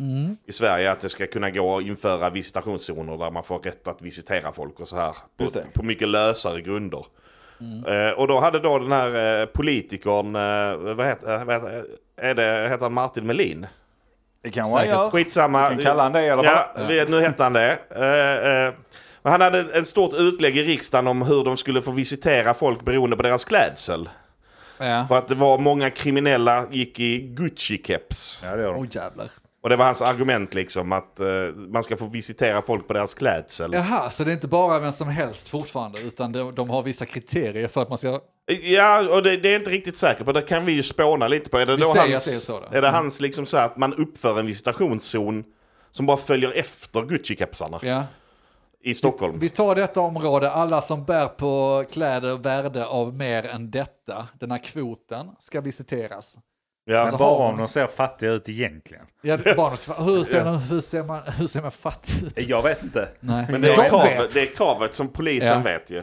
Mm. 0.00 0.36
i 0.46 0.52
Sverige 0.52 0.90
att 0.90 1.00
det 1.00 1.08
ska 1.08 1.26
kunna 1.26 1.50
gå 1.50 1.78
att 1.78 1.84
införa 1.84 2.30
visitationszoner 2.30 3.18
där 3.18 3.30
man 3.30 3.42
får 3.42 3.58
rätt 3.58 3.88
att 3.88 4.02
visitera 4.02 4.52
folk 4.52 4.80
och 4.80 4.88
så 4.88 4.96
här. 4.96 5.16
På, 5.36 5.50
på 5.74 5.82
mycket 5.82 6.08
lösare 6.08 6.60
grunder. 6.60 7.06
Eh, 7.86 8.10
och 8.18 8.28
då 8.28 8.40
hade 8.40 8.58
då 8.58 8.78
den 8.78 8.92
här 8.92 9.40
eh, 9.40 9.46
politikern, 9.46 10.36
eh, 10.36 10.94
vad 10.94 11.06
heter, 11.06 11.38
eh, 11.38 11.44
vad 11.44 11.54
heter, 11.54 11.84
är 12.16 12.34
det, 12.34 12.68
heter 12.70 12.82
han 12.82 12.92
Martin 12.92 13.26
Melin? 13.26 13.66
Det 14.42 14.50
kan 14.50 14.64
Säkert. 14.64 14.88
göra. 14.88 15.10
Skitsamma. 15.10 15.68
Vi 15.70 15.74
kan 15.76 15.84
kalla 15.84 16.02
han 16.02 16.12
det 16.12 16.24
i 16.24 16.30
alla 16.30 16.42
fall. 16.42 16.62
Ja, 16.76 16.84
vi- 16.88 17.04
nu 17.08 17.20
hette 17.20 17.42
han 17.42 17.52
det. 17.52 17.72
Eh, 17.90 18.74
men 19.22 19.32
han 19.32 19.40
hade 19.40 19.58
ett 19.60 19.86
stort 19.86 20.14
utlägg 20.14 20.56
i 20.56 20.62
riksdagen 20.64 21.06
om 21.06 21.22
hur 21.22 21.44
de 21.44 21.56
skulle 21.56 21.82
få 21.82 21.90
visitera 21.90 22.54
folk 22.54 22.82
beroende 22.84 23.16
på 23.16 23.22
deras 23.22 23.44
klädsel. 23.44 24.08
Ja. 24.78 25.04
För 25.08 25.18
att 25.18 25.28
det 25.28 25.34
var 25.34 25.58
många 25.58 25.90
kriminella 25.90 26.64
gick 26.70 27.00
i 27.00 27.34
Gucci-keps. 27.38 28.44
Ja, 28.44 28.56
det 28.56 28.62
gör 28.62 28.72
de. 28.72 28.80
Åh 28.80 28.86
jävlar. 28.90 29.26
Och 29.62 29.68
det 29.68 29.76
var 29.76 29.84
hans 29.84 30.02
argument 30.02 30.54
liksom 30.54 30.92
att 30.92 31.20
eh, 31.20 31.26
man 31.54 31.82
ska 31.82 31.96
få 31.96 32.06
visitera 32.06 32.62
folk 32.62 32.86
på 32.86 32.92
deras 32.92 33.14
klädsel. 33.14 33.70
Jaha, 33.74 34.10
så 34.10 34.24
det 34.24 34.30
är 34.30 34.32
inte 34.32 34.48
bara 34.48 34.78
vem 34.78 34.92
som 34.92 35.08
helst 35.08 35.48
fortfarande, 35.48 36.00
utan 36.00 36.32
de, 36.32 36.54
de 36.54 36.70
har 36.70 36.82
vissa 36.82 37.06
kriterier 37.06 37.68
för 37.68 37.82
att 37.82 37.88
man 37.88 37.98
ska... 37.98 38.20
Ja, 38.62 39.14
och 39.16 39.22
det, 39.22 39.36
det 39.36 39.48
är 39.54 39.56
inte 39.56 39.70
riktigt 39.70 39.96
säker 39.96 40.24
på. 40.24 40.32
Det 40.32 40.42
kan 40.42 40.64
vi 40.64 40.72
ju 40.72 40.82
spåna 40.82 41.28
lite 41.28 41.50
på. 41.50 41.58
Är 41.58 41.66
det, 41.66 41.76
Vi 41.76 41.82
då 41.82 41.88
hans, 41.88 41.98
att 41.98 42.06
det 42.06 42.14
är 42.14 42.18
så 42.20 42.60
då. 42.60 42.76
är 42.76 42.82
det 42.82 42.88
hans 42.88 43.20
liksom 43.20 43.46
så 43.46 43.56
att 43.56 43.76
man 43.76 43.94
uppför 43.94 44.38
en 44.38 44.46
visitationszon 44.46 45.44
som 45.90 46.06
bara 46.06 46.16
följer 46.16 46.52
efter 46.52 47.00
Gucci-kepsarna 47.02 47.78
Ja. 47.82 48.04
i 48.82 48.94
Stockholm? 48.94 49.38
Vi 49.38 49.48
tar 49.48 49.74
detta 49.74 50.00
område, 50.00 50.50
alla 50.50 50.80
som 50.80 51.04
bär 51.04 51.26
på 51.28 51.84
kläder 51.92 52.36
värde 52.36 52.86
av 52.86 53.14
mer 53.14 53.46
än 53.46 53.70
detta, 53.70 54.28
den 54.40 54.50
här 54.50 54.58
kvoten, 54.58 55.26
ska 55.38 55.60
visiteras. 55.60 56.38
Ja, 56.90 56.98
Alltså, 57.00 57.16
om 57.16 57.50
man- 57.52 57.58
de 57.58 57.68
ser 57.68 57.86
fattiga 57.86 58.30
ut 58.30 58.48
egentligen. 58.48 59.04
Ja, 59.22 59.38
bara, 59.56 59.70
hur, 59.70 60.24
ser 60.24 60.44
man, 60.44 60.58
hur, 60.58 60.80
ser 60.80 61.02
man, 61.02 61.20
hur 61.38 61.46
ser 61.46 61.62
man 61.62 61.72
fattig 61.72 62.22
ut? 62.22 62.48
Jag 62.48 62.62
vet 62.62 62.82
inte. 62.82 63.08
Nej. 63.20 63.46
men 63.50 63.60
det 63.60 63.72
är, 63.72 63.76
de 63.76 63.88
kravet, 63.88 64.24
vet. 64.24 64.34
det 64.34 64.40
är 64.40 64.46
kravet 64.46 64.94
som 64.94 65.08
polisen 65.08 65.56
Ja. 65.58 65.62
vet 65.64 65.90
ju. 65.90 66.02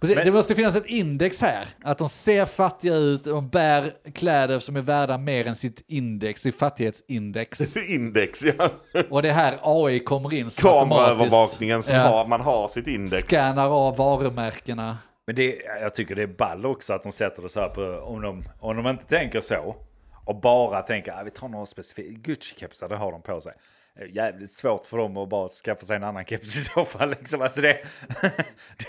Precis, 0.00 0.16
Men- 0.16 0.26
det 0.26 0.32
måste 0.32 0.54
finnas 0.54 0.76
ett 0.76 0.86
index 0.86 1.40
här, 1.42 1.66
att 1.84 1.98
de 1.98 2.08
ser 2.08 2.44
fattiga 2.46 2.94
ut, 2.94 3.24
de 3.24 3.48
bär 3.48 3.92
kläder 4.14 4.58
som 4.58 4.76
är 4.76 4.80
värda 4.80 5.18
mer 5.18 5.46
än 5.46 5.54
sitt 5.54 5.84
index, 5.88 6.40
sitt 6.42 6.58
fattighetsindex. 6.58 7.76
Index, 7.88 8.44
ja. 8.44 8.70
Och 9.10 9.22
det 9.22 9.28
är 9.28 9.32
här 9.32 9.58
AI 9.62 10.00
kommer 10.00 10.34
in 10.34 10.48
Kameraövervakningen 10.50 11.82
som 11.82 11.96
Ja. 11.96 12.02
har, 12.02 12.26
man 12.26 12.40
har 12.40 12.68
sitt 12.68 12.86
index. 12.86 13.24
scannar 13.28 13.70
av 13.86 13.96
varumärkena. 13.96 14.98
Men 15.26 15.34
det, 15.36 15.56
jag 15.80 15.94
tycker 15.94 16.14
det 16.14 16.22
är 16.22 16.26
ball 16.26 16.66
också 16.66 16.92
att 16.92 17.02
de 17.02 17.12
sätter 17.12 17.42
det 17.42 17.48
så 17.48 17.60
här 17.60 17.68
på, 17.68 17.82
om 18.04 18.22
de, 18.22 18.44
om 18.60 18.76
de 18.76 18.86
inte 18.86 19.04
tänker 19.04 19.40
så 19.40 19.76
och 20.24 20.40
bara 20.40 20.82
tänker 20.82 21.12
att 21.12 21.26
vi 21.26 21.30
tar 21.30 21.48
några 21.48 21.66
specifika, 21.66 22.10
Gucci-kepsar 22.30 22.88
det 22.88 22.96
har 22.96 23.12
de 23.12 23.22
på 23.22 23.40
sig. 23.40 23.52
Jävligt 24.10 24.52
svårt 24.52 24.86
för 24.86 24.98
dem 24.98 25.16
att 25.16 25.28
bara 25.28 25.48
skaffa 25.48 25.84
sig 25.84 25.96
en 25.96 26.04
annan 26.04 26.24
keps 26.24 26.56
i 26.56 26.60
så 26.60 26.84
fall. 26.84 27.10
Liksom. 27.10 27.42
Alltså 27.42 27.60
det, 27.60 27.72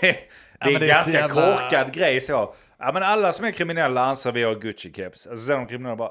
det 0.00 0.18
är 0.60 0.80
en 0.82 0.88
ganska 0.88 1.12
jävla- 1.12 1.56
korkad 1.56 1.92
grej 1.92 2.20
så. 2.20 2.54
Ja 2.78 2.90
men 2.92 3.02
alla 3.02 3.32
som 3.32 3.44
är 3.46 3.50
kriminella 3.50 4.00
anser 4.04 4.32
vi 4.32 4.42
har 4.42 4.54
Gucci-keps. 4.54 5.30
Alltså 5.30 5.36
så 5.46 5.52
är 5.52 5.56
de 5.56 5.66
kriminella 5.66 5.96
bara, 5.96 6.10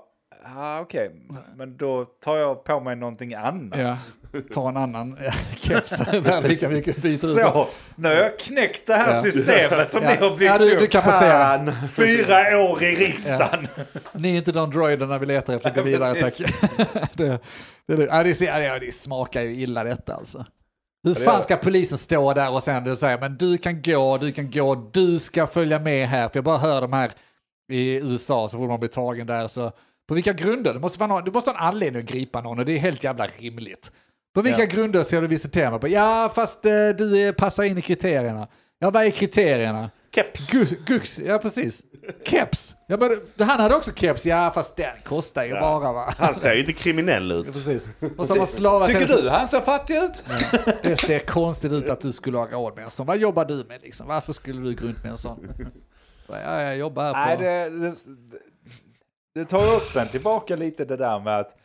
ah, 0.55 0.79
okej, 0.81 1.11
men 1.55 1.77
då 1.77 2.05
tar 2.05 2.37
jag 2.37 2.63
på 2.63 2.79
mig 2.79 2.95
någonting 2.95 3.33
annat. 3.33 3.79
Ja, 3.79 3.97
ta 4.53 4.69
en 4.69 4.77
annan 4.77 5.17
ja, 5.25 5.31
keps, 5.59 5.99
värd 6.13 6.43
lika 6.43 6.69
mycket, 6.69 6.97
byter 6.97 7.13
ut. 7.13 7.19
Så, 7.19 7.67
nu 7.95 8.07
har 8.07 8.15
jag 8.15 8.39
knäckt 8.39 8.87
det 8.87 8.95
här 8.95 9.13
Ja. 9.13 9.21
systemet 9.21 9.91
som 9.91 10.03
Ja. 10.03 10.09
ni 10.09 10.15
har 10.15 10.29
byggt 10.29 10.41
Ja, 10.51 10.57
du- 10.57 10.73
upp. 10.73 10.79
du 10.79 10.87
kan 10.87 11.01
passera. 11.03 11.71
Fyra 11.93 12.59
år 12.71 12.83
i 12.83 12.95
riksdagen. 12.95 13.67
Ni 14.13 14.33
är 14.33 14.37
inte 14.37 14.51
de 14.51 14.71
droiderna 14.71 15.17
vi 15.17 15.25
letar 15.25 15.53
efter, 15.55 15.69
gå 15.73 15.79
Ja, 15.79 15.83
vidare 15.83 16.21
tack. 16.21 16.37
det, 17.13 17.39
det, 17.87 17.95
det, 17.95 18.03
ja, 18.05 18.23
det, 18.23 18.63
ja, 18.65 18.79
det 18.79 18.93
smakar 18.93 19.41
ju 19.41 19.53
illa 19.55 19.83
detta 19.83 20.15
alltså. 20.15 20.45
Hur 21.07 21.15
fan 21.15 21.41
ska 21.41 21.57
polisen 21.57 21.97
stå 21.97 22.33
där 22.33 22.53
och 22.53 22.63
sen 22.63 22.83
du 22.83 22.95
säger 22.95 23.19
men 23.19 23.37
du 23.37 23.57
kan 23.57 23.81
gå, 23.81 24.17
du 24.17 24.31
kan 24.31 24.51
gå, 24.51 24.75
du 24.93 25.19
ska 25.19 25.47
följa 25.47 25.79
med 25.79 26.07
här. 26.07 26.29
För 26.29 26.37
jag 26.37 26.43
bara 26.43 26.57
hör 26.57 26.81
de 26.81 26.93
här 26.93 27.11
i 27.71 27.95
USA 27.95 28.47
så 28.47 28.57
får 28.57 28.67
man 28.67 28.79
bli 28.79 28.89
tagen 28.89 29.27
där 29.27 29.47
så. 29.47 29.71
På 30.13 30.15
vilka 30.15 30.33
grunder? 30.33 30.73
Det 30.73 30.79
måste 30.79 30.99
vara 30.99 31.07
någon, 31.07 31.23
du 31.23 31.31
måste 31.31 31.51
ha 31.51 31.57
en 31.57 31.63
anledning 31.67 32.03
att 32.03 32.09
gripa 32.09 32.41
någon 32.41 32.59
och 32.59 32.65
det 32.65 32.71
är 32.73 32.77
helt 32.79 33.03
jävla 33.03 33.27
rimligt. 33.27 33.91
På 34.33 34.41
vilka 34.41 34.59
Ja. 34.59 34.65
grunder 34.65 35.03
ska 35.03 35.19
du 35.21 35.27
visitera 35.27 35.71
mig 35.71 35.79
på? 35.79 35.87
Ja, 35.87 36.31
fast 36.35 36.65
eh, 36.65 36.71
du 36.97 37.27
eh, 37.27 37.33
passar 37.33 37.63
in 37.63 37.77
i 37.77 37.81
kriterierna. 37.81 38.47
Ja, 38.79 38.89
vad 38.89 39.05
är 39.05 39.09
kriterierna? 39.09 39.89
Keps. 40.15 40.51
Gus, 40.51 40.69
Gux, 40.85 41.19
ja 41.19 41.37
precis. 41.37 41.83
Keps. 42.25 42.75
Ja, 42.87 42.97
men 42.97 43.47
han 43.47 43.59
hade 43.59 43.75
också 43.75 43.91
keps, 43.95 44.25
ja 44.25 44.51
fast 44.53 44.75
den 44.75 44.95
kostar 45.03 45.43
ju 45.45 45.53
bara 45.53 45.93
va. 45.93 46.13
Han 46.17 46.35
ser 46.35 46.53
ju 46.53 46.59
inte 46.59 46.73
kriminell 46.73 47.31
ut. 47.31 47.45
Precis. 47.45 47.87
Och 48.17 48.27
så 48.27 48.45
slavat 48.45 48.87
Tycker 48.89 49.07
du 49.07 49.29
han 49.29 49.47
ser 49.47 49.61
fattig 49.61 49.95
ut? 49.97 50.23
Det 50.83 50.95
ser 50.95 51.19
konstigt 51.19 51.71
ut 51.71 51.89
att 51.89 52.01
du 52.01 52.11
skulle 52.11 52.37
ha 52.37 52.45
råd 52.47 52.75
med 52.75 52.83
en 52.83 52.89
sån. 52.89 53.05
Vad 53.05 53.17
jobbar 53.17 53.45
du 53.45 53.55
med 53.67 53.81
liksom? 53.83 54.07
Varför 54.07 54.33
skulle 54.33 54.61
du 54.61 54.75
gå 54.75 54.87
runt 54.87 55.03
med 55.03 55.11
en 55.11 55.17
sån? 55.17 55.47
Ja, 56.27 56.61
jag 56.61 56.77
jobbar 56.77 57.03
här 57.13 57.13
Nej, 57.13 57.37
på... 57.37 57.43
det, 57.43 57.87
det, 57.87 57.95
det 59.33 59.45
tar 59.45 59.75
också 59.75 60.05
tillbaka 60.11 60.55
lite 60.55 60.85
det 60.85 60.97
där 60.97 61.19
med 61.19 61.39
att 61.39 61.55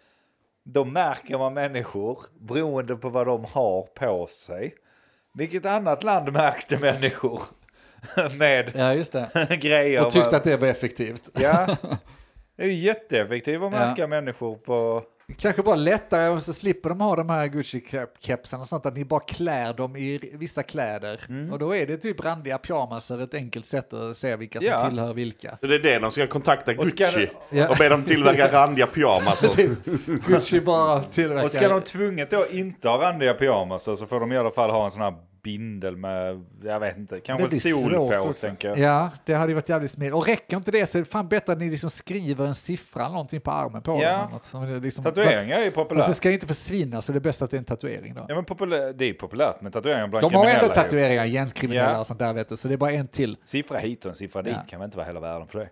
då 0.64 0.84
märker 0.84 1.38
man 1.38 1.54
människor 1.54 2.20
beroende 2.40 2.96
på 2.96 3.08
vad 3.08 3.26
de 3.26 3.44
har 3.44 3.82
på 3.82 4.26
sig. 4.26 4.74
Vilket 5.34 5.66
annat 5.66 6.02
land 6.02 6.32
märkte 6.32 6.78
människor 6.78 7.42
med 8.38 8.72
Ja, 8.74 8.94
just 8.94 9.12
det. 9.12 9.58
grejer? 9.60 10.04
Och 10.04 10.12
tyckte 10.12 10.36
att 10.36 10.44
det 10.44 10.56
var 10.56 10.68
effektivt. 10.68 11.30
Ja, 11.34 11.76
det 12.56 12.62
är 12.62 12.66
ju 12.66 12.72
jätteeffektivt 12.72 13.62
att 13.62 13.72
märka 13.72 14.06
människor 14.06 14.56
på... 14.56 15.02
Kanske 15.36 15.62
bara 15.62 15.76
lättare 15.76 16.28
och 16.28 16.42
så 16.42 16.52
slipper 16.52 16.88
de 16.88 17.00
ha 17.00 17.16
de 17.16 17.30
här 17.30 17.46
Gucci-kepsarna 17.46 18.60
och 18.60 18.68
sånt, 18.68 18.86
att 18.86 18.96
ni 18.96 19.04
bara 19.04 19.20
klär 19.20 19.72
dem 19.74 19.96
i 19.96 20.30
vissa 20.32 20.62
kläder. 20.62 21.20
Mm. 21.28 21.52
Och 21.52 21.58
då 21.58 21.76
är 21.76 21.86
det 21.86 21.96
typ 21.96 22.24
randiga 22.24 22.58
pyjamaser 22.58 23.22
ett 23.22 23.34
enkelt 23.34 23.66
sätt 23.66 23.92
att 23.92 24.16
se 24.16 24.36
vilka 24.36 24.60
som 24.60 24.68
Ja. 24.70 24.88
tillhör 24.88 25.14
vilka. 25.14 25.58
Så 25.60 25.66
det 25.66 25.74
är 25.74 25.78
det 25.78 25.98
de 25.98 26.10
ska 26.10 26.26
kontakta 26.26 26.72
Och 26.78 26.88
ska 26.88 27.04
Gucci. 27.04 27.30
Ja. 27.50 27.70
Och 27.70 27.76
be 27.78 27.88
dem 27.88 28.04
tillverka 28.04 28.52
randiga 28.52 28.86
pyjamaser. 28.86 29.48
Precis. 29.48 29.80
Gucci 30.26 30.60
bara 30.60 31.02
tillverkar... 31.10 31.44
Och 31.44 31.50
ska 31.52 31.68
de 31.68 31.80
tvunget 31.82 32.30
då 32.30 32.44
inte 32.50 32.88
ha 32.88 33.02
randiga 33.02 33.34
pyjamasar 33.34 33.96
så 33.96 34.06
får 34.06 34.20
de 34.20 34.32
i 34.32 34.36
alla 34.36 34.50
fall 34.50 34.70
ha 34.70 34.84
en 34.84 34.90
sån 34.90 35.02
här 35.02 35.14
spindel 35.52 35.96
med, 35.96 36.44
jag 36.64 36.80
vet 36.80 36.96
inte, 36.98 37.14
Det 37.14 37.20
kanske 37.20 37.56
sol 37.60 37.92
på 37.94 38.12
också. 38.28 38.46
tänker 38.46 38.68
jag. 38.68 38.78
Ja, 38.78 39.10
det 39.24 39.34
hade 39.34 39.50
ju 39.50 39.54
varit 39.54 39.68
jävligt 39.68 39.90
smidigt. 39.90 40.14
Och 40.14 40.26
räcker 40.26 40.56
inte 40.56 40.70
det 40.70 40.86
så 40.86 40.98
är 40.98 41.02
det 41.02 41.08
fan 41.08 41.28
bättre 41.28 41.52
att 41.52 41.58
ni 41.58 41.70
liksom 41.70 41.90
skriver 41.90 42.46
en 42.46 42.54
siffra 42.54 43.00
eller 43.02 43.12
någonting 43.12 43.40
på 43.40 43.50
armen 43.50 43.82
på 43.82 44.00
Ja. 44.02 44.30
den. 44.52 44.80
Liksom, 44.82 45.04
Tatueringar 45.04 45.58
är 45.58 45.64
ju 45.64 45.70
Fast, 45.70 45.74
fast 45.74 45.88
populärt. 45.88 46.06
det 46.08 46.14
ska 46.14 46.30
inte 46.30 46.46
försvinna 46.46 47.02
så 47.02 47.12
det 47.12 47.18
är 47.18 47.20
bäst 47.20 47.42
att 47.42 47.50
det 47.50 47.56
är 47.56 47.58
en 47.58 47.64
tatuering 47.64 48.14
då. 48.14 48.24
Ja 48.28 48.34
men 48.34 48.44
populär, 48.44 48.92
det 48.92 49.04
är 49.04 49.12
populärt 49.12 49.60
med 49.60 49.72
tatueringar 49.72 50.08
bland 50.08 50.22
De 50.22 50.34
har 50.34 50.42
kriminella 50.44 50.62
ändå 50.62 50.74
ju. 50.80 50.82
tatueringar, 50.82 51.24
gängkriminella 51.24 51.92
Ja. 51.92 51.98
och 52.00 52.06
sånt 52.06 52.18
där 52.18 52.32
vet 52.32 52.48
du, 52.48 52.56
så 52.56 52.68
det 52.68 52.74
är 52.74 52.78
bara 52.78 52.92
en 52.92 53.08
till. 53.08 53.36
Siffra 53.44 53.78
hit 53.78 54.04
och 54.04 54.08
en 54.10 54.14
siffra 54.16 54.42
dit 54.42 54.52
Ja. 54.56 54.62
kan 54.68 54.80
väl 54.80 54.84
inte 54.86 54.96
vara 54.96 55.06
hela 55.06 55.20
världen 55.20 55.48
för 55.48 55.58
det. 55.58 55.68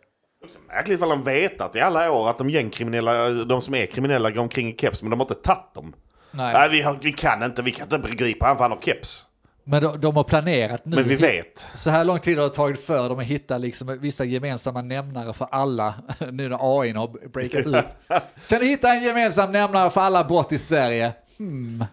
Märkligt 0.69 0.97
ifall 0.97 1.09
de 1.09 1.23
vetat 1.25 1.77
i 1.77 1.81
alla 1.81 2.11
år 2.13 2.29
att 2.31 2.39
de 2.39 2.51
gängkriminella, 2.51 3.31
de 3.31 3.63
som 3.63 3.75
är 3.75 3.87
kriminella 3.87 4.31
går 4.31 4.43
omkring 4.43 4.69
i 4.69 4.77
keps 4.77 5.03
men 5.03 5.11
de 5.11 5.21
har 5.21 5.25
inte 5.25 5.35
tagit 5.35 5.75
dem. 5.75 5.95
Nej. 6.31 6.53
Nej, 6.53 6.69
vi, 6.71 6.83
har, 6.83 6.99
vi 7.03 7.13
kan 7.13 7.43
inte, 7.43 7.63
vi 7.63 7.71
kan 7.71 7.85
inte 7.85 7.99
begripa 7.99 8.47
han 8.47 8.57
för 8.57 8.65
han 8.65 8.71
har 8.71 8.79
keps. 8.81 9.27
Men 9.69 9.83
de, 9.83 10.01
de 10.01 10.17
har 10.17 10.25
planerat 10.25 10.85
nu. 10.85 10.97
Men 10.97 11.05
vi 11.05 11.17
vet. 11.17 11.69
Så 11.75 11.91
här 11.91 12.05
lång 12.05 12.21
tid 12.21 12.39
har 12.39 12.45
det 12.45 12.55
tagit 12.55 12.83
för 12.83 13.09
dem 13.09 13.19
att 13.19 13.25
hitta 13.25 13.59
liksom 13.59 13.99
vissa 14.01 14.25
gemensamma 14.25 14.83
nämnare 14.83 15.33
för 15.33 15.49
alla, 15.51 15.95
nu 16.33 16.49
när 16.49 16.81
AI 16.81 16.93
har 16.93 17.29
breakat 17.29 17.67
ut. 17.67 17.97
Kan 18.49 18.59
du 18.59 18.67
hitta 18.67 18.93
en 18.93 19.03
gemensam 19.03 19.53
nämnare 19.53 19.91
för 19.91 20.01
alla 20.01 20.25
brott 20.25 20.53
i 20.53 20.59
Sverige? 20.59 21.13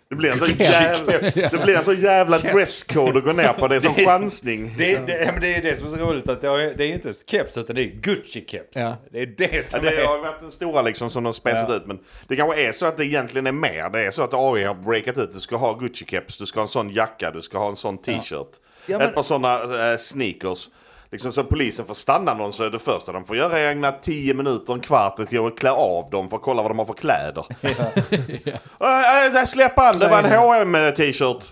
Det 0.09 0.15
blir 0.15 0.31
en 0.31 0.39
så 0.39 0.45
Keps. 0.45 0.59
jävla, 0.59 1.19
det 1.51 1.63
blir 1.63 1.77
en 1.77 1.83
så 1.83 1.93
jävla 1.93 2.37
dresscode 2.37 3.17
att 3.19 3.25
gå 3.25 3.33
ner 3.33 3.53
på. 3.53 3.67
Det 3.67 3.75
är 3.75 3.79
som 3.79 3.95
chansning. 4.05 4.73
Det, 4.77 4.97
det, 5.07 5.23
ja, 5.25 5.31
men 5.31 5.41
det 5.41 5.55
är 5.55 5.61
det 5.61 5.75
som 5.77 5.85
är 5.87 5.89
så 5.91 5.97
roligt 5.97 6.29
att 6.29 6.41
det 6.41 6.47
är, 6.47 6.73
det 6.77 6.83
är 6.83 6.87
inte 6.93 7.13
keps 7.27 7.57
utan 7.57 7.75
det 7.75 7.81
är 7.83 7.87
Gucci-keps. 7.87 8.63
Ja. 8.73 8.95
Det 9.11 9.19
är 9.21 9.25
det 9.25 9.53
Ja, 9.55 9.61
som 9.63 9.81
det 9.83 9.89
är... 10.01 10.05
har 10.05 10.17
varit 10.17 10.39
den 10.41 10.51
stora 10.51 10.81
liksom 10.81 11.09
som 11.09 11.23
de 11.23 11.33
spetsat 11.33 11.69
ut. 11.71 11.85
Men 11.85 11.99
det 12.27 12.35
kanske 12.35 12.61
är 12.67 12.71
så 12.71 12.85
att 12.85 12.97
det 12.97 13.05
egentligen 13.05 13.47
är 13.47 13.51
mer. 13.51 13.89
Det 13.89 13.99
är 14.05 14.11
så 14.11 14.23
att 14.23 14.33
AI 14.33 14.63
har 14.63 14.75
breakat 14.75 15.17
ut. 15.17 15.31
Du 15.33 15.39
ska 15.39 15.55
ha 15.57 15.79
Gucci-keps, 15.79 16.39
du 16.39 16.45
ska 16.45 16.59
ha 16.59 16.63
en 16.63 16.67
sån 16.67 16.89
jacka, 16.89 17.31
du 17.31 17.41
ska 17.41 17.57
ha 17.57 17.69
en 17.69 17.75
sån 17.75 17.97
t-shirt. 17.97 18.47
Ja, 18.85 18.97
men- 18.97 19.07
Ett 19.07 19.15
par 19.15 19.21
sådana 19.23 19.91
eh, 19.91 19.97
sneakers. 19.97 20.69
Liksom 21.13 21.31
så 21.31 21.43
polisen 21.43 21.85
får 21.85 21.93
stanna 21.93 22.33
någon 22.33 22.53
så 22.53 22.63
är 22.63 22.69
det 22.69 22.79
första 22.79 23.11
de 23.11 23.25
får 23.25 23.37
göra 23.37 23.59
är 23.59 23.71
ägna 23.71 23.91
10 23.91 24.33
minuter, 24.33 24.73
en 24.73 24.79
kvart 24.79 25.15
till 25.29 25.39
att 25.45 25.59
klä 25.59 25.71
av 25.71 26.09
dem 26.09 26.29
för 26.29 26.37
att 26.37 26.43
kolla 26.43 26.61
vad 26.61 26.71
de 26.71 26.79
har 26.79 26.85
för 26.85 26.93
kläder. 26.93 27.45
Äh, 28.81 29.35
äh, 29.39 29.45
Släpp 29.45 29.79
an, 29.79 29.99
det 29.99 30.07
var 30.07 30.23
en 30.23 30.75
hm 30.75 30.93
t-shirt. 30.95 31.43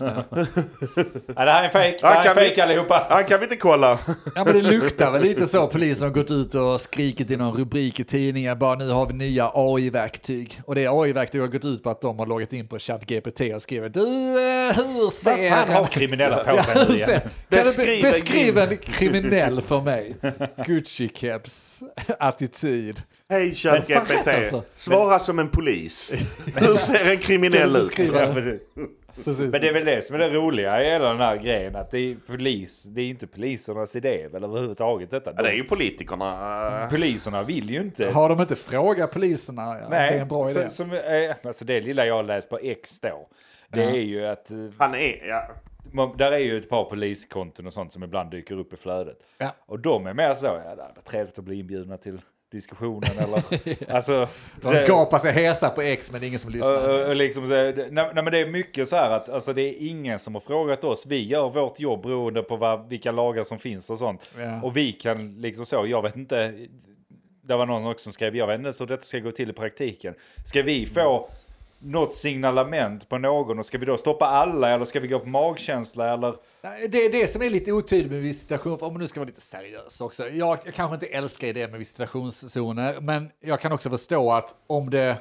Ja, 1.36 1.44
det 1.44 1.50
här 1.50 1.64
är 1.64 1.68
fake. 1.68 1.88
Det 1.90 1.98
Ja, 2.02 2.08
här 2.08 2.20
är 2.20 2.24
kan 2.24 2.34
vi- 2.42 2.48
fake 2.48 2.62
allihopa. 2.62 3.06
Ja, 3.10 3.22
kan 3.22 3.38
vi 3.40 3.44
inte 3.44 3.56
kolla? 3.56 3.98
Ja 4.34 4.44
men 4.44 4.54
det 4.54 4.60
luktar 4.60 5.10
väl 5.10 5.22
lite 5.22 5.46
så, 5.46 5.66
polisen 5.66 6.08
har 6.08 6.14
gått 6.14 6.30
ut 6.30 6.54
och 6.54 6.80
skrikit 6.80 7.30
i 7.30 7.36
någon 7.36 7.56
rubrik 7.56 8.00
i 8.00 8.04
tidningen, 8.04 8.58
bara 8.58 8.74
nu 8.74 8.90
har 8.90 9.06
vi 9.06 9.12
nya 9.14 9.50
AI-verktyg. 9.54 10.60
Och 10.66 10.74
det 10.74 10.86
AI-verktyg 10.86 11.40
har 11.40 11.48
gått 11.48 11.64
ut 11.64 11.82
på 11.82 11.90
att 11.90 12.00
de 12.00 12.18
har 12.18 12.26
loggat 12.26 12.52
in 12.52 12.68
på 12.68 12.78
ChatGPT 12.78 13.40
och 13.54 13.62
skrivit 13.62 13.94
du, 13.94 14.00
eh, 14.00 14.76
hur 14.76 15.04
Vad 15.04 15.12
ser 15.12 15.50
fan 15.50 15.68
har 15.74 15.86
kriminella 15.86 16.36
på 16.36 16.50
Ja, 16.56 16.62
sig 16.62 16.86
nu 16.88 16.94
igen? 16.94 17.20
Beskriv 18.02 18.58
en 18.58 18.68
be- 18.68 18.76
kriminell 19.56 19.62
för 19.62 19.80
mig? 19.80 20.16
Gucci-keps, 20.56 21.82
attityd. 22.18 23.02
Hej 23.28 23.54
ChatGPT, 23.54 24.28
alltså. 24.28 24.62
svara 24.74 25.18
som 25.18 25.38
en 25.38 25.48
polis. 25.48 26.18
Hur 26.56 26.76
ser 26.76 27.10
en 27.10 27.18
kriminell 27.18 27.76
ut? 27.76 27.98
Ja, 27.98 28.32
precis. 28.34 28.68
Precis. 29.24 29.52
Men 29.52 29.60
det 29.60 29.68
är 29.68 29.72
väl 29.72 29.84
det 29.84 30.04
som 30.04 30.14
är 30.14 30.18
det 30.18 30.30
roliga 30.30 30.82
i 30.82 30.90
hela 30.90 31.08
den 31.08 31.18
här 31.20 31.36
grejen. 31.36 31.76
Att 31.76 31.90
det 31.90 31.98
är 31.98 32.16
polis, 32.26 32.84
det 32.84 33.00
är 33.00 33.08
inte 33.08 33.26
polisernas 33.26 33.96
idé 33.96 34.28
väl 34.32 34.44
överhuvudtaget 34.44 35.10
detta. 35.10 35.32
Ja, 35.36 35.42
det 35.42 35.48
är 35.48 35.52
ju 35.54 35.64
politikerna. 35.64 36.86
Poliserna 36.90 37.42
vill 37.42 37.70
ju 37.70 37.80
inte. 37.80 38.10
Har 38.10 38.28
de 38.28 38.40
inte 38.40 38.56
frågat 38.56 39.12
poliserna? 39.12 39.62
Ja, 39.82 39.88
det 39.90 39.96
är 39.96 40.20
en 40.20 40.28
bra 40.28 40.50
idé. 40.50 40.62
så, 40.68 40.68
som, 40.74 40.92
eh, 40.92 40.98
alltså 41.44 41.64
det 41.64 41.80
lilla 41.80 42.06
jag 42.06 42.26
läst 42.26 42.50
på 42.50 42.58
X 42.62 43.00
då. 43.00 43.28
Det 43.68 43.82
Ja. 43.82 43.90
är 43.90 44.00
ju 44.02 44.26
att 44.26 44.50
eh, 44.50 44.56
Han 44.78 44.94
är, 44.94 45.26
ja. 45.28 45.48
Man, 45.90 46.16
där 46.16 46.32
är 46.32 46.38
ju 46.38 46.58
ett 46.58 46.68
par 46.68 46.84
poliskonton 46.84 47.66
och 47.66 47.72
sånt 47.72 47.92
som 47.92 48.02
ibland 48.02 48.30
dyker 48.30 48.58
upp 48.58 48.72
i 48.72 48.76
flödet. 48.76 49.18
Ja. 49.38 49.54
Och 49.66 49.78
de 49.78 50.06
är 50.06 50.14
mer 50.14 50.34
så, 50.34 50.46
ja 50.46 50.70
det 50.70 50.76
varit 50.76 51.04
trevligt 51.04 51.38
att 51.38 51.44
bli 51.44 51.58
inbjudna 51.58 51.96
till 51.96 52.20
diskussionen 52.52 53.10
eller... 53.18 53.42
alltså, 53.94 54.28
De 54.60 54.68
så- 54.68 54.84
gapar 54.86 55.18
sig 55.18 55.32
hesa 55.32 55.70
på 55.70 55.82
X 55.82 56.12
men 56.12 56.20
det 56.20 56.26
är 56.26 56.28
ingen 56.28 56.38
som 56.40 56.52
lyssnar. 56.52 56.90
och, 57.02 57.08
och 57.08 57.16
liksom 57.16 57.42
så, 57.46 57.52
nej, 57.52 57.90
nej 57.90 58.10
men 58.14 58.24
det 58.24 58.38
är 58.38 58.46
mycket 58.46 58.88
så 58.88 58.96
här 58.96 59.10
att 59.10 59.28
alltså, 59.28 59.52
det 59.52 59.62
är 59.62 59.88
ingen 59.88 60.18
som 60.18 60.34
har 60.34 60.40
frågat 60.40 60.84
oss. 60.84 61.06
Vi 61.06 61.26
gör 61.26 61.48
vårt 61.48 61.80
jobb 61.80 62.02
beroende 62.02 62.42
på 62.42 62.56
vad, 62.56 62.88
vilka 62.88 63.12
lagar 63.12 63.44
som 63.44 63.58
finns 63.58 63.90
och 63.90 63.98
sånt. 63.98 64.30
Ja. 64.38 64.62
Och 64.62 64.76
vi 64.76 64.92
kan 64.92 65.40
liksom 65.40 65.66
så, 65.66 65.86
jag 65.86 66.02
vet 66.02 66.16
inte. 66.16 66.54
Det 67.44 67.56
var 67.56 67.66
någon 67.66 67.86
också 67.86 68.02
som 68.02 68.12
skrev, 68.12 68.36
jag 68.36 68.46
vet 68.46 68.58
inte 68.58 68.72
så 68.72 68.84
detta 68.84 69.02
ska 69.02 69.18
gå 69.18 69.30
till 69.32 69.50
i 69.50 69.52
praktiken. 69.52 70.14
Ska 70.44 70.62
vi 70.62 70.86
få 70.86 71.28
något 71.82 72.14
signalament 72.14 73.08
på 73.08 73.18
någon 73.18 73.58
och 73.58 73.66
ska 73.66 73.78
vi 73.78 73.86
då 73.86 73.96
stoppa 73.96 74.26
alla 74.26 74.70
eller 74.70 74.84
ska 74.84 75.00
vi 75.00 75.08
gå 75.08 75.18
på 75.18 75.28
magkänsla 75.28 76.12
eller? 76.14 76.34
Nej, 76.62 76.88
Det 76.88 76.98
är 77.04 77.12
det 77.12 77.26
som 77.26 77.42
är 77.42 77.50
lite 77.50 77.72
otydligt 77.72 78.12
med 78.12 78.22
visitation, 78.22 78.78
om 78.80 78.92
man 78.92 79.00
nu 79.00 79.06
ska 79.06 79.20
vara 79.20 79.26
lite 79.26 79.40
seriös 79.40 80.00
också. 80.00 80.28
Jag, 80.28 80.58
jag 80.64 80.74
kanske 80.74 80.94
inte 80.94 81.06
älskar 81.06 81.46
idén 81.48 81.70
med 81.70 81.78
visitationszoner, 81.78 83.00
men 83.00 83.30
jag 83.40 83.60
kan 83.60 83.72
också 83.72 83.90
förstå 83.90 84.32
att 84.32 84.54
om 84.66 84.90
det, 84.90 85.18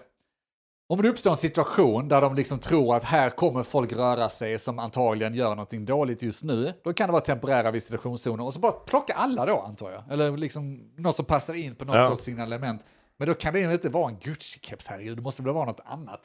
om 0.90 1.02
det 1.02 1.10
uppstår 1.10 1.32
en 1.32 1.38
situation 1.38 2.08
där 2.08 2.22
de 2.22 2.36
liksom 2.36 2.60
tror 2.60 2.96
att 2.96 3.04
här 3.04 3.30
kommer 3.30 3.64
folk 3.64 3.94
röra 3.94 4.30
sig 4.30 4.60
som 4.60 4.80
antagligen 4.80 5.34
gör 5.34 5.50
någonting 5.50 5.86
dåligt 5.86 6.22
just 6.24 6.44
nu, 6.44 6.74
då 6.84 6.94
kan 6.94 7.08
det 7.08 7.12
vara 7.12 7.22
temporära 7.24 7.72
visitationszoner 7.72 8.44
och 8.46 8.54
så 8.54 8.60
bara 8.60 8.72
plocka 8.72 9.14
alla 9.14 9.46
då 9.46 9.60
antar 9.60 9.92
jag. 9.92 10.04
Eller 10.12 10.38
liksom 10.38 10.92
något 10.98 11.16
som 11.16 11.26
passar 11.26 11.54
in 11.54 11.76
på 11.76 11.86
något 11.86 11.96
Ja. 11.96 12.08
sorts 12.08 12.24
signalement. 12.24 12.86
Men 13.18 13.28
då 13.28 13.34
kan 13.34 13.54
det 13.54 13.62
inte 13.74 13.90
vara 13.90 14.10
en 14.10 14.18
Gucci-keps, 14.20 14.86
herregud, 14.90 15.18
det 15.18 15.22
måste 15.22 15.44
väl 15.44 15.54
vara 15.54 15.66
något 15.66 15.82
annat. 15.86 16.22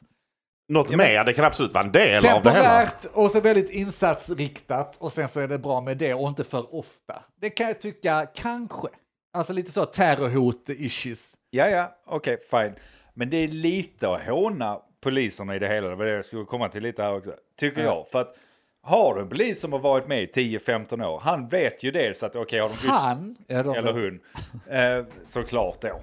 Något 0.69 0.91
mer, 0.97 1.25
det 1.25 1.33
kan 1.33 1.45
absolut 1.45 1.75
vara 1.75 1.85
en 1.85 1.93
del 1.93 2.27
av 2.27 2.43
det 2.43 2.51
hela. 2.53 2.89
Och 3.13 3.31
så 3.31 3.41
väldigt 3.41 3.71
insatsriktat 3.71 4.97
och 5.01 5.13
sen 5.13 5.29
så 5.29 5.41
är 5.41 5.49
det 5.49 5.59
bra 5.59 5.81
med 5.81 5.97
det 5.99 6.15
och 6.15 6.29
inte 6.29 6.45
för 6.45 6.75
ofta. 6.75 7.23
Det 7.41 7.51
kan 7.51 7.67
jag 7.67 7.81
tycka 7.81 8.27
kanske. 8.35 8.89
Alltså 9.33 9.53
lite 9.53 9.71
så 9.71 9.85
terrorhot-issues. 9.85 11.35
Ja, 11.51 11.69
ja, 11.69 11.97
okej, 12.07 12.39
fine. 12.51 12.73
Men 13.15 13.31
det 13.31 13.37
är 13.37 13.49
lite 13.49 14.09
att 14.11 14.23
håna 14.27 14.79
poliserna 15.01 15.57
i 15.57 15.59
det 15.59 15.69
hela. 15.69 15.89
Det 15.89 15.95
var 15.95 16.05
det 16.05 16.13
jag 16.13 16.25
skulle 16.25 16.45
komma 16.45 16.69
till 16.69 16.83
lite 16.83 17.03
här 17.03 17.15
också. 17.17 17.33
Tycker 17.59 17.81
Ja. 17.85 17.87
jag. 17.87 18.09
För 18.09 18.21
att 18.21 18.35
har 18.83 19.15
du 19.15 19.21
en 19.21 19.29
polis 19.29 19.61
som 19.61 19.73
har 19.73 19.79
varit 19.81 20.09
med 20.09 20.23
i 20.23 20.27
10-15 20.59 21.05
år, 21.07 21.21
han 21.25 21.49
vet 21.49 21.83
ju 21.83 21.91
dels 21.91 22.23
att 22.23 22.37
okej, 22.37 22.61
har 22.61 22.69
de 22.69 22.75
bytt 22.75 22.91
Han, 22.91 23.37
ja, 23.47 23.63
de 23.63 23.75
eller 23.77 23.93
hon. 23.93 24.21
Eh, 24.71 25.05
såklart 25.25 25.81
då. 25.81 25.89
eh, 25.89 25.95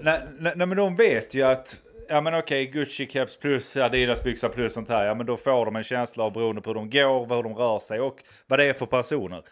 nej, 0.00 0.20
nej, 0.38 0.52
nej, 0.56 0.66
men 0.66 0.76
de 0.76 0.96
vet 0.96 1.34
ju 1.34 1.42
att, 1.42 1.74
ja 2.08 2.20
men 2.20 2.34
okej, 2.34 2.66
Gucci 2.66 3.06
keps 3.06 3.36
plus 3.36 3.76
Adidas 3.76 4.22
byxor 4.24 4.48
plus 4.48 4.72
sånt 4.72 4.88
här, 4.88 5.06
ja 5.06 5.14
men 5.14 5.26
då 5.26 5.36
får 5.36 5.64
de 5.64 5.76
en 5.76 5.82
känsla 5.82 6.24
av 6.24 6.32
beroende 6.32 6.62
på 6.62 6.70
hur 6.70 6.74
de 6.74 6.90
går, 6.90 7.36
hur 7.36 7.42
de 7.42 7.54
rör 7.54 7.78
sig 7.78 8.00
och 8.00 8.22
vad 8.46 8.58
det 8.58 8.64
är 8.64 8.72
för 8.72 8.86
personer. 8.86 9.42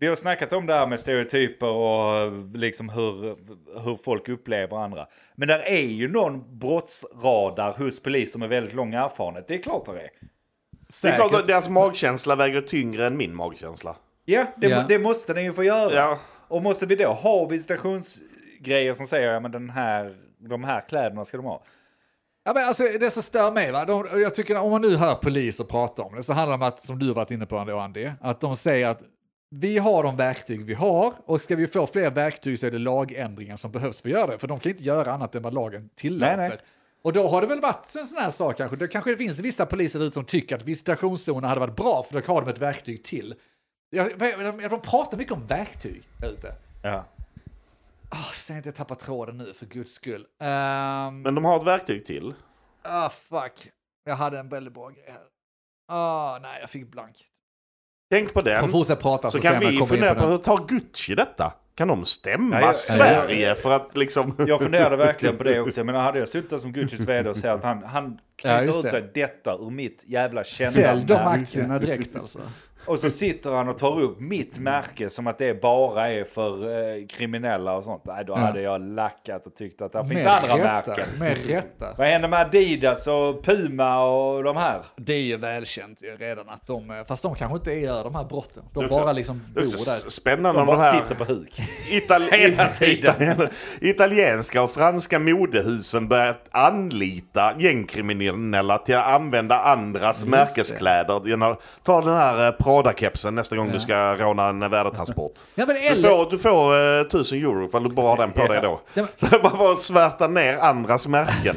Vi 0.00 0.06
har 0.06 0.16
snackat 0.16 0.52
om 0.52 0.66
det 0.66 0.74
här 0.74 0.86
med 0.86 1.00
stereotyper 1.00 1.66
och 1.66 2.32
liksom 2.54 2.88
hur, 2.88 3.36
hur 3.84 3.96
folk 4.04 4.28
upplever 4.28 4.76
andra. 4.76 5.06
Men 5.34 5.48
där 5.48 5.58
är 5.66 5.80
ju 5.86 6.08
någon 6.08 6.58
brottsradar 6.58 7.72
hos 7.72 8.02
poliser 8.02 8.38
med 8.38 8.48
väldigt 8.48 8.74
lång 8.74 8.94
erfarenhet. 8.94 9.48
Det 9.48 9.54
är 9.54 9.62
klart 9.62 9.84
det 9.86 9.92
är. 9.92 9.96
Det 9.96 11.08
är 11.08 11.16
klart 11.16 11.28
säkert. 11.28 11.40
att 11.40 11.46
deras 11.46 11.68
magkänsla 11.68 12.36
väger 12.36 12.60
tyngre 12.60 13.06
än 13.06 13.16
min 13.16 13.34
magkänsla. 13.34 13.96
Ja, 14.24 14.46
det, 14.56 14.68
Ja. 14.68 14.84
det 14.88 14.98
måste 14.98 15.34
den 15.34 15.44
ju 15.44 15.52
få 15.52 15.64
göra. 15.64 15.94
Ja. 15.94 16.18
Och 16.48 16.62
måste 16.62 16.86
vi 16.86 16.96
då 16.96 17.08
ha 17.12 17.44
visitationsgrejer 17.46 18.94
som 18.94 19.06
säger 19.06 19.32
ja 19.32 19.40
men 19.40 19.50
den 19.52 19.70
här, 19.70 20.16
de 20.48 20.64
här 20.64 20.88
kläderna 20.88 21.24
ska 21.24 21.36
de 21.36 21.46
ha. 21.46 21.62
Ja, 22.44 22.52
men 22.54 22.64
alltså, 22.64 22.84
det 23.00 23.10
som 23.10 23.22
stör 23.22 23.52
mig, 23.52 23.72
va? 23.72 23.84
De, 23.84 24.20
jag 24.20 24.34
tycker 24.34 24.56
om 24.56 24.70
man 24.70 24.82
nu 24.82 24.96
hör 24.96 25.14
poliser 25.14 25.64
prata 25.64 26.02
om 26.02 26.14
det 26.14 26.22
så 26.22 26.32
handlar 26.32 26.58
det 26.58 26.64
om 26.64 26.68
att, 26.68 26.80
som 26.80 26.98
du 26.98 27.06
har 27.08 27.14
varit 27.14 27.30
inne 27.30 27.46
på 27.46 27.56
ändå 27.56 27.78
Andy, 27.78 28.10
att 28.20 28.40
de 28.40 28.56
säger 28.56 28.88
att 28.88 29.02
vi 29.50 29.78
har 29.78 30.02
de 30.02 30.16
verktyg 30.16 30.64
vi 30.64 30.74
har 30.74 31.12
och 31.26 31.40
ska 31.40 31.56
vi 31.56 31.66
få 31.66 31.86
fler 31.86 32.10
verktyg 32.10 32.58
så 32.58 32.66
är 32.66 32.70
det 32.70 32.78
lagändringar 32.78 33.56
som 33.56 33.72
behövs 33.72 34.02
för 34.02 34.08
att 34.08 34.12
göra 34.12 34.26
det, 34.26 34.38
för 34.38 34.48
de 34.48 34.60
kan 34.60 34.70
inte 34.70 34.84
göra 34.84 35.12
annat 35.12 35.34
än 35.34 35.42
vad 35.42 35.54
lagen 35.54 35.90
tillåter. 35.94 36.36
Nej, 36.36 36.48
nej. 36.48 36.58
Och 37.02 37.12
då 37.12 37.28
har 37.28 37.40
det 37.40 37.46
väl 37.46 37.60
varit 37.60 37.96
en 37.98 38.06
sån 38.06 38.18
här 38.18 38.30
sak 38.30 38.56
kanske, 38.56 38.76
det 38.76 38.88
kanske 38.88 39.16
finns 39.16 39.38
vissa 39.38 39.66
poliser 39.66 40.02
ute 40.02 40.14
som 40.14 40.24
tycker 40.24 40.56
att 40.56 40.64
visitationszoner 40.64 41.48
hade 41.48 41.60
varit 41.60 41.76
bra 41.76 42.02
för 42.02 42.20
då 42.20 42.32
har 42.32 42.40
de 42.42 42.50
ett 42.50 42.58
verktyg 42.58 43.04
till. 43.04 43.34
Jag, 43.90 44.22
jag, 44.22 44.70
de 44.70 44.80
pratar 44.80 45.16
mycket 45.16 45.32
om 45.32 45.46
verktyg 45.46 46.02
ute. 46.22 46.54
Ja. 46.82 47.04
Oh, 48.14 48.32
säg 48.32 48.56
inte 48.56 48.68
jag 48.68 48.76
tappar 48.76 48.94
tråden 48.94 49.38
nu 49.38 49.52
för 49.54 49.66
guds 49.66 49.92
skull. 49.92 50.26
Ehm, 50.40 51.22
Men 51.22 51.34
de 51.34 51.44
har 51.44 51.56
ett 51.56 51.64
verktyg 51.66 52.06
till. 52.06 52.34
Ah, 52.82 53.10
fuck. 53.10 53.68
Jag 54.04 54.16
hade 54.16 54.38
en 54.38 54.48
väldigt 54.48 54.74
bra 54.74 54.88
grej 54.90 55.04
här. 55.08 55.22
Ah, 55.88 56.38
nej, 56.42 56.60
jag 56.60 56.70
fick 56.70 56.90
blank. 56.90 57.16
Tänk 58.10 58.34
på 58.34 58.40
den. 58.40 58.68
fortsätta 58.68 59.00
prata 59.02 59.30
så, 59.30 59.36
Så 59.38 59.42
kan 59.42 59.54
jag 59.62 59.70
vi 59.70 59.86
fundera 59.86 60.14
på 60.14 60.20
på 60.20 60.38
tar 60.38 60.66
Gucci 60.68 61.14
detta? 61.14 61.52
Kan 61.74 61.88
de 61.88 62.04
stämma 62.04 62.48
Nej, 62.56 62.64
jag- 62.64 62.76
Sverige 62.76 63.54
för 63.54 63.70
att 63.70 63.96
liksom... 63.96 64.34
Jag 64.38 64.60
funderade 64.62 64.96
verkligen 64.96 65.36
på 65.36 65.44
det 65.44 65.60
också. 65.60 65.80
Jag 65.80 65.86
menar, 65.86 66.00
hade 66.00 66.18
jag 66.18 66.28
suttit 66.28 66.60
som 66.60 66.72
Guccis 66.72 67.00
vd 67.00 67.30
och 67.30 67.36
sagt 67.36 67.46
att 67.54 67.64
han, 67.64 67.82
han 67.84 68.18
Ja, 68.42 68.56
knyter 68.56 68.62
just 68.64 68.78
ut 68.78 68.82
det. 68.82 68.90
sig 68.90 69.10
detta 69.14 69.54
ur 69.54 69.70
mitt 69.70 70.04
jävla 70.06 70.44
kända 70.44 70.72
Sälj 70.72 71.04
de 71.04 71.14
aktierna 71.14 71.78
direkt 71.78 72.16
alltså. 72.16 72.40
Och 72.86 72.98
så 72.98 73.10
sitter 73.10 73.50
han 73.50 73.68
och 73.68 73.78
tar 73.78 74.00
upp 74.00 74.20
mitt 74.20 74.58
märke 74.58 75.10
som 75.10 75.26
att 75.26 75.38
det 75.38 75.62
bara 75.62 76.10
är 76.12 76.24
för 76.24 76.78
eh, 76.98 77.06
kriminella 77.06 77.72
och 77.76 77.84
sånt. 77.84 78.02
Nej, 78.04 78.24
då 78.24 78.34
hade 78.34 78.60
jag 78.60 78.80
lackat 78.94 79.46
och 79.46 79.54
tyckt 79.54 79.82
att 79.82 79.92
det 79.92 80.08
finns 80.08 80.26
andra 80.26 80.56
märken. 80.56 81.06
Med 81.18 81.46
rätta. 81.48 81.94
Vad 81.98 82.06
händer 82.06 82.28
med 82.28 82.40
Adidas 82.40 83.06
och 83.06 83.44
Puma 83.44 84.04
och 84.04 84.44
de 84.44 84.56
här? 84.56 84.80
Det 84.96 85.12
är 85.12 85.20
ju 85.22 85.36
välkänt 85.36 86.02
ju 86.02 86.16
redan 86.16 86.48
att 86.48 86.66
de, 86.66 86.90
eh, 86.90 86.96
fast 87.08 87.22
de 87.22 87.34
kanske 87.34 87.56
inte 87.56 87.72
gör 87.72 88.04
de 88.04 88.14
här 88.14 88.24
brotten. 88.24 88.62
De 88.74 88.82
Det 88.82 88.88
bara 88.88 89.12
liksom 89.12 89.40
Det 89.54 89.60
bor 89.60 89.60
där. 89.66 90.10
spännande 90.10 90.58
De 90.58 90.60
om 90.60 90.66
de 90.66 90.76
bara 90.76 90.78
här 90.80 91.00
sitter 91.02 91.14
på 91.14 91.24
huk. 91.24 91.60
Itali- 91.90 92.30
Hela 92.32 92.68
tiden. 92.68 93.14
Itali- 93.14 93.48
italienska 93.80 94.62
och 94.62 94.70
franska 94.70 95.18
modehusen 95.18 96.08
börjat 96.08 96.48
anlita 96.50 97.52
gängkriminella 97.58 98.78
till 98.78 98.94
att 98.96 99.06
använda 99.06 99.58
andras 99.60 100.26
märkeskläder. 100.26 101.20
Genom, 101.28 101.56
ta 101.82 102.00
den 102.00 102.14
här 102.16 102.46
eh, 102.46 102.52
Prada-kepsen 102.82 103.34
nästa 103.34 103.56
gång 103.56 103.70
du 103.72 103.80
ska 103.80 104.14
råna 104.14 104.48
en 104.48 104.70
värdetransport. 104.70 105.32
Ja, 105.54 105.66
men 105.66 105.76
Du 105.76 105.82
eller, 105.82 106.08
får, 106.10 106.30
du 106.30 106.38
får 106.38 106.98
eh, 107.00 107.00
1000 107.00 107.38
euro 107.38 107.66
ifall 107.68 107.84
du 107.88 107.94
bara 107.94 108.08
har 108.08 108.16
den 108.16 108.32
på 108.32 108.46
dig 108.46 108.60
då. 108.62 108.80
Ja, 108.94 109.06
Så 109.14 109.26
bara 109.26 109.56
för 109.56 109.72
att 109.72 109.80
svärta 109.80 110.26
ner 110.28 110.58
andras 110.58 111.08
märken. 111.08 111.56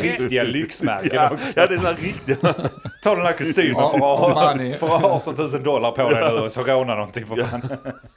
Riktiga 0.00 0.42
lyxmärken 0.42 1.10
ja, 1.14 1.30
också. 1.32 1.52
ja, 1.60 1.66
det 1.66 1.74
är 1.74 1.78
så 1.78 1.86
här 1.86 1.94
riktiga... 1.96 2.36
Ta 3.02 3.14
den 3.14 3.26
här 3.26 3.32
kostymen 3.32 3.74
Ja, 3.76 3.88
för, 3.90 3.96
att 3.96 4.00
ha, 4.34 4.42
Armani. 4.50 4.74
för 4.74 4.94
att 4.96 5.02
ha 5.02 5.10
18 5.10 5.34
000 5.38 5.62
dollar 5.62 5.90
på 5.92 6.10
dig 6.10 6.32
nu 6.32 6.38
och 6.40 6.52
så 6.52 6.62
råna 6.62 6.94
någonting 6.94 7.26
för 7.26 7.36
fan. 7.36 7.62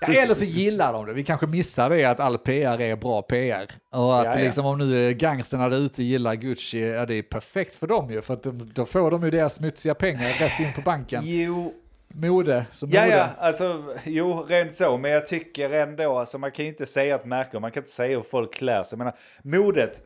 ja, 0.02 0.08
eller 0.08 0.34
så 0.34 0.46
gillar 0.46 0.94
de 0.94 1.06
det. 1.06 1.14
Vi 1.14 1.24
kanske 1.24 1.48
missar 1.48 1.90
det 1.90 2.06
att 2.06 2.20
all 2.20 2.38
PR 2.38 2.82
är 2.82 2.96
bra 2.96 3.22
PR. 3.22 3.68
Och 3.96 4.20
att 4.20 4.26
Ja, 4.26 4.32
ja. 4.38 4.44
liksom 4.44 4.66
om 4.66 4.78
nu 4.78 5.14
gangsterna 5.14 5.70
där 5.70 5.78
ute 5.78 6.04
gillar 6.04 6.36
Gucci, 6.36 6.90
ja 6.92 7.06
det 7.06 7.16
är 7.16 7.22
perfekt 7.22 7.76
för 7.76 7.88
dem 7.88 8.12
ju. 8.12 8.22
För 8.22 8.34
att 8.34 8.44
de, 8.44 8.72
då 8.76 8.86
får 8.86 9.12
de 9.12 9.24
ju 9.24 9.32
deras 9.32 9.56
smutsiga 9.56 9.96
pengar 9.96 10.30
rätt 10.40 10.60
in 10.60 10.74
på 10.76 10.82
banken. 10.82 11.22
Jo, 11.26 11.74
Mode 12.14 12.66
som 12.72 12.90
ja 12.90 13.02
mode. 13.02 13.16
ja, 13.18 13.28
alltså 13.40 13.84
jo, 14.06 14.46
rent 14.50 14.76
så. 14.76 14.98
Men 14.98 15.12
jag 15.12 15.28
tycker 15.28 15.74
ändå, 15.74 16.20
alltså 16.20 16.38
man 16.38 16.52
kan 16.52 16.66
ju 16.66 16.72
inte 16.72 16.86
säga 16.86 17.16
ett 17.16 17.26
märke, 17.26 17.60
man 17.60 17.72
kan 17.72 17.84
inte 17.84 17.92
säga 17.92 18.16
hur 18.18 18.24
folk 18.24 18.54
klär 18.54 18.84
sig. 18.84 18.90
Jag 18.92 18.98
menar, 18.98 19.14
modet, 19.42 20.04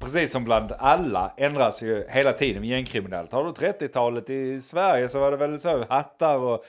precis 0.00 0.32
som 0.32 0.44
bland 0.44 0.72
alla, 0.78 1.32
ändras 1.36 1.82
ju 1.82 2.04
hela 2.08 2.32
tiden 2.32 2.60
med 2.60 2.70
gängkriminellt. 2.70 3.32
Har 3.32 3.44
du 3.44 3.50
30-talet 3.50 4.30
i 4.30 4.60
Sverige 4.60 5.08
så 5.08 5.18
var 5.18 5.30
det 5.30 5.36
väl 5.36 5.58
så, 5.58 5.84
hattar 5.88 6.36
och 6.36 6.64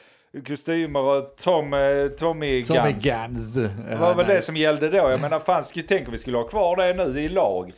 kostymer 0.47 0.99
och 0.99 1.35
Tom, 1.37 1.73
eh, 1.73 2.07
Tommy 2.19 2.63
Som 2.63 2.77
är 2.77 2.91
Guns. 2.91 3.03
Guns. 3.03 3.53
Det 3.89 3.95
var 3.99 4.15
väl 4.15 4.27
det 4.27 4.41
som 4.41 4.57
gällde 4.57 4.89
då. 4.89 4.97
Jag 4.97 5.21
menar, 5.21 5.39
fan, 5.39 5.63
skulle- 5.63 5.85
tänk 5.87 6.07
om 6.07 6.11
vi 6.11 6.17
skulle 6.17 6.37
ha 6.37 6.43
kvar 6.47 6.75
det 6.75 6.93
nu 6.93 7.19
i 7.21 7.29
lag. 7.29 7.71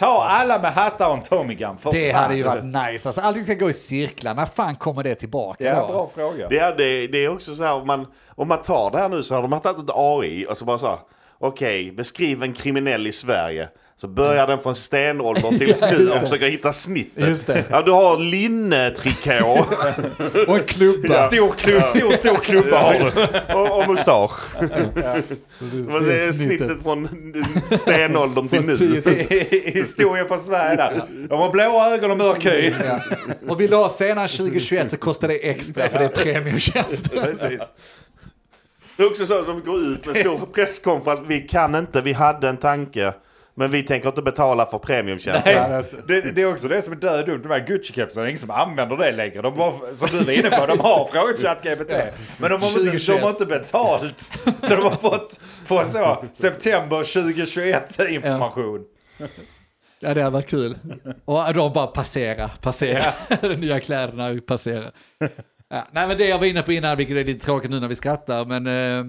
Ta 0.00 0.24
alla 0.24 0.58
med 0.58 0.72
hattar 0.72 1.08
och 1.08 1.16
en 1.16 1.22
Tommy 1.22 1.54
Gun, 1.54 1.78
för 1.78 1.92
Det 1.92 2.12
fan. 2.12 2.22
hade 2.22 2.34
ju 2.36 2.42
varit 2.42 2.64
nice. 2.64 3.08
Alltså, 3.08 3.20
allting 3.20 3.44
ska 3.44 3.54
gå 3.54 3.70
i 3.70 3.72
cirklar. 3.72 4.34
När 4.34 4.46
fan 4.46 4.76
kommer 4.76 5.02
det 5.02 5.14
tillbaka 5.14 5.64
Ja, 5.64 5.80
då? 5.86 5.92
bra 5.92 6.10
fråga. 6.14 6.48
Det 6.48 6.58
är, 6.58 6.76
det, 6.76 7.06
det 7.06 7.24
är 7.24 7.28
också 7.28 7.54
så 7.54 7.64
här, 7.64 7.74
om 7.74 7.86
man, 7.86 8.06
om 8.28 8.48
man 8.48 8.62
tar 8.62 8.90
det 8.90 8.98
här 8.98 9.08
nu 9.08 9.22
så 9.22 9.34
har 9.34 9.42
de 9.48 9.60
tagit 9.60 9.78
ett 9.88 9.94
AI 9.96 10.46
och 10.50 10.58
så 10.58 10.64
bara 10.64 10.78
så 10.78 10.86
här, 10.86 10.98
okej, 11.38 11.92
beskriv 11.92 12.42
en 12.42 12.52
kriminell 12.52 13.06
i 13.06 13.12
Sverige. 13.12 13.68
Så 14.00 14.08
börjar 14.08 14.46
den 14.46 14.58
från 14.58 14.74
stenåldern 14.74 15.58
tills 15.58 15.80
Ja, 15.82 15.90
nu 15.90 16.10
och 16.10 16.20
försöker 16.20 16.48
hitta 16.48 16.72
snittet. 16.72 17.28
Just 17.28 17.46
det. 17.46 17.64
Ja, 17.70 17.82
du 17.82 17.92
har 17.92 18.18
linnetrikå 18.18 19.66
Och 20.48 20.58
en 20.58 20.64
klubba. 20.64 21.26
Stor, 21.26 21.52
klubb, 21.52 21.82
stor, 21.82 22.12
stor 22.12 22.36
klubba 22.36 22.78
har 22.78 22.94
du. 22.94 23.54
och, 23.54 23.80
och 23.80 23.88
mustasch. 23.90 24.40
Men 25.70 26.04
Det 26.04 26.24
är 26.24 26.32
snittet 26.32 26.82
från 26.82 27.08
stenåldern 27.70 28.48
till 28.48 28.64
nu. 28.64 28.72
Historien 29.64 30.28
från 30.28 30.40
Sverige 30.40 30.76
där. 30.76 31.02
De 31.28 31.38
har 31.40 31.50
blåa 31.50 31.94
ögon 31.94 32.10
och 32.10 32.18
mörk 32.18 32.46
hy. 32.46 32.72
Ja. 32.84 33.00
Och 33.48 33.60
vill 33.60 33.70
du 33.70 33.76
ha 33.76 33.88
senare 33.88 34.28
2021 34.28 34.90
så 34.90 34.96
kostar 34.96 35.28
det 35.28 35.50
extra 35.50 35.88
för 35.88 35.98
det 35.98 36.04
är 36.04 36.08
premiumtjänst. 36.08 37.12
Precis. 37.14 37.60
Det 38.96 39.02
är 39.02 39.06
också 39.06 39.26
så 39.26 39.38
att 39.38 39.46
de 39.46 39.60
går 39.64 39.80
ut 39.80 40.06
med 40.06 40.16
stor 40.16 40.40
presskonferens. 40.54 41.20
Vi 41.26 41.40
kan 41.40 41.74
inte, 41.74 42.00
vi 42.00 42.12
hade 42.12 42.48
en 42.48 42.56
tanke. 42.56 43.12
Men 43.60 43.70
vi 43.70 43.82
tänker 43.82 44.08
inte 44.08 44.22
betala 44.22 44.66
för 44.66 44.78
premiumtjänster. 44.78 45.68
Nej, 45.68 45.82
det, 46.06 46.32
det 46.32 46.42
är 46.42 46.52
också 46.52 46.68
det 46.68 46.82
som 46.82 46.92
är 46.92 46.96
död 46.96 47.26
dumt. 47.26 47.40
De 47.42 47.48
här 47.48 47.66
Gucci-kepsarna, 47.66 48.22
det 48.22 48.26
är 48.26 48.26
ingen 48.26 48.38
som 48.38 48.50
använder 48.50 48.96
det 48.96 49.12
längre. 49.12 49.42
De 49.42 49.58
har, 49.58 49.94
som 49.94 50.08
du 50.18 50.24
var 50.24 50.32
inne 50.32 50.50
på, 50.50 50.66
de 50.66 50.80
har 50.80 51.08
frågat 51.12 51.38
ChatGPT. 51.38 51.92
Men 52.38 52.50
de 52.50 52.62
har, 52.62 52.68
inte, 52.68 52.80
de 52.80 52.90
2021. 52.90 53.22
har 53.22 53.30
inte 53.30 53.46
betalt. 53.46 54.32
Så 54.62 54.76
de 54.76 54.82
har 54.82 54.96
fått 54.96 55.40
få 55.66 55.84
så 55.84 56.24
september 56.32 56.96
2021 56.96 58.00
information. 58.10 58.84
Ja, 59.98 60.14
det 60.14 60.22
hade 60.22 60.30
varit 60.30 60.48
kul. 60.50 60.78
Och 61.24 61.54
de 61.54 61.72
bara 61.72 61.86
passera, 61.86 62.48
passera. 62.48 63.04
De 63.40 63.54
nya 63.54 63.80
kläderna 63.80 64.40
passera. 64.46 64.90
Ja, 65.68 65.88
nej, 65.92 66.08
men 66.08 66.16
det 66.16 66.28
jag 66.28 66.38
var 66.38 66.46
inne 66.46 66.62
på 66.62 66.72
innan, 66.72 66.96
vilket 66.96 67.16
är 67.16 67.24
lite 67.24 67.44
tråkigt 67.44 67.70
nu 67.70 67.80
när 67.80 67.88
vi 67.88 67.94
skrattar, 67.94 68.44
men 68.44 68.66
eh, 68.66 69.04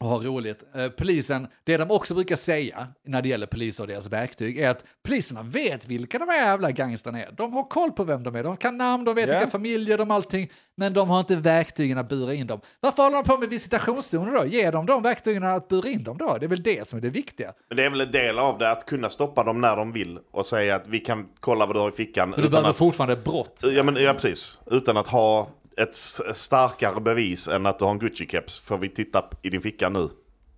och 0.00 0.08
har 0.08 0.18
roligt. 0.20 0.64
Eh, 0.74 0.88
polisen, 0.88 1.48
det 1.64 1.76
de 1.76 1.90
också 1.90 2.14
brukar 2.14 2.36
säga 2.36 2.88
när 3.06 3.22
det 3.22 3.28
gäller 3.28 3.46
poliser 3.46 3.84
och 3.84 3.88
deras 3.88 4.08
verktyg 4.08 4.58
är 4.58 4.68
att 4.70 4.84
poliserna 5.02 5.42
vet 5.42 5.86
vilka 5.88 6.18
de 6.18 6.28
här 6.28 6.36
jävla 6.46 6.70
gangsterna 6.70 7.18
är. 7.24 7.32
De 7.32 7.52
har 7.52 7.64
koll 7.64 7.92
på 7.92 8.04
vem 8.04 8.22
de 8.22 8.34
är, 8.36 8.44
de 8.44 8.56
kan 8.56 8.76
namn, 8.76 9.04
de 9.04 9.14
vet 9.14 9.28
Ja. 9.30 9.38
vilka 9.38 9.50
familjer 9.50 9.98
de 9.98 10.10
allting, 10.10 10.50
men 10.76 10.94
de 10.94 11.10
har 11.10 11.20
inte 11.20 11.36
verktygen 11.36 11.98
att 11.98 12.08
bura 12.08 12.34
in 12.34 12.46
dem. 12.46 12.60
Varför 12.80 13.02
håller 13.02 13.16
de 13.16 13.24
på 13.24 13.38
med 13.38 13.48
visitationszoner 13.48 14.32
då? 14.32 14.46
Ge 14.46 14.70
dem 14.70 14.86
de 14.86 15.02
verktygen 15.02 15.44
att 15.44 15.68
bura 15.68 15.88
in 15.88 16.04
dem 16.04 16.18
då? 16.18 16.36
Det 16.40 16.46
är 16.46 16.48
väl 16.48 16.62
det 16.62 16.88
som 16.88 16.96
är 16.96 17.00
det 17.02 17.10
viktiga. 17.10 17.52
Men 17.68 17.76
det 17.76 17.84
är 17.84 17.90
väl 17.90 18.00
en 18.00 18.10
del 18.10 18.38
av 18.38 18.58
det 18.58 18.70
att 18.70 18.86
kunna 18.86 19.10
stoppa 19.10 19.44
dem 19.44 19.60
när 19.60 19.76
de 19.76 19.92
vill 19.92 20.18
och 20.30 20.46
säga 20.46 20.76
att 20.76 20.88
vi 20.88 20.98
kan 20.98 21.26
kolla 21.40 21.66
vad 21.66 21.76
du 21.76 21.80
har 21.80 21.88
i 21.88 21.92
fickan. 21.92 22.32
För 22.32 22.42
du 22.42 22.48
behöver 22.48 22.70
att, 22.70 22.76
fortfarande 22.76 23.16
brott. 23.16 23.62
ja, 23.76 23.82
men, 23.82 23.96
ja, 23.96 24.12
precis. 24.12 24.58
Utan 24.70 24.96
att 24.96 25.08
ha 25.08 25.48
ett 25.76 25.94
starkare 26.36 27.00
bevis 27.00 27.48
än 27.48 27.66
att 27.66 27.78
du 27.78 27.84
har 27.84 27.92
en 27.92 28.00
Gucci-keps. 28.00 28.62
Får 28.62 28.78
vi 28.78 28.88
titta 28.88 29.24
i 29.42 29.50
din 29.50 29.62
ficka 29.62 29.88
nu? 29.88 30.08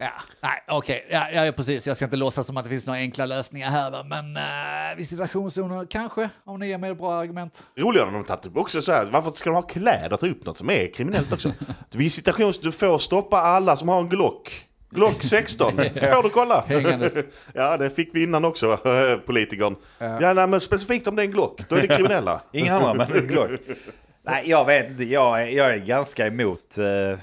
Ja, 0.02 0.10
nej, 0.40 0.64
okej, 0.68 1.06
ja, 1.10 1.30
ja, 1.30 1.52
precis. 1.52 1.86
Jag 1.86 1.96
ska 1.96 2.04
inte 2.04 2.16
låtsas 2.16 2.46
som 2.46 2.56
att 2.56 2.64
det 2.64 2.70
finns 2.70 2.86
några 2.86 2.98
enkla 3.00 3.26
lösningar 3.26 3.70
här, 3.70 4.04
men 4.04 4.36
uh, 4.36 4.96
visitationszoner 4.96 5.86
kanske, 5.90 6.30
om 6.44 6.60
ni 6.60 6.68
ger 6.68 6.78
mig 6.78 6.94
bra 6.94 7.14
argument. 7.14 7.62
Roligare 7.76 8.08
om 8.08 8.14
de 8.14 8.24
tagit 8.24 8.46
upp 8.46 8.56
också 8.56 8.82
så 8.82 8.92
här, 8.92 9.04
varför 9.04 9.30
ska 9.30 9.50
de 9.50 9.54
ha 9.54 9.62
kläder? 9.62 10.16
Ta 10.16 10.26
upp 10.26 10.46
något 10.46 10.56
som 10.56 10.70
är 10.70 10.92
kriminellt 10.94 11.32
också. 11.32 11.52
Visitations, 11.90 12.58
du 12.58 12.72
får 12.72 12.98
stoppa 12.98 13.36
alla 13.36 13.76
som 13.76 13.88
har 13.88 14.00
en 14.00 14.08
Glock. 14.08 14.66
Glock 14.90 15.22
16, 15.22 15.72
får 15.76 16.22
du 16.22 16.30
kolla? 16.30 16.64
Ja, 17.54 17.76
det 17.76 17.90
fick 17.90 18.10
vi 18.12 18.22
innan 18.22 18.44
också, 18.44 18.76
politikern. 19.26 19.76
Ja, 19.98 20.32
nej, 20.32 20.46
men 20.46 20.60
specifikt 20.60 21.06
om 21.06 21.16
det 21.16 21.22
är 21.22 21.26
en 21.26 21.32
Glock, 21.32 21.60
då 21.68 21.76
är 21.76 21.80
det 21.82 21.96
kriminella. 21.96 22.40
Inga 22.52 22.74
andra 22.74 22.94
men 22.94 23.16
en 23.16 23.26
Glock. 23.26 23.50
Nej, 24.24 24.50
jag 24.50 24.64
vet 24.64 24.90
inte. 24.90 25.04
Jag 25.04 25.42
är, 25.42 25.46
jag 25.46 25.74
är 25.74 25.76
ganska 25.76 26.26
emot 26.26 26.78
eh, 26.78 26.86
eh 26.86 27.18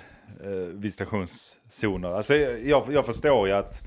visitationszoner. 0.74 2.10
Alltså, 2.10 2.36
jag, 2.36 2.84
jag 2.92 3.06
förstår 3.06 3.48
ju 3.48 3.54
att 3.54 3.84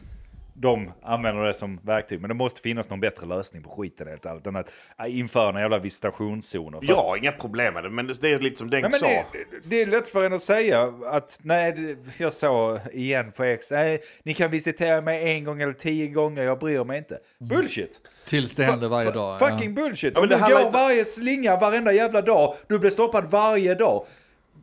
de 0.54 0.92
använder 1.02 1.42
det 1.44 1.54
som 1.54 1.80
verktyg. 1.82 2.20
Men 2.20 2.28
det 2.28 2.34
måste 2.34 2.60
finnas 2.60 2.90
någon 2.90 3.00
bättre 3.00 3.26
lösning 3.26 3.62
på 3.62 3.70
skiten 3.70 4.08
helt 4.08 4.26
ärligt. 4.26 4.46
Än 4.46 4.56
att 4.56 4.70
äh, 5.06 5.18
införa 5.18 5.48
en 5.48 5.60
jävla 5.60 5.78
visitationszoner. 5.78 6.80
För 6.80 6.86
Jag 6.86 6.96
har 7.02 7.16
inga 7.16 7.32
problem 7.32 7.74
med 7.74 7.84
det, 7.84 7.90
men 7.90 8.06
det 8.20 8.30
är 8.32 8.38
lite 8.40 8.56
som 8.58 8.70
Denk 8.70 8.82
Nej, 8.82 8.92
sa. 8.92 9.06
det, 9.06 9.24
det 9.64 9.82
är 9.82 9.86
lätt 9.86 10.08
för 10.08 10.24
en 10.24 10.32
att 10.32 10.42
säga 10.42 10.94
att 11.06 11.38
nej, 11.42 11.96
jag 12.18 12.32
sa 12.32 12.78
igen 12.92 13.32
på 13.32 13.44
X, 13.44 13.70
nej, 13.70 14.00
ni 14.22 14.34
kan 14.34 14.50
visitera 14.50 15.00
mig 15.00 15.32
en 15.36 15.44
gång 15.44 15.60
eller 15.62 15.72
tio 15.72 16.06
gånger, 16.08 16.42
jag 16.42 16.58
bryr 16.58 16.84
mig 16.84 16.98
inte. 16.98 17.18
Bullshit! 17.38 18.00
Tills 18.26 18.54
det 18.54 18.64
händer 18.64 18.88
varje 18.88 19.10
dag. 19.10 19.38
Fucking 19.38 19.74
bullshit! 19.74 20.12
Ja, 20.14 20.20
men 20.20 20.32
Om 20.32 20.38
du 20.40 20.52
går 20.54 20.60
inte- 20.60 20.72
varje 20.78 21.04
slinga 21.04 21.56
varenda 21.56 21.92
jävla 21.92 22.22
dag, 22.22 22.54
du 22.68 22.78
blir 22.78 22.90
stoppad 22.90 23.30
varje 23.30 23.74
dag. 23.74 24.06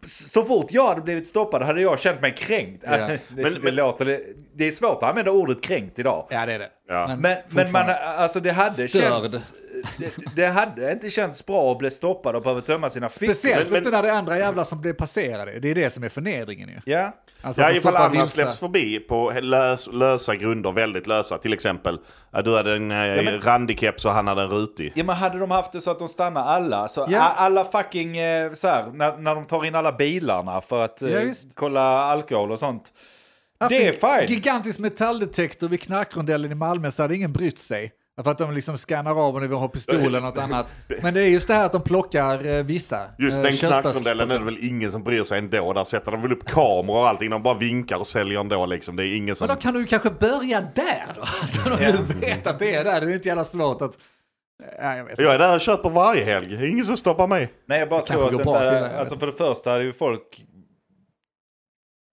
Så 0.08 0.45
fort 0.45 0.72
jag 0.72 0.88
hade 0.88 1.02
blivit 1.02 1.28
stoppad 1.28 1.62
hade 1.62 1.82
jag 1.82 2.00
känt 2.00 2.22
mig 2.22 2.36
kränkt. 2.36 2.84
Ja. 2.88 2.97
det, 3.08 3.20
Men- 3.30 3.54
det, 3.54 3.60
men- 3.60 3.76
låter, 3.76 4.20
det, 4.56 4.68
är 4.68 4.72
svårt 4.72 5.04
att 5.04 5.10
använda 5.10 5.32
ordet 5.32 5.62
kränkt 5.62 6.00
idag. 6.00 6.28
Ja, 6.30 6.45
det 6.45 6.54
är 6.54 6.60
det. 6.60 6.70
Ja. 6.88 7.16
Men, 7.20 7.38
men 7.50 7.72
man, 7.72 7.89
alltså 7.89 8.39
det 8.39 8.52
hade 8.52 8.72
Störd. 8.72 8.89
känts... 8.91 9.54
Det, 9.98 10.14
det 10.36 10.46
hade 10.46 10.92
inte 10.92 11.10
känts 11.10 11.46
bra 11.46 11.72
att 11.72 11.78
bli 11.78 11.92
stoppad 11.92 12.36
och 12.36 12.42
behöva 12.42 12.62
tömma 12.62 12.90
sina 12.90 13.10
fickor. 13.10 13.34
Speciellt 13.34 13.70
Men- 13.70 13.78
inte 13.78 13.90
när 13.92 14.04
det 14.04 14.10
är 14.10 14.14
andra 14.14 14.38
jävlar 14.38 14.64
som 14.64 14.82
blir 14.82 14.94
passerade. 14.94 15.60
Det 15.60 15.72
är 15.72 15.76
det 15.76 15.90
som 15.90 16.04
är 16.04 16.10
förnedringen 16.10 16.70
ju. 16.70 16.92
Ja. 16.94 17.16
Alltså, 17.42 17.62
Ja, 17.62 17.72
ifall 17.72 17.96
andra 17.96 18.10
vilse. 18.20 18.28
släpps 18.36 18.60
förbi 18.60 19.00
på 19.00 19.32
lös, 19.42 19.90
lösa 19.92 20.36
grunder, 20.36 20.72
väldigt 20.72 21.08
lösa. 21.08 21.38
Till 21.38 21.54
exempel, 21.54 22.00
att 22.32 22.46
du 22.46 22.56
hade 22.58 22.74
en 22.76 22.92
eh, 22.92 22.98
men- 23.24 23.42
randig 23.42 23.80
keps 23.80 24.06
och 24.06 24.12
han 24.12 24.28
hade 24.28 24.42
en 24.42 24.50
rutig. 24.50 24.92
Ja 24.96 25.04
men 25.04 25.16
hade 25.16 25.40
de 25.40 25.52
haft 25.52 25.72
det 25.72 25.82
så 25.82 25.92
att 25.92 26.00
de 26.00 26.08
stannar 26.08 26.44
alla, 26.44 26.88
så 26.88 27.06
Ja. 27.10 27.20
alla 27.22 27.66
fucking, 27.66 28.18
eh, 28.18 28.54
så 28.54 28.68
här, 28.68 28.86
när, 28.94 29.18
när 29.18 29.36
de 29.36 29.46
tar 29.46 29.66
in 29.66 29.76
alla 29.76 29.92
bilarna 29.92 30.62
för 30.62 30.82
att 30.82 31.02
eh, 31.02 31.10
Ja, 31.10 31.20
visst. 31.22 31.48
kolla 31.56 31.82
alkohol 31.82 32.52
och 32.52 32.60
sånt. 32.60 32.84
Det 33.70 33.88
är 33.88 33.88
en 34.12 34.26
fine. 34.28 34.36
Gigantisk 34.36 34.80
metalldetektor 34.80 35.68
vid 35.68 35.82
knarkrondellen 35.82 36.52
i 36.52 36.56
Malmö 36.56 36.92
så 36.92 37.02
hade 37.02 37.16
ingen 37.16 37.34
brytt 37.34 37.60
sig. 37.60 37.92
För 38.24 38.32
att 38.32 38.38
de 38.38 38.53
liksom 38.53 38.78
scannar 38.78 39.11
av 39.11 39.36
om 39.36 39.41
de 39.41 39.47
vill 39.47 39.57
ha 39.57 39.67
pistol 39.67 40.05
eller 40.05 40.22
något 40.22 40.38
annat. 40.38 40.67
Men 41.01 41.13
det 41.13 41.22
är 41.22 41.28
just 41.28 41.47
det 41.47 41.53
här 41.53 41.65
att 41.65 41.72
de 41.72 41.82
plockar 41.82 42.47
eh, 42.47 42.63
vissa. 42.63 42.99
Just 43.17 43.38
eh, 43.38 43.43
den 43.43 43.53
knarkrondellen 43.53 44.32
är 44.32 44.39
det 44.39 44.45
väl 44.45 44.57
ingen 44.61 44.91
som 44.91 45.03
bryr 45.03 45.24
sig 45.24 45.38
ändå. 45.39 45.74
Där 45.74 45.84
sätter 45.84 46.11
de 46.11 46.22
väl 46.22 46.32
upp 46.32 46.45
kameror 46.45 46.97
och 46.97 47.07
allting. 47.07 47.30
De 47.30 47.43
bara 47.43 47.57
vinkar 47.57 47.97
och 47.97 48.07
säljer 48.07 48.39
ändå 48.39 48.65
liksom. 48.65 48.95
Det 48.95 49.07
är 49.07 49.15
ingen 49.15 49.36
som... 49.36 49.47
Men 49.47 49.55
då 49.55 49.61
kan 49.61 49.74
du 49.74 49.86
kanske 49.86 50.09
börja 50.09 50.61
där 50.61 51.15
då. 51.15 51.26
Så 51.47 51.74
om 51.74 52.07
du 52.07 52.20
vet 52.20 52.47
att 52.47 52.59
det 52.59 52.76
är 52.76 52.84
där. 52.84 53.01
Det 53.01 53.11
är 53.11 53.13
inte 53.13 53.28
jävla 53.28 53.43
svårt 53.43 53.82
att 53.82 53.97
Ja, 54.82 54.95
jag 54.95 55.05
vet. 55.05 55.20
Jag 55.20 55.34
är 55.34 55.39
där 55.39 55.55
och 55.55 55.61
köper 55.61 55.89
varje 55.89 56.24
helg. 56.24 56.57
Det 56.57 56.65
är 56.65 56.70
ingen 56.70 56.86
som 56.86 56.97
stoppar 56.97 57.28
mig. 57.28 57.53
Nej, 57.65 57.80
jag 57.80 57.89
bara 57.89 58.01
kanske 58.01 58.15
tror 58.15 58.41
att 58.41 58.61
det 58.61 58.65
inte, 58.65 58.89
det, 58.89 58.99
alltså 58.99 59.17
för 59.17 59.28
det 59.28 59.34
första 59.34 59.72
hade 59.72 59.84
ju 59.84 59.93
folk, 59.93 60.43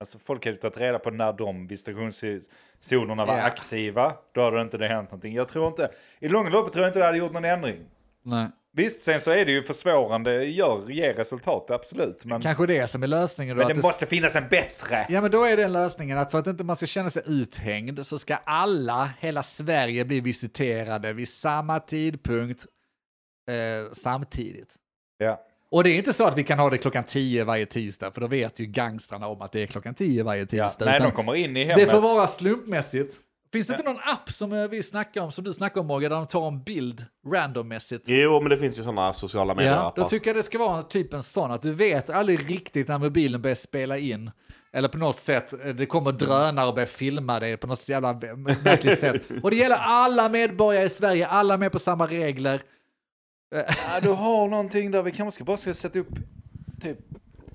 alltså 0.00 0.18
folk 0.18 0.44
hade 0.44 0.56
tagit 0.56 0.78
reda 0.78 0.98
på 0.98 1.10
när 1.10 1.32
de 1.32 1.66
visitationszonerna 1.66 3.24
var 3.24 3.36
Ja. 3.36 3.42
aktiva. 3.42 4.14
Då 4.34 4.42
hade 4.42 4.56
det 4.56 4.62
inte 4.62 4.78
det 4.78 4.88
hänt 4.88 5.10
någonting. 5.10 5.34
Jag 5.34 5.48
tror 5.48 5.66
inte, 5.68 5.90
i 6.18 6.28
långa 6.28 6.50
loppet 6.50 6.72
tror 6.72 6.82
jag 6.84 6.90
inte 6.90 6.98
det 6.98 7.04
hade 7.06 7.18
gjort 7.18 7.32
någon 7.32 7.44
ändring. 7.44 7.78
Nej. 8.22 8.48
Visst, 8.72 9.02
sen 9.02 9.20
så 9.20 9.30
är 9.30 9.44
det 9.44 9.52
ju 9.52 9.62
försvårande, 9.62 10.44
gör, 10.44 10.90
ger 10.90 11.14
resultat, 11.14 11.70
absolut. 11.70 12.24
Men, 12.24 12.40
Kanske 12.40 12.66
det 12.66 12.86
som 12.86 13.02
är 13.02 13.06
lösningen. 13.06 13.56
Då, 13.56 13.62
men 13.62 13.70
att 13.70 13.76
det 13.76 13.82
måste 13.82 14.06
finnas 14.06 14.36
en 14.36 14.48
bättre. 14.48 15.06
Ja 15.08 15.20
men 15.20 15.30
då 15.30 15.44
är 15.44 15.56
den 15.56 15.72
lösningen 15.72 16.18
att 16.18 16.30
för 16.30 16.38
att 16.38 16.46
inte 16.46 16.64
man 16.64 16.76
ska 16.76 16.86
känna 16.86 17.10
sig 17.10 17.22
uthängd 17.26 18.06
så 18.06 18.18
ska 18.18 18.36
alla, 18.36 19.10
hela 19.20 19.42
Sverige 19.42 20.04
bli 20.04 20.20
visiterade 20.20 21.12
vid 21.12 21.28
samma 21.28 21.80
tidpunkt 21.80 22.66
eh, 23.50 23.92
samtidigt. 23.92 24.74
Ja. 25.18 25.42
Och 25.76 25.84
det 25.84 25.90
är 25.90 25.96
inte 25.98 26.12
så 26.12 26.26
att 26.26 26.38
vi 26.38 26.44
kan 26.44 26.58
ha 26.58 26.70
det 26.70 26.78
klockan 26.78 27.04
10 27.04 27.44
varje 27.44 27.66
tisdag, 27.66 28.10
för 28.10 28.20
då 28.20 28.26
vet 28.26 28.60
ju 28.60 28.66
gangstrarna 28.66 29.26
om 29.26 29.42
att 29.42 29.52
det 29.52 29.62
är 29.62 29.66
klockan 29.66 29.94
10 29.94 30.22
varje 30.22 30.40
Ja. 30.40 30.46
tisdag. 30.68 30.84
Nej, 30.84 30.96
utan 30.96 31.10
de 31.10 31.16
kommer 31.16 31.34
in 31.34 31.56
i 31.56 31.64
det 31.64 31.70
hemmet. 31.70 31.90
får 31.90 32.00
vara 32.00 32.26
slumpmässigt. 32.26 33.14
Finns 33.52 33.66
det 33.66 33.72
inte 33.72 33.84
någon 33.84 34.00
app 34.04 34.30
som 34.30 34.52
eh, 34.52 34.68
vi 34.68 34.82
snackar 34.82 35.20
om, 35.20 35.32
som 35.32 35.44
du 35.44 35.52
snackar 35.52 35.80
om 35.80 35.86
Morgan, 35.86 36.10
där 36.10 36.16
de 36.16 36.26
tar 36.26 36.48
en 36.48 36.62
bild 36.62 37.04
randommässigt? 37.32 38.04
Jo, 38.08 38.40
men 38.40 38.50
det 38.50 38.56
finns 38.56 38.78
ju 38.78 38.82
sådana 38.82 39.12
sociala 39.12 39.52
Ja, 39.52 39.56
medier-appar. 39.56 39.96
då 40.02 40.08
tycker 40.08 40.26
jag 40.26 40.36
det 40.36 40.42
ska 40.42 40.58
vara 40.58 40.82
typ 40.82 41.12
en 41.14 41.22
sån, 41.22 41.50
att 41.50 41.62
du 41.62 41.72
vet 41.72 42.10
aldrig 42.10 42.50
riktigt 42.50 42.88
när 42.88 42.98
mobilen 42.98 43.42
börjar 43.42 43.54
spela 43.54 43.98
in. 43.98 44.30
Eller 44.72 44.88
på 44.88 44.98
något 44.98 45.18
sätt, 45.18 45.52
eh, 45.52 45.74
det 45.74 45.86
kommer 45.86 46.12
drönare 46.12 46.68
och 46.68 46.74
börjar 46.74 46.86
filma 46.86 47.40
dig 47.40 47.56
på 47.56 47.66
något 47.66 47.88
jävla 47.88 48.12
märkligt 48.64 48.98
sätt. 48.98 49.22
Och 49.42 49.50
det 49.50 49.56
gäller 49.56 49.76
alla 49.76 50.28
medborgare 50.28 50.84
i 50.84 50.88
Sverige, 50.88 51.26
alla 51.26 51.54
är 51.54 51.58
med 51.58 51.72
på 51.72 51.78
samma 51.78 52.06
regler. 52.06 52.60
Ja, 53.50 54.00
du 54.02 54.08
har 54.12 54.48
någonting 54.48 54.90
där 54.90 55.02
vi 55.02 55.10
kanske 55.12 55.34
ska 55.36 55.44
bara 55.44 55.56
ska 55.56 55.74
sätta 55.74 55.98
upp 55.98 56.08
typ 56.82 56.98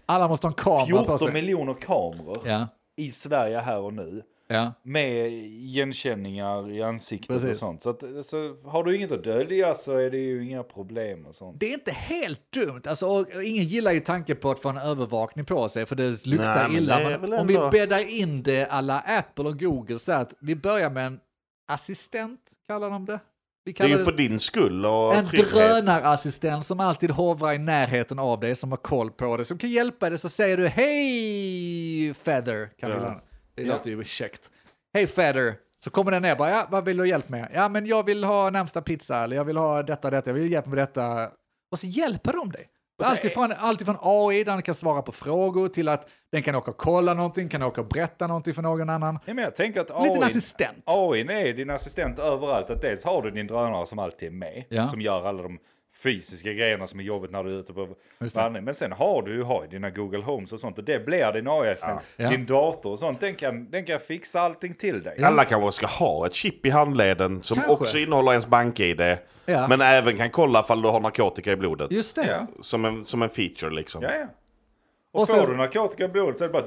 Alla 0.06 0.28
måste 0.28 0.48
ha 0.48 0.52
en 0.52 0.56
kamera 0.56 1.00
på 1.00 1.06
14 1.06 1.20
sig. 1.20 1.34
miljoner 1.34 1.74
kameror 1.74 2.38
Ja, 2.46 2.68
i 2.98 3.10
Sverige 3.12 3.58
här 3.60 3.80
och 3.80 3.94
nu. 3.94 4.22
ja. 4.48 4.74
Med 4.84 5.32
igenkänningar 5.32 6.72
i 6.72 6.82
ansiktet 6.84 7.28
Precis. 7.28 7.52
och 7.52 7.58
sånt. 7.58 7.82
Så, 7.82 7.90
att, 7.90 8.04
så 8.26 8.56
har 8.66 8.84
du 8.84 8.96
inget 8.96 9.12
att 9.12 9.24
dölja 9.24 9.76
så 9.76 9.98
är 9.98 10.12
det 10.12 10.18
ju 10.18 10.46
inga 10.46 10.64
problem 10.64 11.26
och 11.26 11.36
sånt. 11.36 11.60
Det 11.60 11.70
är 11.70 11.74
inte 11.74 11.92
helt 11.92 12.52
dumt. 12.52 12.82
Alltså, 12.88 13.08
och 13.08 13.44
ingen 13.44 13.64
gillar 13.64 13.92
ju 13.92 14.00
tanken 14.00 14.38
på 14.38 14.52
att 14.52 14.60
få 14.60 14.70
en 14.70 14.78
övervakning 14.78 15.46
på 15.46 15.70
sig, 15.70 15.86
för 15.86 15.96
det 15.96 16.26
luktar 16.26 16.56
Nej, 16.56 16.68
men 16.68 16.78
illa. 16.78 17.00
Men 17.00 17.22
väl 17.22 17.34
om 17.34 17.48
vi 17.48 17.58
bäddar 17.72 18.20
in 18.20 18.44
det 18.44 18.66
alla 18.66 19.00
Apple 19.00 19.46
och 19.50 19.60
Google 19.60 20.00
så 20.00 20.12
att 20.12 20.34
vi 20.42 20.56
börjar 20.56 20.90
med 20.90 21.06
en 21.08 21.20
assistent, 21.68 22.40
kallar 22.68 22.90
de 22.90 23.06
det. 23.06 23.20
Vi 23.64 23.72
Det 23.72 23.84
är 23.84 23.88
ju 23.88 24.04
för 24.04 24.12
din 24.12 24.40
skull 24.40 24.86
och 24.86 25.16
en 25.16 25.26
trygghet. 25.26 25.52
drönarassistent 25.52 26.66
som 26.66 26.80
alltid 26.80 27.12
hovrar 27.12 27.54
i 27.54 27.58
närheten 27.58 28.20
av 28.20 28.40
dig, 28.40 28.56
som 28.56 28.72
har 28.72 28.78
koll 28.78 29.12
på 29.12 29.38
dig, 29.38 29.46
som 29.46 29.58
kan 29.58 29.70
hjälpa 29.70 30.10
dig. 30.10 30.18
Så 30.18 30.30
säger 30.30 30.58
du 30.58 30.68
hej 30.68 32.14
Feather, 32.14 32.70
kan 32.80 32.90
Ja. 32.92 33.22
Det 33.56 33.62
Ja. 33.64 33.74
låter 33.74 33.90
ju 33.90 34.04
käckt. 34.04 34.52
Hej 34.94 35.08
Feather. 35.08 35.54
Så 35.84 35.90
kommer 35.90 36.12
den 36.12 36.22
ner 36.22 36.36
bara, 36.36 36.50
ja, 36.50 36.68
vad 36.72 36.86
vill 36.86 36.98
du 36.98 37.04
ha 37.04 37.08
hjälp 37.08 37.30
med? 37.30 37.52
Ja, 37.54 37.70
men 37.70 37.86
jag 37.86 38.06
vill 38.06 38.24
ha 38.24 38.50
närmsta 38.50 38.82
pizza, 38.82 39.24
eller 39.24 39.36
jag 39.36 39.46
vill 39.46 39.58
ha 39.58 39.84
detta, 39.84 40.10
detta, 40.10 40.30
jag 40.30 40.36
vill 40.36 40.52
hjälp 40.52 40.66
med 40.66 40.78
detta. 40.78 41.30
Och 41.72 41.80
så 41.80 41.88
hjälper 41.88 42.34
de 42.34 42.52
dig. 42.52 42.68
Alltifrån, 43.04 43.52
alltifrån 43.52 43.98
AI, 44.02 44.44
där 44.44 44.52
den 44.52 44.62
kan 44.62 44.76
svara 44.76 45.02
på 45.02 45.12
frågor, 45.12 45.68
till 45.68 45.90
att 45.90 46.10
den 46.32 46.44
kan 46.44 46.56
åka 46.56 46.72
och 46.72 46.78
kolla 46.78 47.14
någonting, 47.14 47.50
kan 47.50 47.64
åka 47.64 47.82
och 47.82 47.88
berätta 47.88 48.28
någonting 48.28 48.54
för 48.54 48.62
någon 48.62 48.90
annan. 48.90 49.20
Ja, 49.26 49.34
men 49.34 49.44
jag 49.44 49.56
tänker 49.56 49.82
att 49.82 50.04
liten 50.04 50.24
AI, 50.24 50.26
assistent. 50.26 50.84
AI 50.86 51.22
är 51.22 51.54
din 51.54 51.70
assistent 51.70 52.20
överallt. 52.20 52.70
Att 52.70 52.82
dels 52.82 53.06
har 53.06 53.22
du 53.22 53.32
din 53.32 53.48
drönare 53.48 53.86
som 53.86 54.00
alltid 54.00 54.28
är 54.28 54.34
med. 54.34 54.64
Ja. 54.70 54.88
Som 54.88 55.02
gör 55.02 55.28
alla 55.28 55.44
de 55.44 55.60
fysiska 56.04 56.54
grejerna 56.54 56.88
som 56.88 57.00
är 57.00 57.04
jobbigt 57.04 57.32
när 57.32 57.44
du 57.44 57.50
är 57.56 57.60
ute 57.60 57.74
på 57.74 57.88
vandring. 58.36 58.64
Men 58.64 58.74
sen 58.76 58.92
har 58.92 59.22
du 59.22 59.36
ju 59.36 59.44
har 59.44 59.68
dina 59.68 59.90
Google 59.90 60.24
Homes 60.24 60.54
och 60.54 60.60
sånt. 60.60 60.78
Och 60.78 60.84
det 60.84 61.06
blir 61.06 61.32
din 61.32 61.48
AI-assistent. 61.48 62.02
Ja. 62.18 62.30
Din 62.30 62.46
dator 62.46 62.92
och 62.92 63.00
sånt, 63.00 63.20
den 63.20 63.36
kan, 63.36 63.72
den 63.72 63.86
kan 63.86 64.00
fixa 64.00 64.42
allting 64.42 64.74
till 64.74 65.04
dig. 65.04 65.24
Alla 65.24 65.46
kanske 65.46 65.72
ska 65.72 65.88
ha 65.88 66.26
ett 66.26 66.34
chip 66.34 66.66
i 66.66 66.70
handleden 66.70 67.42
som 67.42 67.56
Kanske. 67.56 67.72
också 67.74 67.98
innehåller 67.98 68.32
ens 68.32 68.48
bank-id. 68.48 69.18
Ja. 69.46 69.68
Men 69.68 69.82
även 69.82 70.18
kan 70.18 70.30
kolla 70.30 70.60
ifall 70.60 70.82
du 70.82 70.90
har 70.90 71.00
narkotika 71.00 71.52
i 71.52 71.56
blodet. 71.56 71.92
Just 71.92 72.16
det. 72.16 72.28
Ja. 72.28 72.48
Som, 72.62 72.86
en, 72.86 73.06
som 73.06 73.22
en 73.22 73.30
feature 73.30 73.70
liksom. 73.76 74.04
Ja, 74.04 74.10
ja. 74.20 74.26
Och, 75.14 75.22
Och 75.22 75.28
får 75.30 75.42
sen- 75.42 75.52
du 75.52 75.58
narkotika 75.58 76.06
i 76.06 76.08
blodet 76.08 76.38
så 76.38 76.44
är 76.44 76.48
det 76.48 76.54
bara... 76.54 76.64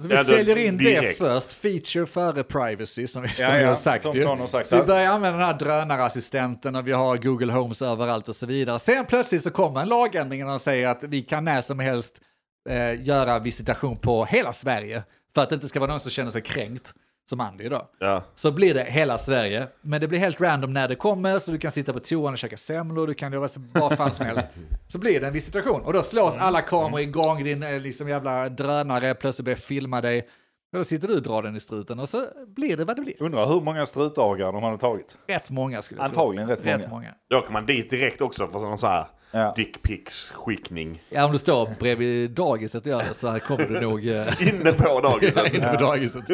Så 0.00 0.08
vi 0.08 0.14
Ja, 0.14 0.24
säljer 0.24 0.56
in 0.58 0.76
det 0.76 0.84
direkt. 0.84 1.18
först, 1.18 1.52
feature 1.52 2.06
före 2.06 2.42
privacy 2.44 3.06
som 3.06 3.22
vi, 3.22 3.28
som 3.28 3.44
Ja, 3.44 3.58
ja, 3.58 3.66
har 3.66 3.74
sagt. 3.74 4.02
som 4.02 4.12
ju. 4.12 4.48
sagt 4.48 4.68
så 4.68 4.76
vi 4.76 4.82
börjar 4.82 5.06
använda 5.12 5.38
den 5.38 5.46
här 5.46 5.58
drönarassistenten 5.58 6.76
och 6.76 6.88
vi 6.88 6.92
har 6.92 7.16
Google 7.16 7.52
Homes 7.52 7.82
överallt 7.82 8.28
och 8.28 8.36
så 8.36 8.46
vidare. 8.46 8.78
Sen 8.78 9.06
plötsligt 9.06 9.42
så 9.42 9.50
kommer 9.50 9.80
en 9.80 9.88
lagändring 9.88 10.48
och 10.48 10.60
säger 10.60 10.88
att 10.88 11.04
vi 11.04 11.22
kan 11.22 11.44
när 11.44 11.62
som 11.62 11.78
helst 11.78 12.20
eh, 12.68 13.02
göra 13.06 13.38
visitation 13.38 13.96
på 13.96 14.24
hela 14.24 14.52
Sverige. 14.52 15.02
För 15.34 15.42
att 15.42 15.48
det 15.48 15.54
inte 15.54 15.68
ska 15.68 15.80
vara 15.80 15.90
någon 15.90 16.00
som 16.00 16.10
känner 16.10 16.30
sig 16.30 16.42
kränkt, 16.42 16.94
som 17.30 17.40
Andy 17.40 17.68
då. 17.68 17.88
Ja. 17.98 18.22
Så 18.34 18.50
blir 18.52 18.74
det 18.74 18.84
hela 18.84 19.18
Sverige, 19.18 19.66
men 19.80 20.00
det 20.00 20.08
blir 20.08 20.18
helt 20.18 20.40
random 20.40 20.72
när 20.72 20.88
det 20.88 20.94
kommer, 20.94 21.38
så 21.38 21.50
du 21.50 21.58
kan 21.58 21.70
sitta 21.70 21.92
på 21.92 22.00
toan 22.00 22.32
och 22.32 22.38
käka 22.38 22.56
semlor, 22.56 23.06
du 23.06 23.14
kan 23.14 23.32
göra 23.32 23.48
så- 23.48 23.60
vad 23.72 23.96
fan 23.96 24.12
som 24.12 24.26
helst. 24.26 24.50
Så 24.86 24.98
blir 24.98 25.20
det 25.20 25.26
en 25.26 25.32
visitation, 25.32 25.80
och 25.80 25.92
då 25.92 26.02
slås 26.02 26.36
alla 26.36 26.60
kameror 26.62 27.00
igång, 27.00 27.44
din 27.44 27.62
eh, 27.62 27.80
liksom 27.80 28.08
jävla 28.08 28.48
drönare 28.48 29.14
plötsligt 29.14 29.44
börjar 29.44 29.56
filma 29.56 30.00
dig. 30.00 30.28
Och 30.72 30.78
då 30.78 30.84
sitter 30.84 31.08
du 31.08 31.14
och 31.16 31.22
drar 31.22 31.42
den 31.42 31.56
i 31.56 31.60
struten 31.60 31.98
och 31.98 32.08
så 32.08 32.26
blir 32.46 32.76
det 32.76 32.84
vad 32.84 32.96
det 32.96 33.02
blir. 33.02 33.22
Undrar 33.22 33.46
hur 33.46 33.60
många 33.60 33.86
strutdagar 33.86 34.52
de 34.52 34.62
hade 34.62 34.78
tagit. 34.78 35.16
Rätt 35.28 35.50
många 35.50 35.82
skulle 35.82 36.00
jag 36.00 36.08
Antagligen 36.08 36.46
tro. 36.48 36.56
rätt 36.56 36.64
många. 36.64 36.78
Rätt 36.78 36.90
många. 36.90 37.08
Då 37.30 37.38
åker 37.38 37.52
man 37.52 37.66
dit 37.66 37.90
direkt 37.90 38.20
också 38.20 38.46
för 38.48 38.58
sån 38.58 38.78
så 38.78 38.86
här 38.86 39.06
Ja. 39.34 39.52
dickpics-skickning. 39.56 41.02
Ja, 41.10 41.24
om 41.24 41.32
du 41.32 41.38
står 41.38 41.68
bredvid 41.78 42.30
dagiset 42.30 42.82
och 42.82 42.86
gör 42.92 42.98
det 42.98 43.14
så 43.14 43.28
här 43.28 43.38
kommer 43.38 43.66
du 43.66 43.80
nog 43.80 44.08
eh, 44.08 44.48
Inne 44.48 44.72
på 44.72 45.00
dagiset. 45.00 45.54
in 45.54 45.60
på 45.60 45.76
dagiset. 45.76 46.24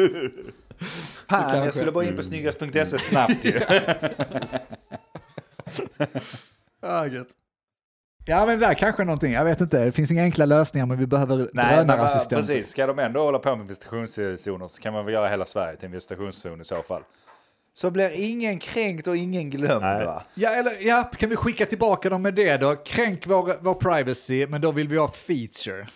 Fan, 1.29 1.57
jag 1.65 1.73
skulle 1.73 1.91
bara 1.91 2.05
in 2.05 2.15
på 2.15 2.23
snyggast.se 2.23 2.99
snabbt 2.99 3.45
ju. 3.45 3.59
Ja, 6.81 7.07
gött. 7.11 7.27
Ja, 8.25 8.45
men 8.45 8.59
det 8.59 8.65
där 8.65 8.73
kanske 8.73 9.03
är 9.03 9.05
någonting. 9.05 9.33
Jag 9.33 9.45
vet 9.45 9.61
inte. 9.61 9.85
Det 9.85 9.91
finns 9.91 10.11
inga 10.11 10.23
enkla 10.23 10.45
lösningar, 10.45 10.85
men 10.85 10.97
vi 10.97 11.07
behöver 11.07 11.49
Nej, 11.53 11.75
drönarassistenter. 11.75 12.35
precis. 12.35 12.71
Ska 12.71 12.87
de 12.87 12.99
ändå 12.99 13.23
hålla 13.23 13.39
på 13.39 13.55
med 13.55 13.67
visitationszoner 13.67 14.67
så 14.67 14.81
kan 14.81 14.93
man 14.93 15.05
väl 15.05 15.13
göra 15.13 15.29
hela 15.29 15.45
Sverige 15.45 15.77
till 15.77 15.85
en 15.85 15.91
visitationszon 15.91 16.61
i 16.61 16.65
så 16.65 16.83
fall. 16.83 17.01
Så 17.73 17.91
blir 17.91 18.11
ingen 18.15 18.59
kränkt 18.59 19.07
och 19.07 19.17
ingen 19.17 19.49
glömd 19.49 19.81
Nej. 19.81 20.05
va? 20.05 20.23
Ja, 20.33 20.49
eller 20.49 20.71
ja, 20.81 21.03
kan 21.17 21.29
vi 21.29 21.35
skicka 21.35 21.65
tillbaka 21.65 22.09
dem 22.09 22.21
med 22.21 22.33
det 22.33 22.57
då? 22.57 22.75
Kränk 22.75 23.27
vår, 23.27 23.55
vår 23.61 23.73
privacy, 23.73 24.47
men 24.47 24.61
då 24.61 24.71
vill 24.71 24.87
vi 24.87 24.97
ha 24.97 25.07
feature. 25.07 25.87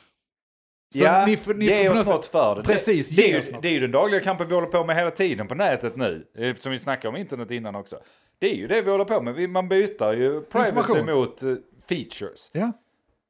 Så 0.95 1.03
ja, 1.03 1.25
ni 1.25 1.37
får- 1.37 1.53
ni 1.53 1.65
ge 1.65 1.89
oss 1.89 2.05
något 2.07 2.25
för 2.25 2.55
det. 2.55 2.63
Precis, 2.63 3.09
det, 3.09 3.21
det, 3.21 3.27
ge 3.27 3.33
är 3.35 3.39
oss 3.39 3.47
ju, 3.49 3.51
något. 3.53 3.61
det 3.61 3.67
är 3.67 3.71
ju 3.71 3.79
den 3.79 3.91
dagliga 3.91 4.19
kampen 4.21 4.47
vi 4.47 4.53
håller 4.53 4.67
på 4.67 4.83
med 4.83 4.95
hela 4.95 5.11
tiden 5.11 5.47
på 5.47 5.55
nätet 5.55 5.95
nu. 5.95 6.25
eh, 6.37 6.55
Som 6.55 6.71
vi 6.71 6.79
snackade 6.79 7.09
om 7.09 7.15
internet 7.15 7.51
innan 7.51 7.75
också. 7.75 7.99
Det 8.39 8.51
är 8.51 8.55
ju 8.55 8.67
det 8.67 8.81
vi 8.81 8.91
håller 8.91 9.05
på 9.05 9.21
med. 9.21 9.49
Man 9.49 9.69
byter 9.69 10.13
ju 10.13 10.41
privacy 10.41 11.03
mot 11.03 11.43
eh, 11.43 11.53
features. 11.89 12.49
Ja. 12.53 12.71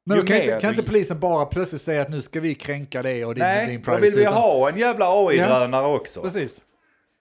Men 0.06 0.18
då 0.18 0.24
kan, 0.24 0.36
inte, 0.36 0.58
kan 0.60 0.70
inte 0.70 0.82
polisen 0.82 1.20
bara 1.20 1.46
plötsligt 1.46 1.82
säga 1.82 2.02
att 2.02 2.10
nu 2.10 2.20
ska 2.20 2.40
vi 2.40 2.54
kränka 2.54 3.02
dig 3.02 3.24
och 3.24 3.34
din, 3.34 3.44
Nej, 3.44 3.66
din 3.66 3.78
då 3.80 3.84
privacy? 3.84 4.02
vill 4.06 4.14
vi 4.14 4.20
utan- 4.22 4.34
ha 4.34 4.68
en 4.68 4.78
jävla 4.78 5.06
AI-drönare 5.26 5.86
också. 5.86 6.22
Precis. 6.22 6.60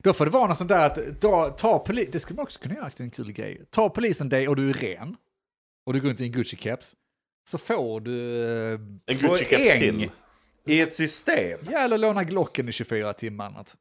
Då 0.06 0.14
får 0.14 0.26
det 0.26 0.32
vara 0.32 0.47
något 0.47 0.58
sånt 0.58 0.70
där 0.70 0.86
att 0.86 1.22
dra, 1.22 1.49
ta 1.49 1.84
poli- 1.88 2.10
det 2.12 2.20
skulle 2.20 2.36
man 2.38 2.43
också 2.43 2.60
kunna 2.60 2.76
göra 2.76 2.91
en 2.97 3.12
kul 3.12 3.32
grej. 3.32 3.62
Ta 3.70 3.89
polisen 3.89 4.30
dig 4.30 4.47
och 4.47 4.56
du 4.56 4.70
är 4.70 4.74
ren 4.74 5.16
och 5.86 5.93
du 5.93 6.01
går 6.01 6.10
runt 6.10 6.22
i 6.22 6.26
en 6.26 6.32
Gucci-keps 6.34 6.93
så 7.49 7.58
får 7.58 7.99
du, 8.01 8.43
eh, 8.43 8.72
En 9.06 9.16
Gucci-keps 9.18 9.78
till. 9.80 10.10
I 10.68 10.82
ett 10.82 10.93
system. 10.93 11.60
ja 11.72 11.80
eller 11.80 11.97
låna 11.97 12.24
Glocken 12.24 12.70
i 12.70 12.72
24 12.72 13.14
timmar 13.14 13.45
annat. 13.45 13.76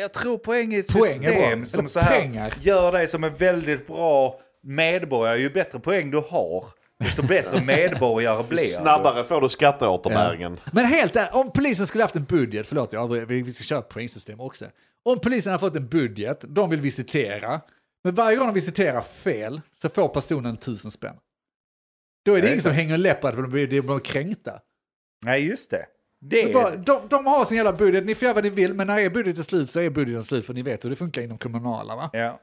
Jag 0.00 0.12
tror 0.12 0.38
poäng 0.38 0.74
i 0.74 0.78
ett 0.78 0.92
Poäng 0.92 1.12
system 1.12 1.64
som 1.66 1.78
Eller 1.80 1.88
så 1.88 2.00
här 2.00 2.20
pengar. 2.20 2.54
gör 2.60 2.92
dig 2.92 3.08
som 3.08 3.24
en 3.24 3.34
väldigt 3.34 3.86
bra 3.86 4.40
medborgare. 4.62 5.38
Ju 5.40 5.50
bättre 5.50 5.80
poäng 5.80 6.10
du 6.10 6.18
har, 6.28 6.64
desto 6.98 7.22
bättre 7.22 7.60
medborgare 7.64 8.42
blir 8.48 8.58
du. 8.58 8.66
Snabbare 8.66 9.24
får 9.24 9.40
du 9.40 9.48
skatteåterbäringen. 9.48 10.56
Men 10.72 10.84
helt 10.84 11.16
om 11.32 11.50
polisen 11.52 11.86
skulle 11.86 12.04
haft 12.04 12.16
en 12.16 12.24
budget, 12.24 12.66
förlåt 12.66 12.92
jag 12.92 13.08
vi 13.26 13.42
vi 13.42 13.52
ska 13.52 13.64
köra 13.64 13.82
poängsystem 13.82 14.40
också. 14.40 14.64
Om 15.06 15.18
polisen 15.20 15.52
har 15.52 15.58
fått 15.58 15.76
en 15.76 15.88
budget, 15.88 16.44
de 16.48 16.70
vill 16.70 16.80
visitera, 16.80 17.60
men 18.04 18.14
varje 18.14 18.36
gång 18.36 18.46
de 18.46 18.54
visiterar 18.54 19.02
fel 19.02 19.60
så 19.72 19.88
får 19.88 20.08
personen 20.08 20.56
tusen 20.56 20.90
spänn. 20.90 21.16
Då 22.24 22.32
är 22.32 22.36
det 22.36 22.42
det 22.42 22.48
ingen 22.48 22.62
som 22.62 22.72
hänger 22.72 22.94
en 22.94 23.02
läppar 23.02 23.32
för 23.32 23.42
de 23.42 23.50
blir, 23.50 23.82
de 23.82 24.00
kränkta. 24.00 24.60
Nej, 25.24 25.46
just 25.46 25.70
det. 25.70 25.86
Det 26.20 26.52
bara, 26.52 26.76
de, 26.76 27.08
de 27.08 27.26
har 27.26 27.44
sin 27.44 27.56
jävla 27.56 27.72
budget, 27.72 28.06
ni 28.06 28.14
får 28.14 28.24
göra 28.24 28.34
vad 28.34 28.44
ni 28.44 28.50
vill, 28.50 28.74
men 28.74 28.86
när 28.86 28.98
er 28.98 29.10
budget 29.10 29.38
är 29.38 29.42
slut 29.42 29.70
så 29.70 29.80
är 29.80 29.90
budgeten 29.90 30.22
slut, 30.22 30.46
för 30.46 30.54
ni 30.54 30.62
vet 30.62 30.84
hur 30.84 30.90
det 30.90 30.96
funkar 30.96 31.22
inom 31.22 31.38
kommunala. 31.38 31.96
Va? 31.96 32.10
Ja. 32.12 32.40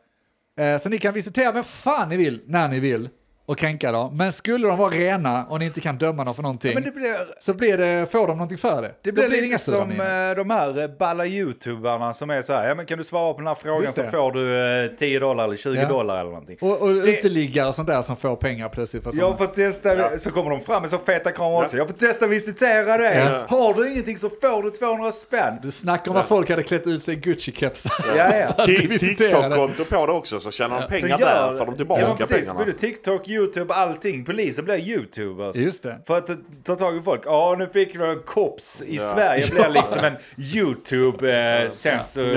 Eh, 0.63 0.77
så 0.77 0.89
ni 0.89 0.97
kan 0.97 1.13
visitera 1.13 1.51
vem 1.51 1.63
fan 1.63 2.09
ni 2.09 2.17
vill, 2.17 2.41
när 2.45 2.67
ni 2.67 2.79
vill. 2.79 3.09
Och 3.45 3.57
kränka 3.57 3.91
dem. 3.91 4.17
Men 4.17 4.31
skulle 4.31 4.67
de 4.67 4.77
vara 4.77 4.89
rena 4.89 5.45
och 5.45 5.59
ni 5.59 5.65
inte 5.65 5.81
kan 5.81 5.97
döma 5.97 6.23
dem 6.23 6.35
för 6.35 6.43
någonting, 6.43 6.73
Men 6.73 6.83
det 6.83 6.91
blir, 6.91 7.15
så 7.39 7.53
blir 7.53 7.77
det, 7.77 8.11
får 8.11 8.27
de 8.27 8.37
någonting 8.37 8.57
för 8.57 8.81
det. 8.81 8.91
det 9.01 9.11
blir 9.11 9.29
det 9.29 9.41
lite 9.41 9.57
som 9.57 9.91
eh, 9.91 9.97
de 10.35 10.49
här 10.49 10.81
eh, 10.81 10.87
balla 10.99 11.25
youtubarna 11.25 12.13
som 12.13 12.29
är 12.29 12.41
så 12.41 12.53
här, 12.53 12.67
ja 12.67 12.75
men 12.75 12.85
kan 12.85 12.97
du 12.97 13.03
svara 13.03 13.33
på 13.33 13.39
den 13.39 13.47
här 13.47 13.55
frågan 13.55 13.93
så 13.93 14.03
får 14.03 14.31
du 14.31 14.83
eh, 14.85 14.91
10 14.97 15.19
dollar 15.19 15.43
eller 15.43 15.55
20 15.57 15.81
Ja. 15.81 15.87
dollar 15.87 16.19
eller 16.19 16.29
någonting. 16.29 16.57
Och, 16.61 16.81
och 16.81 16.93
Det- 16.93 17.17
uteliggare 17.17 17.67
och 17.67 17.75
sånt 17.75 17.87
där 17.87 18.01
som 18.01 18.15
får 18.15 18.35
pengar 18.35 18.69
plötsligt 18.69 19.03
för 19.03 19.09
att 19.09 19.15
Jag 19.15 19.31
de... 19.31 19.37
får 19.37 19.45
testa, 19.45 20.19
så 20.19 20.31
kommer 20.31 20.49
de 20.49 20.59
fram 20.59 20.81
med 20.81 20.89
så 20.89 20.97
feta 20.97 21.31
kameror 21.31 21.63
också. 21.63 21.77
Jag 21.77 21.87
får 21.87 21.93
testa 21.97 22.27
visitera 22.27 22.97
dig. 22.97 23.17
Ja. 23.17 23.45
Har 23.57 23.73
du 23.73 23.91
ingenting 23.91 24.17
så 24.17 24.29
får 24.29 24.63
du 24.63 24.69
200 24.69 25.11
spänn. 25.11 25.53
Du 25.63 25.71
snackar 25.71 26.11
om 26.11 26.17
att 26.17 26.27
folk 26.27 26.49
hade 26.49 26.63
klätt 26.63 26.87
ut 26.87 27.03
sig 27.03 27.13
i 27.13 27.17
Gucci-kepsar. 27.17 27.91
Ja, 28.17 28.35
ja. 28.35 28.47
För. 28.65 28.97
TikTok-konto 28.97 29.85
på 29.85 30.05
det 30.05 30.11
också 30.13 30.39
så 30.39 30.51
tjänar 30.51 30.81
de 30.81 30.87
pengar 30.87 31.19
gör- 31.19 31.51
där 31.51 31.57
får 31.57 31.65
de 31.65 31.71
ja, 31.71 31.77
tillbaka 31.77 32.25
pengarna. 32.25 32.59
Både 32.59 32.73
TikTok, 32.73 33.27
YouTube, 33.33 33.73
allting. 33.73 34.25
Polisen 34.25 34.65
blir 34.65 34.77
YouTubers. 34.77 35.55
Just 35.55 35.83
det. 35.83 35.99
För 36.07 36.17
att 36.17 36.29
ta 36.63 36.75
tag 36.75 36.97
i 36.97 37.01
folk. 37.01 37.21
Ja, 37.25 37.55
nu 37.59 37.67
fick 37.73 37.99
vi 37.99 38.03
en 38.03 38.19
kops 38.25 38.81
i 38.81 38.95
Ja. 38.95 39.01
Sverige. 39.01 39.47
blir 39.51 39.69
liksom 39.69 40.03
en 40.03 40.13
YouTube 40.55 41.31
eh, 41.63 41.69
sen 41.69 42.03
så... 42.03 42.35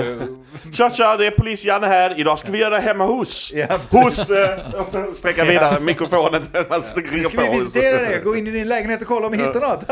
Tja 0.73 0.89
tja, 0.89 1.17
det 1.17 1.27
är 1.27 1.31
polis 1.31 1.65
Janne 1.65 1.87
här. 1.87 2.19
Idag 2.19 2.39
ska 2.39 2.51
vi 2.51 2.57
göra 2.57 2.77
hemma 2.77 3.05
hos. 3.05 3.53
Ja. 3.55 3.67
Hos... 3.89 4.29
Eh, 4.29 4.73
och 4.81 4.87
så 4.87 5.13
sträcka 5.13 5.45
vidare 5.45 5.79
mikrofonen 5.79 6.41
man 6.69 6.81
ringer 6.95 7.23
Ska 7.29 7.41
vi 7.41 7.59
visitera 7.59 8.01
dig? 8.01 8.21
Gå 8.23 8.35
in 8.35 8.47
i 8.47 8.51
din 8.51 8.67
lägenhet 8.67 9.01
och 9.01 9.07
kolla 9.07 9.25
om 9.25 9.31
vi 9.31 9.37
hittar 9.37 9.61
något. 9.61 9.83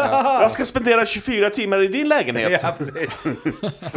Jag 0.42 0.52
ska 0.52 0.66
spendera 0.66 1.06
24 1.06 1.50
timmar 1.50 1.82
i 1.82 1.88
din 1.88 2.08
lägenhet. 2.08 2.62
Ja, 2.64 2.76
precis. 2.78 3.26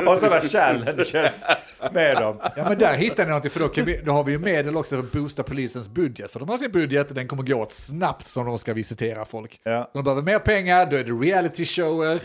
Och 0.07 0.19
sådana 0.19 0.41
challenges 0.41 1.47
med 1.93 2.17
dem. 2.17 2.41
Ja 2.57 2.65
men 2.69 2.79
där 2.79 2.95
hittar 2.95 3.25
ni 3.25 3.29
någonting 3.29 3.51
för 3.51 3.61
då, 3.61 3.69
kan 3.69 3.85
vi, 3.85 4.01
då 4.05 4.13
har 4.13 4.25
vi 4.25 4.33
ju 4.33 4.39
medel 4.39 4.77
också 4.77 4.97
för 4.97 5.03
att 5.03 5.13
boosta 5.13 5.43
polisens 5.43 5.89
budget. 5.89 6.33
För 6.33 6.41
de 6.41 6.49
har 6.49 6.59
sin 6.59 6.71
budget 6.73 6.98
och 7.01 7.15
den 7.15 7.29
kommer 7.29 7.43
gå 7.43 7.55
åt 7.55 7.73
snabbt 7.73 8.27
som 8.27 8.47
de 8.47 8.59
ska 8.59 8.75
visitera 8.75 9.25
folk. 9.25 9.61
Ja. 9.65 9.91
De 9.95 10.05
behöver 10.05 10.23
mer 10.23 10.39
pengar, 10.39 10.87
då 10.91 10.97
är 10.97 11.05
det 11.05 11.13
reality 11.13 11.65
shower 11.65 12.21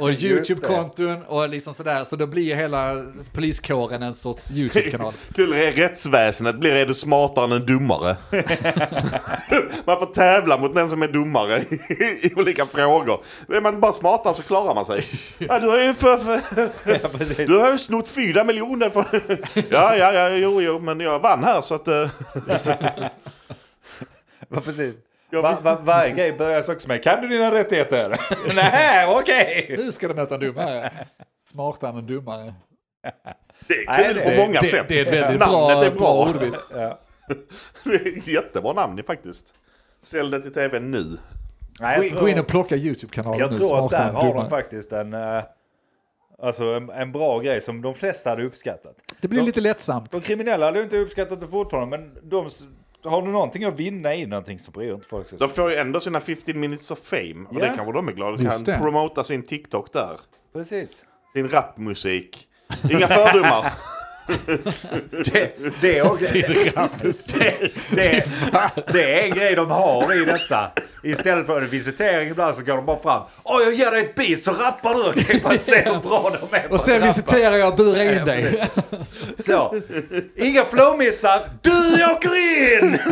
och 0.00 0.10
YouTube-konton 0.10 1.22
och 1.22 1.48
liksom 1.48 1.74
sådär. 1.74 2.04
Så 2.04 2.16
då 2.16 2.26
blir 2.26 2.56
hela 2.56 3.04
poliskåren 3.34 4.02
en 4.02 4.14
sorts 4.14 4.52
YouTube-kanal. 4.52 5.12
Till 5.34 5.52
rättsväsendet 5.52 6.56
blir 6.56 6.74
är 6.74 6.86
du 6.86 6.94
smartare 6.94 7.44
än 7.44 7.52
en 7.52 7.66
dummare. 7.66 8.16
man 9.84 9.98
får 9.98 10.14
tävla 10.14 10.58
mot 10.58 10.74
den 10.74 10.90
som 10.90 11.02
är 11.02 11.08
dummare 11.08 11.64
i 12.22 12.32
olika 12.36 12.66
frågor. 12.66 13.20
Är 13.48 13.60
man 13.60 13.80
bara 13.80 13.92
smartare 13.92 14.34
så 14.34 14.42
klarar 14.42 14.74
man 14.74 14.86
sig. 14.86 15.04
Ja, 15.38 15.58
du 15.58 15.68
har 15.68 15.78
ju 15.80 15.94
för, 15.94 16.16
för, 16.16 17.46
du 17.46 17.58
har 17.58 17.72
ju 17.72 17.78
snott 17.78 18.08
fyra 18.08 18.44
miljoner. 18.44 18.90
För, 18.90 19.04
ja, 19.70 19.96
ja, 19.96 20.12
ja, 20.12 20.28
jo, 20.28 20.62
jo, 20.62 20.78
men 20.78 21.00
jag 21.00 21.20
vann 21.20 21.44
här 21.44 21.60
så 21.60 21.74
att... 21.74 21.88
Ja, 24.54 24.60
precis. 24.60 24.94
Jag 25.30 25.42
Va, 25.42 25.58
va, 25.62 25.78
varje 25.82 26.12
grej 26.12 26.32
börjar 26.32 26.70
också 26.72 26.88
med 26.88 27.02
Kan 27.02 27.20
du 27.22 27.28
dina 27.28 27.50
rättigheter? 27.52 28.20
Nej, 28.54 29.06
okej! 29.08 29.74
Nu 29.78 29.92
ska 29.92 30.08
de 30.08 30.14
möta 30.14 30.34
en 30.34 30.40
dummare. 30.40 30.90
Smartare 31.48 31.90
än 31.90 31.96
en 31.96 32.06
dummare. 32.06 32.54
Det 33.68 33.74
är 33.74 33.86
Nej, 33.86 34.04
kul 34.04 34.16
det- 34.16 34.22
på 34.36 34.42
många 34.46 34.60
det, 34.60 34.66
sätt. 34.66 34.84
Det 34.88 34.98
är 35.00 35.06
ett 35.06 35.12
väldigt 35.12 35.40
Namnet 35.40 35.68
bra, 35.68 35.84
är 35.84 35.90
bra. 35.90 36.28
ordvits. 36.28 36.70
Ja. 36.74 36.98
Det 37.84 37.94
är 37.94 38.28
jättebra 38.28 38.72
namn 38.72 39.02
faktiskt. 39.06 39.54
Sälj 40.02 40.30
det 40.30 40.40
till 40.42 40.52
tv 40.52 40.80
nu. 40.80 41.18
Nej, 41.80 42.08
tror, 42.10 42.20
Gå 42.20 42.28
in 42.28 42.38
och 42.38 42.46
plocka 42.46 42.76
YouTube-kanalen 42.76 43.38
jag 43.40 43.52
nu. 43.52 43.58
tror 43.58 43.84
att 43.84 43.90
där 43.90 44.12
har 44.12 44.34
de 44.34 44.48
faktiskt 44.50 44.92
en, 44.92 45.14
eh, 45.14 45.42
alltså 46.42 46.64
en, 46.64 46.90
en 46.90 47.12
bra 47.12 47.38
grej 47.38 47.60
som 47.60 47.82
de 47.82 47.94
flesta 47.94 48.30
hade 48.30 48.44
uppskattat. 48.44 48.94
Det 49.20 49.28
blir 49.28 49.40
de, 49.40 49.46
lite 49.46 49.60
lättsamt. 49.60 50.10
De 50.10 50.20
kriminella 50.20 50.66
hade 50.66 50.78
ju 50.78 50.84
inte 50.84 50.96
uppskattat 50.98 51.40
det 51.40 51.46
fortfarande, 51.48 51.98
men 51.98 52.18
de, 52.22 52.48
har 53.04 53.22
du 53.22 53.28
någonting 53.32 53.64
att 53.64 53.74
vinna 53.74 54.14
i 54.14 54.26
någonting 54.26 54.58
så 54.58 54.70
bryr 54.70 54.94
inte 54.94 55.08
folk 55.08 55.28
sig. 55.28 55.38
De 55.38 55.48
får 55.48 55.70
ju 55.70 55.76
ändå 55.76 56.00
sina 56.00 56.20
15 56.20 56.60
minutes 56.60 56.90
of 56.90 56.98
fame. 56.98 57.46
Och 57.48 57.56
Ja. 57.56 57.60
det 57.60 57.72
kanske 57.76 57.92
de 57.92 58.08
är 58.08 58.12
glada 58.12 58.36
De 58.36 58.44
kan 58.44 58.64
det. 58.64 58.78
promota 58.78 59.24
sin 59.24 59.42
TikTok 59.42 59.92
där. 59.92 60.20
Precis. 60.52 61.04
Sin 61.32 61.48
rapmusik. 61.48 62.48
Inga 62.90 63.08
fördomar. 63.08 63.72
Det, 65.10 65.52
det, 65.80 65.98
är 65.98 66.06
också, 66.06 66.34
det, 66.34 66.82
det, 67.90 68.24
det 68.92 69.20
är 69.20 69.24
en 69.24 69.30
grej 69.30 69.54
de 69.54 69.70
har 69.70 70.22
i 70.22 70.24
detta. 70.24 70.70
Istället 71.02 71.46
för 71.46 71.60
en 71.60 71.68
visitering 71.68 72.28
ibland 72.28 72.54
så 72.54 72.62
går 72.62 72.76
de 72.76 72.86
bara 72.86 72.98
fram. 73.02 73.22
Åh, 73.44 73.62
jag 73.62 73.74
ger 73.74 73.90
dig 73.90 74.00
ett 74.00 74.14
beat 74.14 74.40
så 74.40 74.52
rappar 74.52 74.94
du. 74.94 75.08
Okej, 75.08 75.40
man 75.44 75.58
ser 75.58 75.84
hur 75.84 76.00
bra 76.00 76.32
de 76.50 76.56
är 76.56 76.68
på 76.68 76.74
Och 76.74 76.80
sen 76.80 76.94
rappa. 76.94 77.06
visiterar 77.06 77.56
jag 77.56 77.68
och 77.68 77.76
burar 77.76 78.18
in 78.18 78.24
dig. 78.24 78.68
Så. 79.38 79.80
Inga 80.36 80.64
flowmissar. 80.64 81.40
Du 81.62 82.04
åker 82.12 82.34
in! 82.36 82.98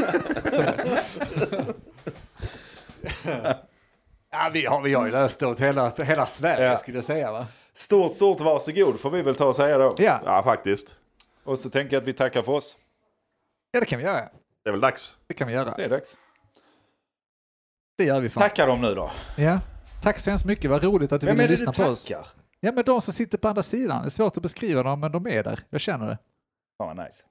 Ja, 4.33 4.51
vi 4.53 4.67
har, 4.67 4.81
vi 4.83 4.95
har 4.95 5.07
ju 5.07 5.13
löst 5.13 5.41
det 5.41 5.47
åt 5.47 5.61
hela, 5.61 5.93
hela 6.03 6.27
Sverige 6.27 6.65
Ja. 6.67 6.77
skulle 6.77 6.97
jag 6.97 7.05
säga 7.05 7.33
va? 7.33 7.47
Stort, 7.77 8.13
stort 8.15 8.41
varsågod 8.41 9.01
får 9.01 9.11
vi 9.11 9.23
väl 9.23 9.35
ta 9.35 9.45
och 9.45 9.57
säga 9.57 9.79
då. 9.79 9.95
Ja, 9.99 10.21
Ja, 10.27 10.43
faktiskt. 10.43 10.89
Och 11.45 11.59
så 11.59 11.71
tänker 11.71 11.97
jag 11.97 12.01
att 12.03 12.09
vi 12.09 12.13
tackar 12.13 12.43
för 12.43 12.53
oss. 12.53 12.77
ja 13.71 13.81
det 13.81 13.87
kan 13.87 13.99
vi 13.99 14.05
göra. 14.05 14.29
Det 14.65 14.71
är 14.71 14.73
väl 14.73 14.81
dags. 14.81 15.19
Det 15.27 15.35
kan 15.35 15.49
vi 15.49 15.55
göra. 15.55 15.75
Det 15.77 15.85
är 15.85 15.89
dags. 15.89 16.17
Det 17.99 18.05
gör 18.05 18.21
vi 18.21 18.31
fan. 18.31 18.41
Tacka 18.43 18.67
dem 18.67 18.81
nu 18.81 18.95
då. 18.95 19.11
Ja. 19.37 19.61
Tack 20.03 20.19
så 20.19 20.31
hemskt 20.31 20.45
mycket, 20.45 20.71
vad 20.71 20.85
roligt 20.85 21.13
att 21.13 21.21
du 21.21 21.27
Vem 21.27 21.35
ville 21.37 21.45
är 21.45 21.49
det 21.49 21.53
lyssna 21.53 21.73
du 21.73 21.83
på 21.85 21.89
oss. 21.91 22.05
tackar? 22.05 22.27
Ja 22.61 22.73
men 22.73 22.85
de 22.85 23.01
som 23.01 23.13
sitter 23.15 23.39
på 23.39 23.49
andra 23.49 23.63
sidan, 23.63 24.03
det 24.03 24.09
är 24.09 24.11
svårt 24.11 24.37
att 24.37 24.43
beskriva 24.43 24.83
dem 24.83 25.01
men 25.01 25.13
de 25.13 25.27
är 25.27 25.43
där, 25.45 25.61
jag 25.71 25.81
känner 25.81 26.07
det. 26.07 26.19
Fan 26.79 26.97
vad 26.97 27.07
nice. 27.07 27.25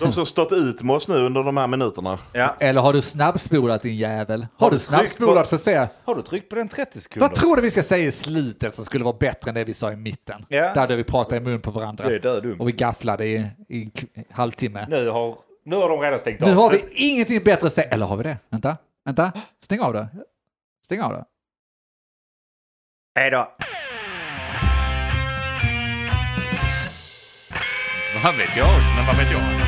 De 0.00 0.12
som 0.12 0.26
stått 0.26 0.52
ut 0.52 0.82
med 0.82 0.96
oss 0.96 1.08
nu 1.08 1.14
under 1.14 1.42
de 1.44 1.56
här 1.56 1.66
minuterna. 1.66 2.18
Ja. 2.32 2.56
Eller 2.60 2.80
har 2.80 2.92
du 2.92 3.02
snabbspolat 3.02 3.82
din 3.82 3.96
jävel? 3.96 4.40
Har, 4.40 4.48
Har 4.66 4.70
du 4.70 4.76
du 4.76 4.80
snabbspolat 4.80 5.42
på- 5.44 5.48
för 5.48 5.56
att 5.56 5.62
se? 5.62 5.88
Har 6.04 6.14
du 6.14 6.22
tryckt 6.22 6.48
på 6.48 6.54
den 6.56 6.68
30 6.68 7.00
sekunder? 7.00 7.28
Vad 7.28 7.36
tror 7.36 7.56
du 7.56 7.62
vi 7.62 7.70
ska 7.70 7.82
säga 7.82 8.04
i 8.06 8.10
slutet 8.10 8.74
som 8.74 8.84
skulle 8.84 9.04
vara 9.04 9.16
bättre 9.20 9.48
än 9.50 9.54
det 9.54 9.64
vi 9.64 9.74
sa 9.74 9.92
i 9.92 9.96
mitten? 9.96 10.44
Ja. 10.48 10.74
Där 10.74 10.96
vi 10.96 11.04
pratade 11.04 11.36
i 11.36 11.40
mun 11.40 11.60
på 11.60 11.70
varandra. 11.70 12.08
Det 12.08 12.14
är 12.14 12.18
dödumt. 12.20 12.60
Och 12.60 12.68
vi 12.68 12.72
gafflade 12.72 13.26
i, 13.26 13.46
i 13.68 13.90
halvtimme. 14.30 14.86
Nu 14.90 15.08
har, 15.10 15.38
nu 15.64 15.76
har 15.76 15.88
de 15.88 16.00
redan 16.00 16.18
stängt 16.20 16.40
Nu 16.40 16.46
av. 16.46 16.52
har 16.52 16.70
så- 16.70 16.76
vi 16.76 16.84
ingenting 16.94 17.44
bättre 17.44 17.66
att 17.66 17.72
säga. 17.72 17.88
Eller 17.90 18.06
har 18.06 18.16
vi 18.16 18.22
det? 18.22 18.38
Vänta, 18.50 18.76
vänta. 19.04 19.32
Stäng 19.64 19.80
av 19.80 19.92
det. 19.92 20.08
Stäng 20.84 21.00
av 21.00 21.12
det. 21.12 21.24
Hej 23.14 23.30
då. 23.30 23.48
Vad 28.24 28.36
vet 28.36 28.56
jag? 28.56 28.68
Men 28.96 29.06
vad 29.06 29.16
vet 29.16 29.32
jag? 29.32 29.67